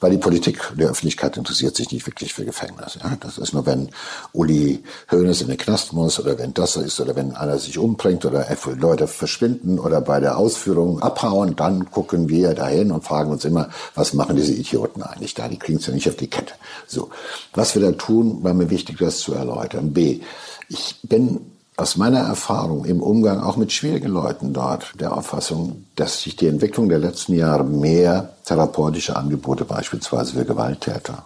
Weil 0.00 0.12
die 0.12 0.18
Politik 0.18 0.60
der 0.76 0.90
Öffentlichkeit 0.90 1.36
interessiert 1.36 1.76
sich 1.76 1.90
nicht 1.92 2.06
wirklich 2.06 2.34
für 2.34 2.44
Gefängnis. 2.44 2.98
Ja? 3.02 3.16
Das 3.20 3.38
ist 3.38 3.52
nur, 3.52 3.66
wenn 3.66 3.90
Uli 4.32 4.82
Hoeneß 5.10 5.42
in 5.42 5.48
den 5.48 5.58
Knast 5.58 5.92
muss 5.92 6.20
oder 6.20 6.38
wenn 6.38 6.54
das 6.54 6.74
so 6.74 6.80
ist 6.80 7.00
oder 7.00 7.16
wenn 7.16 7.34
einer 7.36 7.58
sich 7.58 7.78
umbringt 7.78 8.24
oder 8.24 8.46
Leute 8.76 9.06
verschwinden 9.06 9.78
oder 9.78 10.00
bei 10.00 10.20
der 10.20 10.38
Ausführung 10.38 11.02
abhauen, 11.02 11.56
dann 11.56 11.90
gucken 11.90 12.28
wir 12.28 12.54
dahin 12.54 12.92
und 12.92 13.04
fragen 13.04 13.30
uns 13.30 13.44
immer, 13.44 13.68
was 13.94 14.14
machen 14.14 14.36
diese 14.36 14.52
Idioten 14.52 15.02
eigentlich 15.02 15.34
da? 15.34 15.48
Die 15.48 15.58
kriegen 15.58 15.78
es 15.78 15.86
ja 15.86 15.92
nicht 15.92 16.08
auf 16.08 16.16
die 16.16 16.28
Kette. 16.28 16.54
So. 16.86 17.10
Was 17.54 17.77
wir 17.80 17.92
da 17.92 17.92
tun, 17.92 18.42
war 18.42 18.54
mir 18.54 18.70
wichtig, 18.70 18.98
das 18.98 19.18
zu 19.18 19.34
erläutern. 19.34 19.92
B. 19.92 20.20
Ich 20.68 20.96
bin 21.02 21.40
aus 21.76 21.96
meiner 21.96 22.20
Erfahrung 22.20 22.84
im 22.84 23.00
Umgang 23.00 23.40
auch 23.40 23.56
mit 23.56 23.72
schwierigen 23.72 24.08
Leuten 24.08 24.52
dort 24.52 24.94
der 25.00 25.16
Auffassung, 25.16 25.84
dass 25.94 26.22
sich 26.22 26.34
die 26.34 26.48
Entwicklung 26.48 26.88
der 26.88 26.98
letzten 26.98 27.34
Jahre 27.34 27.64
mehr 27.64 28.34
therapeutische 28.44 29.16
Angebote 29.16 29.64
beispielsweise 29.64 30.34
für 30.34 30.44
Gewalttäter, 30.44 31.24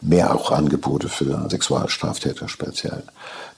mehr 0.00 0.34
auch 0.34 0.50
Angebote 0.50 1.08
für 1.08 1.48
Sexualstraftäter 1.50 2.48
speziell, 2.48 3.02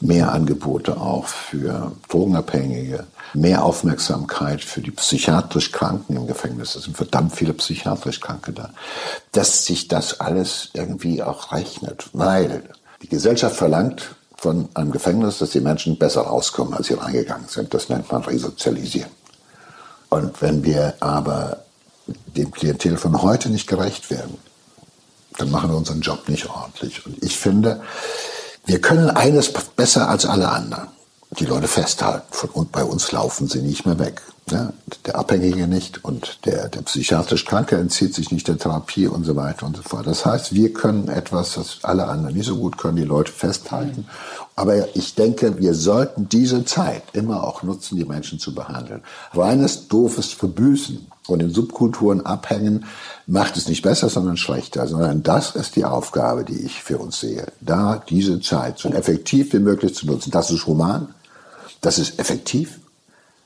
mehr 0.01 0.33
Angebote 0.33 0.97
auch 0.97 1.27
für 1.27 1.93
Drogenabhängige, 2.09 3.07
mehr 3.35 3.65
Aufmerksamkeit 3.65 4.63
für 4.63 4.81
die 4.81 4.91
psychiatrisch 4.91 5.73
Kranken 5.73 6.17
im 6.17 6.27
Gefängnis. 6.27 6.75
Es 6.77 6.85
sind 6.85 6.97
verdammt 6.97 7.35
viele 7.35 7.53
psychiatrisch 7.55 8.21
Kranke 8.21 8.53
da. 8.53 8.71
Dass 9.33 9.65
sich 9.65 9.89
das 9.89 10.21
alles 10.21 10.71
irgendwie 10.73 11.23
auch 11.23 11.53
rechnet, 11.53 12.09
weil 12.13 12.63
die 13.03 13.09
Gesellschaft 13.09 13.57
verlangt 13.57 14.15
von 14.37 14.69
einem 14.75 14.93
Gefängnis, 14.93 15.39
dass 15.39 15.51
die 15.51 15.61
Menschen 15.61 15.99
besser 15.99 16.23
rauskommen, 16.23 16.75
als 16.75 16.87
sie 16.87 16.95
reingegangen 16.95 17.49
sind. 17.49 17.75
Das 17.75 17.89
nennt 17.89 18.11
man 18.11 18.23
Resozialisieren. 18.23 19.11
Und 20.11 20.41
wenn 20.41 20.65
wir 20.65 20.95
aber 21.01 21.65
dem 22.37 22.51
Klientel 22.51 22.97
von 22.97 23.21
heute 23.21 23.51
nicht 23.51 23.67
gerecht 23.67 24.11
werden, 24.11 24.39
dann 25.39 25.51
machen 25.51 25.71
wir 25.71 25.77
unseren 25.77 26.01
Job 26.01 26.29
nicht 26.29 26.49
ordentlich. 26.49 27.07
Und 27.07 27.23
ich 27.23 27.39
finde, 27.39 27.81
wir 28.67 28.81
können 28.81 29.09
eines 29.11 29.53
besser 29.53 30.09
als 30.09 30.27
alle 30.27 30.51
anderen. 30.51 30.89
Die 31.39 31.45
Leute 31.45 31.69
festhalten. 31.69 32.27
Von, 32.31 32.51
und 32.51 32.73
bei 32.73 32.85
uns 32.85 33.13
laufen 33.13 33.49
sie 33.49 33.63
nicht 33.63 33.87
mehr 33.87 33.99
weg. 33.99 34.23
Ja, 34.51 34.73
der 35.05 35.17
Abhängige 35.17 35.67
nicht 35.67 36.05
und 36.05 36.39
der, 36.47 36.69
der 36.71 36.81
psychiatrisch 36.81 37.45
Kranke 37.45 37.77
entzieht 37.77 38.15
sich 38.15 38.31
nicht 38.31 38.49
der 38.49 38.57
Therapie 38.57 39.07
und 39.07 39.25
so 39.25 39.37
weiter 39.37 39.67
und 39.67 39.77
so 39.77 39.83
fort. 39.83 40.07
Das 40.07 40.25
heißt, 40.25 40.55
wir 40.55 40.73
können 40.73 41.09
etwas, 41.09 41.55
das 41.55 41.81
alle 41.83 42.07
anderen 42.07 42.35
nicht 42.35 42.47
so 42.47 42.57
gut 42.57 42.79
können, 42.79 42.97
die 42.97 43.05
Leute 43.05 43.31
festhalten. 43.31 44.07
Aber 44.57 44.97
ich 44.97 45.15
denke, 45.15 45.59
wir 45.59 45.75
sollten 45.75 46.31
diese 46.31 46.65
Zeit 46.65 47.03
immer 47.13 47.45
auch 47.45 47.63
nutzen, 47.63 47.97
die 47.97 48.07
Menschen 48.07 48.39
zu 48.39 48.55
behandeln. 48.55 49.03
Reines, 49.35 49.89
doofes 49.89 50.33
Verbüßen 50.33 51.07
und 51.29 51.41
in 51.41 51.51
Subkulturen 51.51 52.25
abhängen 52.25 52.87
macht 53.27 53.57
es 53.57 53.69
nicht 53.69 53.83
besser, 53.83 54.09
sondern 54.09 54.37
schlechter, 54.37 54.87
sondern 54.87 55.23
das 55.23 55.55
ist 55.55 55.77
die 55.77 55.85
Aufgabe, 55.85 56.45
die 56.45 56.61
ich 56.61 56.83
für 56.83 56.99
uns 56.99 57.21
sehe. 57.21 57.47
Da 57.61 58.03
diese 58.09 58.41
Zeit 58.41 58.79
so 58.79 58.89
effektiv 58.89 59.53
wie 59.53 59.59
möglich 59.59 59.95
zu 59.95 60.07
nutzen. 60.07 60.31
Das 60.31 60.51
ist 60.51 60.67
human, 60.67 61.15
das 61.81 61.99
ist 61.99 62.19
effektiv 62.19 62.79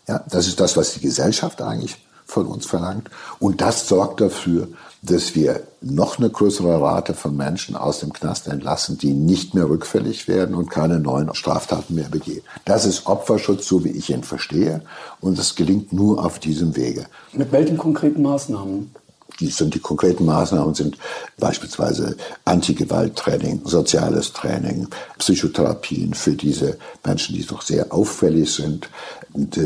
ja, 0.09 0.23
das 0.29 0.49
ist 0.49 0.61
das, 0.61 0.77
was 0.77 0.95
die 0.95 1.01
Gesellschaft 1.01 1.63
eigentlich 1.63 1.97
von 2.27 2.47
uns 2.47 2.67
verlangt. 2.67 3.09
Und 3.39 3.61
das 3.61 3.89
sorgt 3.89 4.21
dafür, 4.21 4.69
dass 5.03 5.35
wir 5.35 5.65
noch 5.81 6.19
eine 6.19 6.31
größere 6.31 6.81
Rate 6.81 7.13
von 7.15 7.37
Menschen 7.37 7.75
aus 7.75 7.99
dem 7.99 8.13
Knast 8.13 8.47
entlassen, 8.47 8.99
die 8.99 9.13
nicht 9.13 9.53
mehr 9.53 9.69
rückfällig 9.69 10.29
werden 10.29 10.55
und 10.55 10.71
keine 10.71 11.01
neuen 11.01 11.35
Straftaten 11.35 11.97
mehr 11.97 12.09
begehen. 12.09 12.43
Das 12.65 12.87
ist 12.87 13.07
Opferschutz, 13.07 13.67
so 13.67 13.85
wie 13.85 13.91
ich 13.91 14.11
ihn 14.11 14.23
verstehe. 14.23 14.83
Und 15.21 15.39
es 15.41 15.57
gelingt 15.57 15.93
nur 15.93 16.25
auf 16.25 16.39
diesem 16.39 16.77
Wege. 16.77 17.07
Mit 17.33 17.51
welchen 17.51 17.79
konkreten 17.79 18.23
Maßnahmen? 18.23 18.95
die 19.41 19.49
sind 19.49 19.75
die 19.75 19.81
konkreten 19.81 20.25
Maßnahmen 20.25 20.75
sind 20.75 20.99
beispielsweise 21.39 22.17
Antigewalttraining, 22.45 23.63
soziales 23.65 24.33
Training, 24.33 24.89
Psychotherapien 25.19 26.15
für 26.15 26.33
diese 26.33 26.79
Menschen, 27.05 27.35
die 27.35 27.45
doch 27.45 27.63
sehr 27.63 27.93
auffällig 27.93 28.53
sind, 28.53 28.89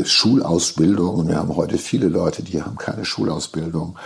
Schulausbildung. 0.05 1.27
Wir 1.27 1.37
haben 1.37 1.55
heute 1.55 1.77
viele 1.77 2.07
Leute, 2.07 2.43
die 2.43 2.61
haben 2.61 2.77
keine 2.77 3.05
Schulausbildung 3.05 3.97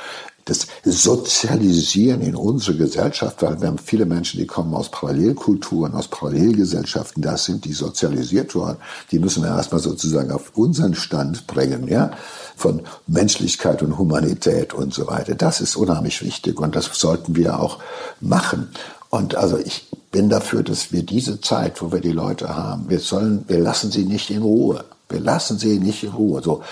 das 0.46 0.68
Sozialisieren 0.84 2.22
in 2.22 2.36
unsere 2.36 2.78
Gesellschaft, 2.78 3.42
weil 3.42 3.62
wir 3.62 3.68
haben 3.68 3.78
viele 3.78 4.06
Menschen, 4.06 4.39
die 4.39 4.48
kommen 4.48 4.74
aus 4.74 4.89
Parallelkulturen, 4.89 5.94
aus 5.94 6.08
Parallelgesellschaften, 6.08 7.22
das 7.22 7.46
sind 7.46 7.66
die 7.66 7.74
sozialisiert 7.74 8.56
worden. 8.56 8.78
Die 9.12 9.20
müssen 9.20 9.44
wir 9.44 9.50
erstmal 9.50 9.82
sozusagen 9.82 10.32
auf 10.32 10.52
unseren 10.56 10.96
Stand 10.96 11.48
bringen, 11.48 11.88
ja, 11.88 12.12
von 12.56 12.82
Menschlichkeit 13.08 13.82
und 13.84 13.98
Humanität 13.98 14.74
und 14.74 14.94
so 14.94 15.08
weiter. 15.08 15.36
Das 15.36 15.62
ist 15.62 15.76
unheimlich 15.76 16.24
wichtig 16.24 16.60
und 16.60 16.76
das 16.76 16.86
sollten 16.94 17.36
wir 17.36 17.60
auch 17.60 17.80
machen. 18.20 18.70
Und 19.10 19.36
also 19.36 19.58
ich 19.58 19.89
bin 20.12 20.30
dafür, 20.30 20.64
dass 20.64 20.92
wir 20.92 21.04
diese 21.04 21.42
Zeit, 21.42 21.82
wo 21.82 21.92
wir 21.92 22.00
die 22.00 22.12
Leute 22.12 22.56
haben, 22.56 22.89
wir 22.89 23.00
sollen, 23.00 23.44
wir 23.48 23.60
lassen 23.60 23.92
sie 23.92 24.06
nicht 24.06 24.30
in 24.30 24.42
Ruhe. 24.42 24.86
Wir 25.10 25.20
lassen 25.20 25.58
sie 25.58 25.80
nicht 25.80 26.04
in 26.04 26.12
Ruhe. 26.12 26.42
So, 26.42 26.64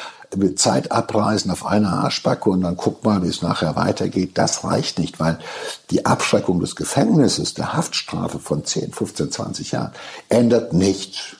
Zeit 0.56 0.92
abreißen 0.92 1.50
auf 1.50 1.66
eine 1.66 1.90
Arschbacke 1.90 2.50
und 2.50 2.62
dann 2.62 2.78
guck 2.78 3.04
mal, 3.04 3.24
wie 3.24 3.28
es 3.28 3.42
nachher 3.42 3.76
weitergeht. 3.76 4.32
Das 4.36 4.64
reicht 4.64 5.00
nicht, 5.00 5.20
weil 5.20 5.40
die 5.90 6.06
Abschreckung 6.06 6.60
des 6.60 6.76
Gefängnisses, 6.76 7.56
der 7.56 7.74
Haftstrafe 7.74 8.40
von 8.40 8.64
10, 8.64 8.94
15, 8.94 9.32
20 9.32 9.72
Jahren, 9.72 9.92
ändert 10.30 10.74
nichts. 10.74 11.36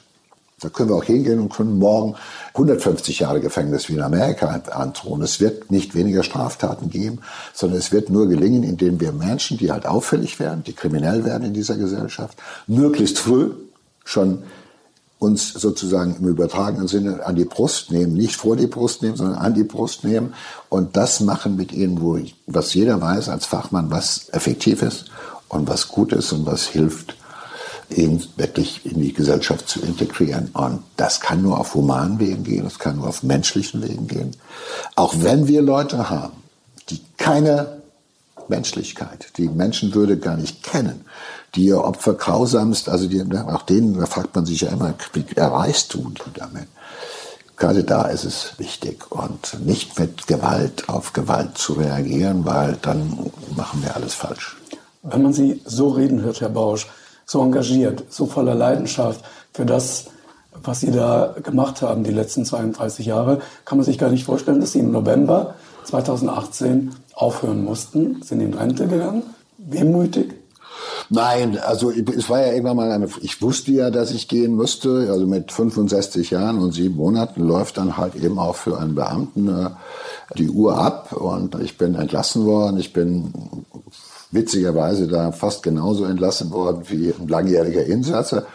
Da 0.60 0.68
können 0.68 0.90
wir 0.90 0.96
auch 0.96 1.04
hingehen 1.04 1.38
und 1.38 1.52
können 1.52 1.78
morgen 1.78 2.16
150 2.48 3.20
Jahre 3.20 3.40
Gefängnis 3.40 3.88
wie 3.88 3.94
in 3.94 4.02
Amerika 4.02 4.48
androhen. 4.48 5.22
Es 5.22 5.40
wird 5.40 5.70
nicht 5.70 5.94
weniger 5.94 6.22
Straftaten 6.22 6.90
geben, 6.90 7.20
sondern 7.54 7.78
es 7.78 7.92
wird 7.92 8.10
nur 8.10 8.28
gelingen, 8.28 8.62
indem 8.62 9.00
wir 9.00 9.12
Menschen, 9.12 9.56
die 9.56 9.72
halt 9.72 9.86
auffällig 9.86 10.38
werden, 10.38 10.62
die 10.64 10.74
kriminell 10.74 11.24
werden 11.24 11.44
in 11.44 11.54
dieser 11.54 11.76
Gesellschaft, 11.76 12.36
möglichst 12.66 13.18
früh 13.18 13.52
schon 14.04 14.42
uns 15.20 15.52
sozusagen 15.52 16.16
im 16.16 16.28
übertragenen 16.28 16.88
Sinne 16.88 17.24
an 17.26 17.36
die 17.36 17.44
Brust 17.44 17.92
nehmen, 17.92 18.14
nicht 18.14 18.36
vor 18.36 18.56
die 18.56 18.66
Brust 18.66 19.02
nehmen, 19.02 19.16
sondern 19.16 19.36
an 19.36 19.52
die 19.52 19.64
Brust 19.64 20.02
nehmen 20.02 20.32
und 20.70 20.96
das 20.96 21.20
machen 21.20 21.56
mit 21.56 21.72
ihnen, 21.72 22.00
wo 22.00 22.16
ich, 22.16 22.34
was 22.46 22.72
jeder 22.72 23.00
weiß 23.00 23.28
als 23.28 23.44
Fachmann, 23.44 23.90
was 23.90 24.30
effektiv 24.30 24.80
ist 24.80 25.04
und 25.48 25.68
was 25.68 25.88
gut 25.88 26.14
ist 26.14 26.32
und 26.32 26.46
was 26.46 26.66
hilft, 26.66 27.16
ihn 27.90 28.22
wirklich 28.36 28.86
in 28.86 28.98
die 29.00 29.12
Gesellschaft 29.12 29.68
zu 29.68 29.80
integrieren. 29.82 30.48
Und 30.54 30.82
das 30.96 31.20
kann 31.20 31.42
nur 31.42 31.60
auf 31.60 31.74
humanen 31.74 32.18
Wegen 32.18 32.42
gehen, 32.42 32.64
das 32.64 32.78
kann 32.78 32.96
nur 32.96 33.08
auf 33.08 33.22
menschlichen 33.22 33.82
Wegen 33.82 34.06
gehen. 34.06 34.34
Auch 34.96 35.14
wenn 35.18 35.48
wir 35.48 35.60
Leute 35.60 36.08
haben, 36.08 36.32
die 36.88 37.00
keine 37.18 37.82
Menschlichkeit, 38.48 39.32
die 39.36 39.48
Menschenwürde 39.48 40.16
gar 40.16 40.38
nicht 40.38 40.62
kennen, 40.62 41.04
die 41.54 41.66
ihr 41.66 41.82
Opfer 41.82 42.14
grausamst, 42.14 42.88
also 42.88 43.08
die, 43.08 43.22
auch 43.22 43.62
denen, 43.62 43.98
da 43.98 44.06
fragt 44.06 44.34
man 44.34 44.46
sich 44.46 44.60
ja 44.60 44.70
immer, 44.70 44.94
wie 45.12 45.24
erreichst 45.34 45.94
du 45.94 46.10
die 46.10 46.38
damit? 46.38 46.68
Gerade 47.56 47.84
da 47.84 48.04
ist 48.04 48.24
es 48.24 48.54
wichtig 48.58 49.10
und 49.10 49.60
nicht 49.66 49.98
mit 49.98 50.26
Gewalt 50.26 50.88
auf 50.88 51.12
Gewalt 51.12 51.58
zu 51.58 51.74
reagieren, 51.74 52.46
weil 52.46 52.78
dann 52.80 53.30
machen 53.54 53.82
wir 53.82 53.94
alles 53.94 54.14
falsch. 54.14 54.56
Wenn 55.02 55.22
man 55.22 55.32
Sie 55.34 55.60
so 55.66 55.88
reden 55.88 56.22
hört, 56.22 56.40
Herr 56.40 56.48
Bausch, 56.48 56.88
so 57.26 57.42
engagiert, 57.42 58.04
so 58.08 58.26
voller 58.26 58.54
Leidenschaft 58.54 59.22
für 59.52 59.66
das, 59.66 60.06
was 60.62 60.80
Sie 60.80 60.90
da 60.90 61.34
gemacht 61.42 61.82
haben 61.82 62.02
die 62.02 62.12
letzten 62.12 62.46
32 62.46 63.06
Jahre, 63.06 63.40
kann 63.66 63.76
man 63.76 63.84
sich 63.84 63.98
gar 63.98 64.10
nicht 64.10 64.24
vorstellen, 64.24 64.60
dass 64.60 64.72
Sie 64.72 64.80
im 64.80 64.90
November 64.90 65.54
2018 65.84 66.94
aufhören 67.14 67.62
mussten, 67.62 68.22
sind 68.22 68.40
in 68.40 68.54
Rente 68.54 68.86
gegangen. 68.86 69.22
Wehmütig, 69.58 70.32
Nein, 71.12 71.58
also 71.58 71.90
es 71.90 72.30
war 72.30 72.40
ja 72.40 72.52
irgendwann 72.52 72.76
mal 72.76 72.92
eine, 72.92 73.08
ich 73.20 73.42
wusste 73.42 73.72
ja, 73.72 73.90
dass 73.90 74.12
ich 74.12 74.28
gehen 74.28 74.54
müsste, 74.54 75.08
also 75.10 75.26
mit 75.26 75.50
65 75.50 76.30
Jahren 76.30 76.60
und 76.60 76.70
sieben 76.70 76.94
Monaten 76.94 77.42
läuft 77.42 77.78
dann 77.78 77.96
halt 77.96 78.14
eben 78.14 78.38
auch 78.38 78.54
für 78.54 78.78
einen 78.78 78.94
Beamten 78.94 79.48
äh, 79.48 79.70
die 80.36 80.48
Uhr 80.48 80.78
ab 80.78 81.12
und 81.12 81.60
ich 81.60 81.76
bin 81.76 81.96
entlassen 81.96 82.46
worden. 82.46 82.78
Ich 82.78 82.92
bin 82.92 83.32
witzigerweise 84.30 85.08
da 85.08 85.32
fast 85.32 85.64
genauso 85.64 86.04
entlassen 86.04 86.52
worden 86.52 86.84
wie 86.86 87.12
ein 87.12 87.26
langjähriger 87.26 87.84
Insatzer. 87.84 88.46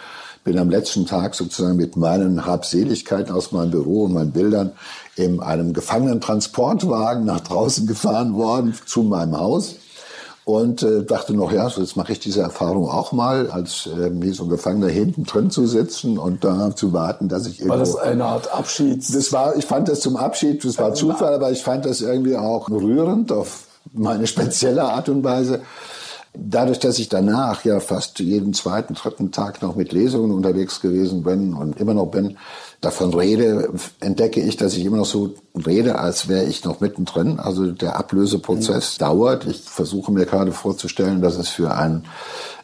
Bin 0.45 0.57
am 0.57 0.69
letzten 0.69 1.05
Tag 1.05 1.35
sozusagen 1.35 1.75
mit 1.75 1.97
meinen 1.97 2.45
Habseligkeiten 2.45 3.35
aus 3.35 3.51
meinem 3.51 3.71
Büro 3.71 4.05
und 4.05 4.13
meinen 4.13 4.31
Bildern 4.31 4.71
in 5.17 5.41
einem 5.41 5.73
Gefangenentransportwagen 5.73 7.25
nach 7.25 7.41
draußen 7.41 7.85
gefahren 7.85 8.35
worden 8.35 8.73
zu 8.85 9.03
meinem 9.03 9.37
Haus 9.37 9.75
und 10.45 10.83
äh, 10.83 11.03
dachte 11.03 11.33
noch, 11.33 11.51
ja, 11.51 11.67
so 11.69 11.81
jetzt 11.81 11.97
mache 11.97 12.11
ich 12.11 12.19
diese 12.19 12.41
Erfahrung 12.41 12.87
auch 12.87 13.11
mal, 13.11 13.49
als 13.49 13.87
äh, 13.87 14.11
wie 14.13 14.29
so 14.29 14.43
ein 14.43 14.49
Gefangener 14.49 14.89
hinten 14.89 15.23
drin 15.23 15.49
zu 15.49 15.65
sitzen 15.65 16.19
und 16.19 16.43
da 16.43 16.75
zu 16.75 16.93
warten, 16.93 17.27
dass 17.27 17.47
ich 17.47 17.59
irgendwo... 17.59 17.71
War 17.71 17.79
das 17.79 17.95
eine 17.95 18.25
Art 18.25 18.53
Abschied? 18.53 19.03
Das 19.13 19.33
war, 19.33 19.55
ich 19.57 19.65
fand 19.65 19.89
das 19.89 20.01
zum 20.01 20.15
Abschied, 20.15 20.63
das 20.63 20.77
war 20.77 20.93
Zufall, 20.93 21.33
aber 21.33 21.51
ich 21.51 21.63
fand 21.63 21.85
das 21.85 22.01
irgendwie 22.01 22.37
auch 22.37 22.69
rührend 22.69 23.31
auf 23.31 23.63
meine 23.91 24.27
spezielle 24.27 24.83
Art 24.83 25.09
und 25.09 25.23
Weise. 25.23 25.61
Dadurch, 26.37 26.79
dass 26.79 26.99
ich 26.99 27.09
danach 27.09 27.65
ja 27.65 27.79
fast 27.79 28.19
jeden 28.19 28.53
zweiten, 28.53 28.93
dritten 28.93 29.31
Tag 29.31 29.61
noch 29.61 29.75
mit 29.75 29.91
Lesungen 29.91 30.31
unterwegs 30.31 30.81
gewesen 30.81 31.23
bin 31.23 31.53
und 31.53 31.79
immer 31.79 31.93
noch 31.93 32.07
bin, 32.07 32.37
davon 32.81 33.13
rede, 33.13 33.69
entdecke 33.99 34.41
ich, 34.41 34.57
dass 34.57 34.75
ich 34.75 34.85
immer 34.85 34.97
noch 34.97 35.05
so 35.05 35.33
rede, 35.65 35.97
als 35.97 36.27
wäre 36.27 36.45
ich 36.45 36.63
noch 36.63 36.79
mittendrin. 36.79 37.39
Also 37.39 37.71
der 37.71 37.97
Ablöseprozess 37.97 38.95
mhm. 38.95 38.99
dauert. 38.99 39.45
Ich 39.47 39.61
versuche 39.61 40.11
mir 40.11 40.25
gerade 40.25 40.51
vorzustellen, 40.51 41.21
dass 41.21 41.37
es 41.37 41.49
für 41.49 41.75
einen 41.75 42.05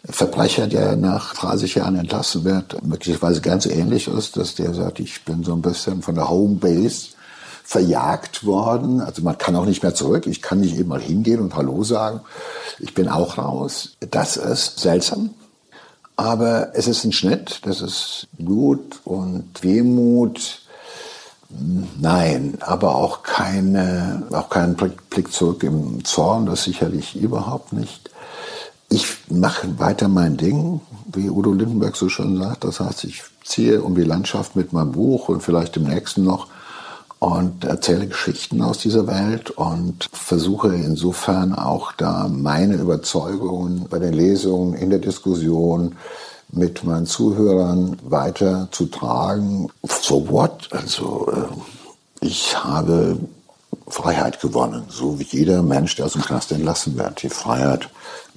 Verbrecher, 0.04 0.68
der 0.68 0.96
nach 0.96 1.36
30 1.36 1.76
Jahren 1.76 1.96
entlassen 1.96 2.44
wird, 2.44 2.86
möglicherweise 2.86 3.42
ganz 3.42 3.66
ähnlich 3.66 4.08
ist, 4.08 4.38
dass 4.38 4.56
der 4.56 4.74
sagt, 4.74 5.00
ich 5.00 5.24
bin 5.26 5.44
so 5.44 5.54
ein 5.54 5.62
bisschen 5.62 6.02
von 6.02 6.16
der 6.16 6.30
Homebase 6.30 7.10
verjagt 7.72 8.46
worden. 8.46 9.00
Also 9.00 9.22
man 9.22 9.38
kann 9.38 9.56
auch 9.56 9.64
nicht 9.64 9.82
mehr 9.82 9.96
zurück. 9.96 10.28
Ich 10.28 10.42
kann 10.42 10.60
nicht 10.60 10.78
eben 10.78 10.90
mal 10.90 11.00
hingehen 11.00 11.40
und 11.40 11.56
Hallo 11.56 11.86
sagen. 11.86 12.20
Ich 12.80 12.94
bin 12.94 13.08
auch 13.08 13.38
raus. 13.38 13.94
Das 14.02 14.36
ist 14.36 14.82
seltsam. 14.82 15.30
Aber 16.18 16.76
es 16.76 16.88
ist 16.88 17.06
ein 17.06 17.14
Schnitt, 17.14 17.62
das 17.64 17.80
ist 17.80 18.28
Blut 18.34 19.00
und 19.06 19.46
Wehmut. 19.62 20.64
Nein, 21.98 22.58
aber 22.60 22.96
auch 22.96 23.24
keine, 23.24 24.24
auch 24.32 24.50
kein 24.50 24.76
Blick 24.76 25.32
zurück 25.32 25.64
im 25.64 26.04
Zorn, 26.04 26.48
das 26.48 26.66
sicherlich 26.66 27.16
überhaupt 27.16 27.72
nicht. 27.72 28.10
Ich 28.90 29.08
mache 29.30 29.80
weiter 29.80 30.10
mein 30.10 30.36
Ding, 30.36 30.82
wie 31.06 31.30
Udo 31.30 31.54
Lindenberg 31.54 31.96
so 31.96 32.10
schön 32.10 32.38
sagt. 32.38 32.66
Das 32.66 32.82
heißt, 32.82 33.06
ich 33.06 33.24
ziehe 33.46 33.82
um 33.82 33.96
die 33.96 34.04
Landschaft 34.04 34.58
mit 34.58 34.74
meinem 34.74 34.92
Buch 34.92 35.30
und 35.30 35.42
vielleicht 35.42 35.78
im 35.78 35.84
nächsten 35.84 36.26
noch 36.26 36.48
und 37.22 37.66
erzähle 37.66 38.08
Geschichten 38.08 38.64
aus 38.64 38.80
dieser 38.80 39.06
Welt 39.06 39.52
und 39.52 40.10
versuche 40.12 40.74
insofern 40.74 41.54
auch 41.54 41.92
da 41.92 42.28
meine 42.28 42.78
Überzeugungen 42.78 43.86
bei 43.88 44.00
den 44.00 44.14
Lesungen, 44.14 44.74
in 44.74 44.90
der 44.90 44.98
Diskussion 44.98 45.96
mit 46.52 46.84
meinen 46.84 47.06
Zuhörern 47.06 47.96
weiter 48.04 48.70
zu 48.72 48.88
tragen. 48.88 49.70
So 49.84 50.28
what? 50.32 50.70
Also 50.72 51.32
äh, 51.32 52.26
ich 52.26 52.58
habe 52.58 53.20
Freiheit 53.88 54.42
gewonnen, 54.42 54.86
so 54.90 55.20
wie 55.20 55.28
jeder 55.30 55.62
Mensch, 55.62 55.96
der 55.98 56.08
aus 56.08 56.14
dem 56.14 56.24
Knast 56.24 56.52
entlassen 56.52 56.98
wird. 56.98 57.22
Die 57.22 57.30
Freiheit, 57.30 57.88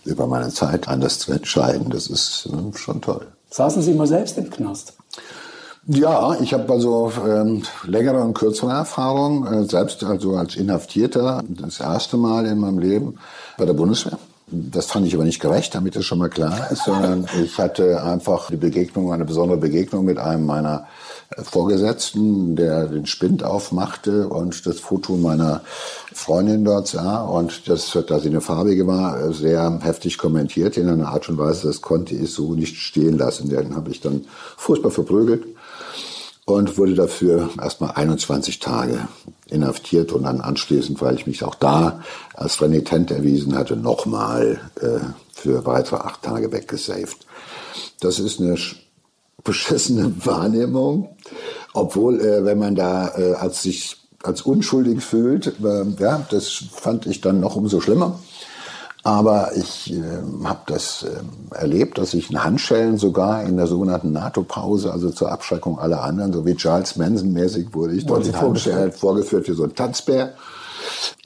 über 0.05 0.27
meine 0.27 0.51
Zeit 0.51 0.89
anders 0.89 1.21
zu 1.21 1.33
entscheiden, 1.33 1.89
das 1.89 2.09
ist 2.09 2.51
äh, 2.53 2.77
schon 2.77 3.01
toll. 3.01 3.27
Saßen 3.49 3.81
Sie 3.81 3.95
mal 3.95 4.07
selbst 4.07 4.37
im 4.37 4.51
Knast? 4.51 4.93
Ja, 5.87 6.35
ich 6.41 6.55
habe 6.55 6.73
also 6.73 7.13
ähm, 7.27 7.63
längere 7.87 8.23
und 8.23 8.33
kürzere 8.33 8.73
Erfahrung, 8.73 9.47
äh, 9.47 9.65
selbst 9.65 10.03
also 10.03 10.35
als 10.35 10.57
Inhaftierter, 10.57 11.43
das 11.47 11.79
erste 11.79 12.17
Mal 12.17 12.47
in 12.47 12.59
meinem 12.59 12.79
Leben 12.79 13.19
bei 13.59 13.67
der 13.67 13.75
Bundeswehr. 13.75 14.19
Das 14.47 14.87
fand 14.87 15.07
ich 15.07 15.15
aber 15.15 15.25
nicht 15.25 15.41
gerecht, 15.41 15.75
damit 15.75 15.95
das 15.95 16.07
schon 16.07 16.19
mal 16.19 16.31
klar 16.31 16.71
ist, 16.71 16.85
sondern 16.85 17.27
ich 17.43 17.59
hatte 17.59 18.03
einfach 18.03 18.51
die 18.51 18.57
Begegnung, 18.57 19.13
eine 19.13 19.27
besondere 19.27 19.59
Begegnung 19.59 20.07
mit 20.07 20.19
einem 20.19 20.47
meiner 20.47 20.87
äh, 21.37 21.43
Vorgesetzten, 21.43 22.57
der 22.57 22.87
den 22.87 23.05
Spind 23.05 23.45
aufmachte 23.45 24.29
und 24.29 24.65
das 24.65 24.81
Foto 24.81 25.17
meiner 25.17 25.61
Freundin 26.15 26.65
dort 26.65 26.89
sah 26.89 27.25
und 27.25 27.69
das, 27.69 27.99
da 28.07 28.21
sie 28.21 28.31
eine 28.31 28.41
farbige 28.41 28.87
war, 28.87 29.35
sehr 29.35 29.81
heftig 29.83 30.17
kommentiert 30.17 30.79
in 30.79 30.89
einer 30.89 31.09
Art 31.09 31.29
und 31.29 31.37
Weise, 31.37 31.67
das 31.67 31.83
konnte 31.83 32.15
ich 32.15 32.33
so 32.33 32.55
nicht 32.55 32.77
stehen 32.77 33.19
lassen. 33.19 33.51
Den 33.51 33.77
habe 33.77 33.91
ich 33.91 34.01
dann 34.01 34.25
furchtbar 34.57 34.91
verprügelt 34.91 35.54
und 36.47 36.77
wurde 36.77 36.95
dafür 36.95 37.51
erstmal 37.61 37.93
21 37.93 38.59
Tage 38.59 39.09
inhaftiert 39.47 40.13
und 40.13 40.25
dann 40.25 40.41
anschließend, 40.41 41.01
weil 41.01 41.15
ich 41.15 41.27
mich 41.27 41.43
auch 41.43 41.55
da 41.55 42.03
als 42.35 42.61
renitent 42.61 43.11
erwiesen 43.11 43.57
hatte, 43.57 43.77
nochmal 43.77 44.61
äh, 44.81 45.01
für 45.33 45.65
weitere 45.65 45.97
acht 45.97 46.23
Tage 46.23 46.53
weggesaved. 46.53 47.27
Das 48.01 48.19
ist 48.19 48.41
eine 48.41 48.57
beschissene 49.43 50.13
Wahrnehmung, 50.27 51.17
obwohl, 51.73 52.21
äh, 52.21 52.45
wenn 52.45 52.59
man 52.59 52.75
da 52.75 53.17
äh, 53.17 53.35
als 53.35 53.63
sich 53.63 53.97
als 54.23 54.43
unschuldig 54.43 55.03
fühlt, 55.03 55.47
äh, 55.63 55.85
ja, 55.99 56.27
das 56.31 56.65
fand 56.73 57.07
ich 57.07 57.21
dann 57.21 57.41
noch 57.41 57.57
umso 57.57 57.81
schlimmer. 57.81 58.19
Aber 59.07 59.55
ich 59.55 59.93
äh, 59.93 60.03
habe 60.45 60.61
das 60.67 61.03
äh, 61.03 61.55
erlebt, 61.55 61.99
dass 61.99 62.15
ich 62.15 62.31
in 62.31 62.43
Handschellen 62.43 62.97
sogar 62.97 63.43
in 63.43 63.59
der 63.59 63.67
sogenannten 63.67 64.13
NATO-Pause, 64.13 64.91
also 64.91 65.11
zur 65.11 65.31
Abschreckung 65.31 65.79
aller 65.79 66.03
anderen, 66.03 66.33
so 66.33 66.47
wie 66.47 66.57
Charles 66.57 66.97
Manson-mäßig 66.97 67.75
wurde 67.75 67.95
ich 67.95 68.07
dort 68.07 68.27
in 68.27 68.41
Handschellen 68.41 68.93
vorgeführt 68.93 69.47
wie 69.47 69.53
so 69.53 69.65
ein 69.65 69.75
Tanzbär. 69.75 70.33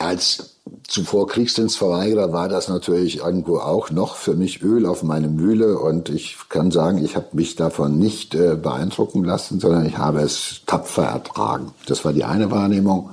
Als 0.01 0.57
zuvor 0.89 1.29
Kriegsdienstverweigerer 1.29 2.33
war 2.33 2.49
das 2.49 2.69
natürlich 2.69 3.19
irgendwo 3.19 3.59
auch 3.59 3.91
noch 3.91 4.17
für 4.17 4.35
mich 4.35 4.61
Öl 4.61 4.85
auf 4.85 5.05
meine 5.05 5.29
Mühle 5.29 5.79
und 5.79 6.09
ich 6.09 6.37
kann 6.49 6.73
sagen, 6.73 6.99
ich 7.05 7.15
habe 7.15 7.29
mich 7.33 7.55
davon 7.55 7.97
nicht 7.99 8.35
äh, 8.35 8.57
beeindrucken 8.57 9.23
lassen, 9.23 9.61
sondern 9.61 9.87
ich 9.87 9.99
habe 9.99 10.21
es 10.21 10.63
tapfer 10.67 11.05
ertragen. 11.05 11.73
Das 11.87 12.05
war 12.05 12.13
die 12.13 12.25
eine 12.25 12.51
Wahrnehmung. 12.51 13.11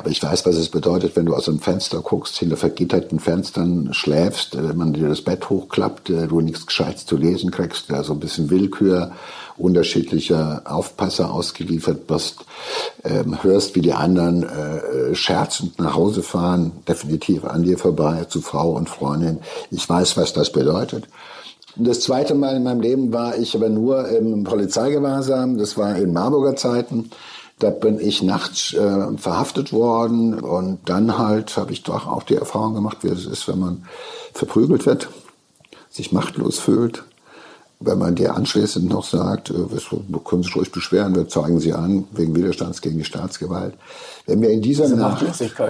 Aber 0.00 0.08
ich 0.08 0.22
weiß, 0.22 0.46
was 0.46 0.56
es 0.56 0.70
bedeutet, 0.70 1.14
wenn 1.14 1.26
du 1.26 1.34
aus 1.34 1.46
einem 1.46 1.58
Fenster 1.58 2.00
guckst, 2.00 2.38
hinter 2.38 2.56
vergitterten 2.56 3.20
Fenstern 3.20 3.90
schläfst, 3.92 4.54
äh, 4.54 4.66
wenn 4.66 4.78
man 4.78 4.94
dir 4.94 5.08
das 5.10 5.20
Bett 5.20 5.50
hochklappt, 5.50 6.08
äh, 6.08 6.26
du 6.26 6.40
nichts 6.40 6.66
Gescheites 6.66 7.04
zu 7.04 7.18
lesen 7.18 7.50
kriegst, 7.50 7.88
so 7.88 7.94
also 7.94 8.12
ein 8.14 8.18
bisschen 8.18 8.48
Willkür 8.48 9.12
unterschiedlicher 9.58 10.62
Aufpasser 10.64 11.30
ausgeliefert 11.30 12.08
wirst, 12.08 12.46
ähm, 13.04 13.42
hörst, 13.42 13.74
wie 13.74 13.82
die 13.82 13.92
anderen 13.92 14.44
äh, 14.44 15.14
scherzend 15.14 15.78
nach 15.78 15.94
Hause 15.94 16.22
fahren, 16.22 16.72
definitiv 16.88 17.44
an 17.44 17.62
dir 17.62 17.76
vorbei, 17.76 18.24
zu 18.24 18.40
Frau 18.40 18.70
und 18.70 18.88
Freundin. 18.88 19.40
Ich 19.70 19.86
weiß, 19.86 20.16
was 20.16 20.32
das 20.32 20.50
bedeutet. 20.50 21.08
Das 21.76 22.00
zweite 22.00 22.34
Mal 22.34 22.56
in 22.56 22.62
meinem 22.62 22.80
Leben 22.80 23.12
war 23.12 23.36
ich 23.36 23.54
aber 23.54 23.68
nur 23.68 24.08
im 24.08 24.44
Polizeigewahrsam. 24.44 25.58
Das 25.58 25.76
war 25.76 25.94
in 25.96 26.14
Marburger 26.14 26.56
Zeiten. 26.56 27.10
Da 27.60 27.70
bin 27.70 28.00
ich 28.00 28.22
nachts 28.22 28.74
äh, 28.74 29.16
verhaftet 29.16 29.72
worden 29.72 30.40
und 30.40 30.80
dann 30.86 31.16
halt 31.16 31.56
habe 31.56 31.72
ich 31.72 31.84
doch 31.84 32.06
auch 32.06 32.24
die 32.24 32.34
Erfahrung 32.34 32.74
gemacht, 32.74 32.98
wie 33.02 33.08
es 33.08 33.26
ist, 33.26 33.46
wenn 33.46 33.58
man 33.60 33.84
verprügelt 34.32 34.86
wird, 34.86 35.08
sich 35.88 36.10
machtlos 36.10 36.58
fühlt 36.58 37.04
wenn 37.82 37.96
man 37.96 38.14
dir 38.14 38.34
anschließend 38.34 38.88
noch 38.90 39.04
sagt, 39.04 39.50
äh, 39.50 39.54
wir 39.54 40.20
können 40.20 40.42
sich 40.42 40.54
ruhig 40.54 40.70
beschweren, 40.70 41.14
wir 41.14 41.28
zeigen 41.28 41.60
sie 41.60 41.72
an, 41.72 42.04
wegen 42.12 42.36
Widerstands 42.36 42.82
gegen 42.82 42.98
die 42.98 43.04
Staatsgewalt. 43.04 43.74
Wenn 44.26 44.42
wir 44.42 44.50
in 44.50 44.60
dieser 44.60 44.84
diese 44.84 44.96
Nacht, 44.96 45.24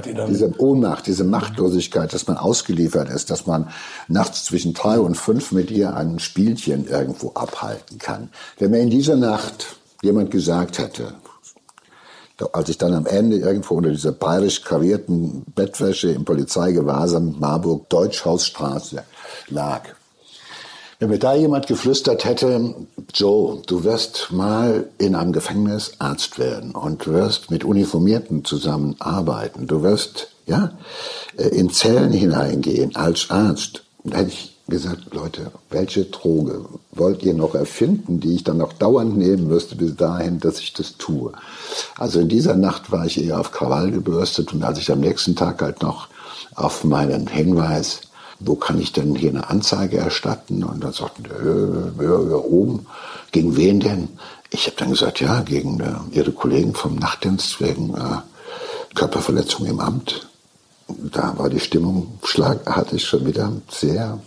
die 0.05 0.15
diese 0.29 0.53
Ohnmacht, 0.61 1.07
diese 1.07 1.23
Machtlosigkeit, 1.23 2.13
dass 2.13 2.27
man 2.27 2.37
ausgeliefert 2.37 3.09
ist, 3.09 3.31
dass 3.31 3.47
man 3.47 3.69
nachts 4.09 4.45
zwischen 4.45 4.75
drei 4.75 4.99
und 4.99 5.17
fünf 5.17 5.53
mit 5.53 5.71
ihr 5.71 5.95
ein 5.95 6.19
Spielchen 6.19 6.89
irgendwo 6.89 7.31
abhalten 7.35 7.99
kann. 7.99 8.31
Wenn 8.59 8.73
mir 8.73 8.81
in 8.81 8.91
dieser 8.91 9.17
Nacht 9.17 9.77
jemand 10.03 10.33
gesagt 10.33 10.79
hätte, 10.81 11.15
als 12.53 12.69
ich 12.69 12.79
dann 12.79 12.95
am 12.95 13.07
Ende 13.07 13.37
irgendwo 13.37 13.75
unter 13.75 13.91
dieser 13.91 14.13
bayerisch 14.13 14.63
karierten 14.63 15.45
Bettwäsche 15.55 16.11
im 16.11 16.25
Polizeigewahrsam 16.25 17.37
Marburg 17.39 17.89
Deutschhausstraße 17.89 19.03
lag, 19.49 19.83
wenn 21.01 21.09
mir 21.09 21.19
da 21.19 21.35
jemand 21.35 21.67
geflüstert 21.67 22.27
hätte, 22.27 22.75
Joe, 23.15 23.63
du 23.67 23.85
wirst 23.85 24.29
mal 24.33 24.91
in 24.99 25.15
einem 25.15 25.33
Gefängnis 25.33 25.93
Arzt 25.99 26.39
werden 26.39 26.73
und 26.73 27.07
wirst 27.07 27.51
mit 27.51 27.65
Uniformierten 27.65 28.45
zusammenarbeiten, 28.45 29.67
du 29.67 29.83
wirst 29.83 30.29
ja 30.45 30.73
äh, 31.39 31.49
in 31.49 31.71
Zellen 31.71 32.13
hineingehen 32.13 32.97
als 32.97 33.31
Arzt, 33.31 33.83
dann 34.05 34.19
hätte 34.19 34.31
ich 34.31 34.60
gesagt, 34.71 35.13
Leute, 35.13 35.51
welche 35.69 36.07
Droge 36.07 36.65
wollt 36.93 37.23
ihr 37.23 37.35
noch 37.35 37.55
erfinden, 37.55 38.21
die 38.21 38.37
ich 38.37 38.45
dann 38.45 38.59
noch 38.59 38.73
dauernd 38.73 39.17
nehmen 39.17 39.49
müsste 39.49 39.77
bis 39.77 39.97
dahin, 39.97 40.41
dass 40.41 40.61
ich 40.61 40.73
das 40.73 40.97
tue? 40.97 41.33
Also 41.97 42.21
in 42.21 42.29
dieser 42.29 42.57
Nacht 42.57 42.91
war 42.91 43.05
ich 43.05 43.23
eher 43.23 43.39
auf 43.39 43.53
Krawall 43.53 43.91
gebürstet 43.91 44.53
und 44.53 44.63
als 44.63 44.79
ich 44.79 44.91
am 44.91 45.01
nächsten 45.01 45.37
Tag 45.37 45.61
halt 45.61 45.83
noch 45.83 46.09
auf 46.55 46.85
meinen 46.85 47.27
Hinweis 47.27 48.01
wo 48.41 48.55
kann 48.55 48.81
ich 48.81 48.93
denn 48.93 49.15
hier 49.15 49.31
eine 49.31 49.51
Anzeige 49.51 49.99
erstatten? 49.99 50.65
Und 50.65 50.83
dann 50.83 50.93
sagten 50.93 51.25
die, 51.25 51.31
äh, 51.31 52.05
ja, 52.05 52.31
ja, 52.31 52.37
oben. 52.37 52.87
Gegen 53.33 53.57
wen 53.57 53.81
denn? 53.81 54.09
Ich 54.51 54.67
habe 54.67 54.77
dann 54.79 54.91
gesagt, 54.91 55.21
ja, 55.21 55.43
gegen 55.43 55.79
äh, 55.81 55.93
Ihre 56.13 56.33
Kollegen 56.33 56.75
vom 56.75 56.97
Nachtdienst 56.97 57.61
wegen 57.61 57.95
äh, 57.95 58.95
Körperverletzung 58.95 59.67
im 59.67 59.79
Amt. 59.79 60.27
Da 60.89 61.35
war 61.37 61.51
die 61.51 61.61
Stimmung, 61.61 62.19
hatte 62.67 62.97
ich 62.97 63.05
schon 63.05 63.27
wieder 63.27 63.53
sehr 63.71 64.19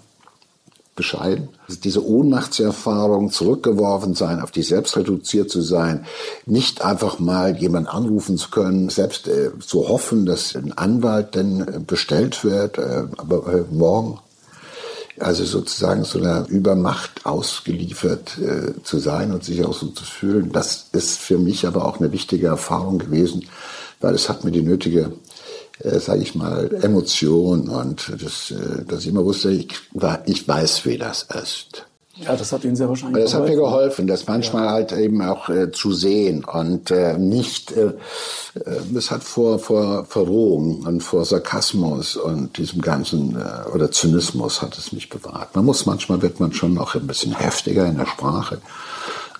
bescheiden. 0.96 1.50
Diese 1.84 2.06
Ohnmachtserfahrung, 2.06 3.32
zurückgeworfen 3.32 4.14
sein, 4.14 4.42
auf 4.42 4.52
dich 4.52 4.68
selbst 4.68 4.96
reduziert 4.96 5.50
zu 5.50 5.62
sein, 5.62 6.06
nicht 6.46 6.84
einfach 6.84 7.20
mal 7.20 7.58
jemand 7.58 7.88
anrufen 7.88 8.38
zu 8.38 8.50
können, 8.50 8.90
selbst 8.90 9.28
äh, 9.28 9.52
zu 9.60 9.90
hoffen, 9.90 10.26
dass 10.26 10.56
ein 10.56 10.78
Anwalt 10.78 11.36
denn 11.36 11.62
äh, 11.62 11.80
bestellt 11.80 12.44
wird, 12.44 12.78
äh, 12.78 13.06
aber 13.18 13.54
äh, 13.54 13.64
morgen. 13.74 14.20
Also 15.20 15.46
sozusagen 15.46 16.04
so 16.04 16.20
einer 16.20 16.48
Übermacht 16.48 17.26
ausgeliefert 17.26 18.38
äh, 18.40 18.82
zu 18.84 18.98
sein 18.98 19.32
und 19.32 19.44
sich 19.44 19.64
auch 19.64 19.74
so 19.74 19.88
zu 19.88 20.04
fühlen, 20.04 20.52
das 20.52 20.88
ist 20.92 21.20
für 21.20 21.38
mich 21.38 21.68
aber 21.68 21.86
auch 21.86 22.00
eine 22.00 22.12
wichtige 22.12 22.48
Erfahrung 22.48 22.98
gewesen, 22.98 23.46
weil 24.02 24.16
es 24.16 24.28
hat 24.28 24.44
mir 24.44 24.52
die 24.52 24.64
nötige 24.64 25.14
äh, 25.80 26.00
sage 26.00 26.22
ich 26.22 26.36
mal, 26.36 26.74
Emotion 26.82 27.70
und 27.70 28.12
das, 28.22 28.52
äh, 28.52 28.86
dass 28.86 29.02
ich 29.02 29.08
immer 29.08 29.26
wusste, 29.26 29.52
ich, 29.52 29.70
ich 30.26 30.48
weiß, 30.48 30.86
wie 30.86 30.98
das 30.98 31.24
ist. 31.24 31.86
Ja, 32.16 32.36
das 32.36 32.52
hat 32.52 32.64
Ihnen 32.64 32.76
sehr 32.76 32.88
wahrscheinlich 32.88 33.24
das 33.24 33.32
geholfen. 33.32 33.48
Das 33.48 33.50
hat 33.50 33.58
mir 33.58 33.70
geholfen, 33.70 34.08
das 34.08 34.28
manchmal 34.28 34.66
ja. 34.66 34.72
halt 34.72 34.92
eben 34.92 35.22
auch 35.24 35.50
äh, 35.50 35.72
zu 35.72 35.94
sehen 35.94 36.44
und 36.44 36.92
äh, 36.92 37.18
nicht, 37.18 37.72
äh, 37.72 37.94
äh, 38.54 38.96
es 38.96 39.10
hat 39.10 39.24
vor, 39.24 39.58
vor 39.58 40.06
Verrohung 40.06 40.84
und 40.86 41.02
vor 41.02 41.26
Sarkasmus 41.26 42.16
und 42.16 42.56
diesem 42.60 42.84
ganzen, 42.84 43.36
äh, 43.36 43.68
oder 43.74 43.90
Zynismus 43.90 44.62
hat 44.62 44.78
es 44.78 44.92
mich 44.92 45.10
bewahrt. 45.10 45.56
Man 45.56 45.66
muss, 45.66 45.88
manchmal 45.88 46.22
wird 46.22 46.40
man 46.40 46.54
schon 46.54 46.76
noch 46.76 46.94
ein 46.94 47.08
bisschen 47.08 47.34
heftiger 47.34 47.88
in 47.88 47.98
der 47.98 48.06
Sprache, 48.06 48.60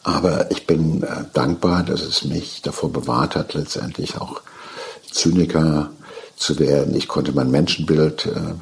aber 0.02 0.50
ich 0.50 0.66
bin 0.66 1.04
äh, 1.04 1.26
dankbar, 1.32 1.84
dass 1.84 2.02
es 2.02 2.26
mich 2.26 2.64
davor 2.64 2.92
bewahrt 2.92 3.36
hat, 3.36 3.54
letztendlich 3.54 4.20
auch 4.20 4.42
Zyniker 5.12 5.92
zu 6.44 6.60
werden. 6.60 6.96
Ich 6.96 7.08
konnte 7.08 7.32
mein 7.32 7.50
Menschenbild, 7.50 8.26
äh, 8.26 8.54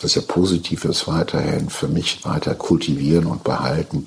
das 0.00 0.14
ja 0.14 0.22
positiv 0.22 0.84
ist, 0.84 1.08
weiterhin 1.08 1.70
für 1.70 1.88
mich 1.88 2.24
weiter 2.24 2.54
kultivieren 2.54 3.26
und 3.26 3.44
behalten. 3.44 4.06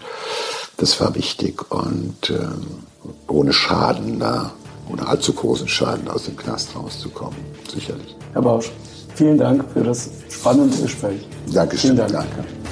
Das 0.78 1.00
war 1.00 1.16
wichtig 1.16 1.72
und 1.72 2.30
ähm, 2.30 2.84
ohne 3.28 3.54
Schaden, 3.54 4.20
da, 4.20 4.52
ohne 4.92 5.08
allzu 5.08 5.34
großen 5.34 5.68
Schaden 5.68 6.08
aus 6.10 6.26
dem 6.26 6.36
Knast 6.36 6.76
rauszukommen, 6.76 7.38
sicherlich. 7.74 8.16
Herr 8.34 8.42
Bausch, 8.42 8.72
vielen 9.16 9.38
Dank 9.38 9.64
für 9.74 9.84
das 9.84 10.10
spannende 10.30 10.78
Gespräch. 10.78 11.26
Dankeschön, 11.52 11.96
vielen 11.96 12.12
Dank. 12.12 12.28
danke. 12.36 12.66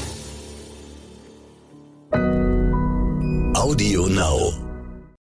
Audio 3.58 4.08
Now. 4.08 4.63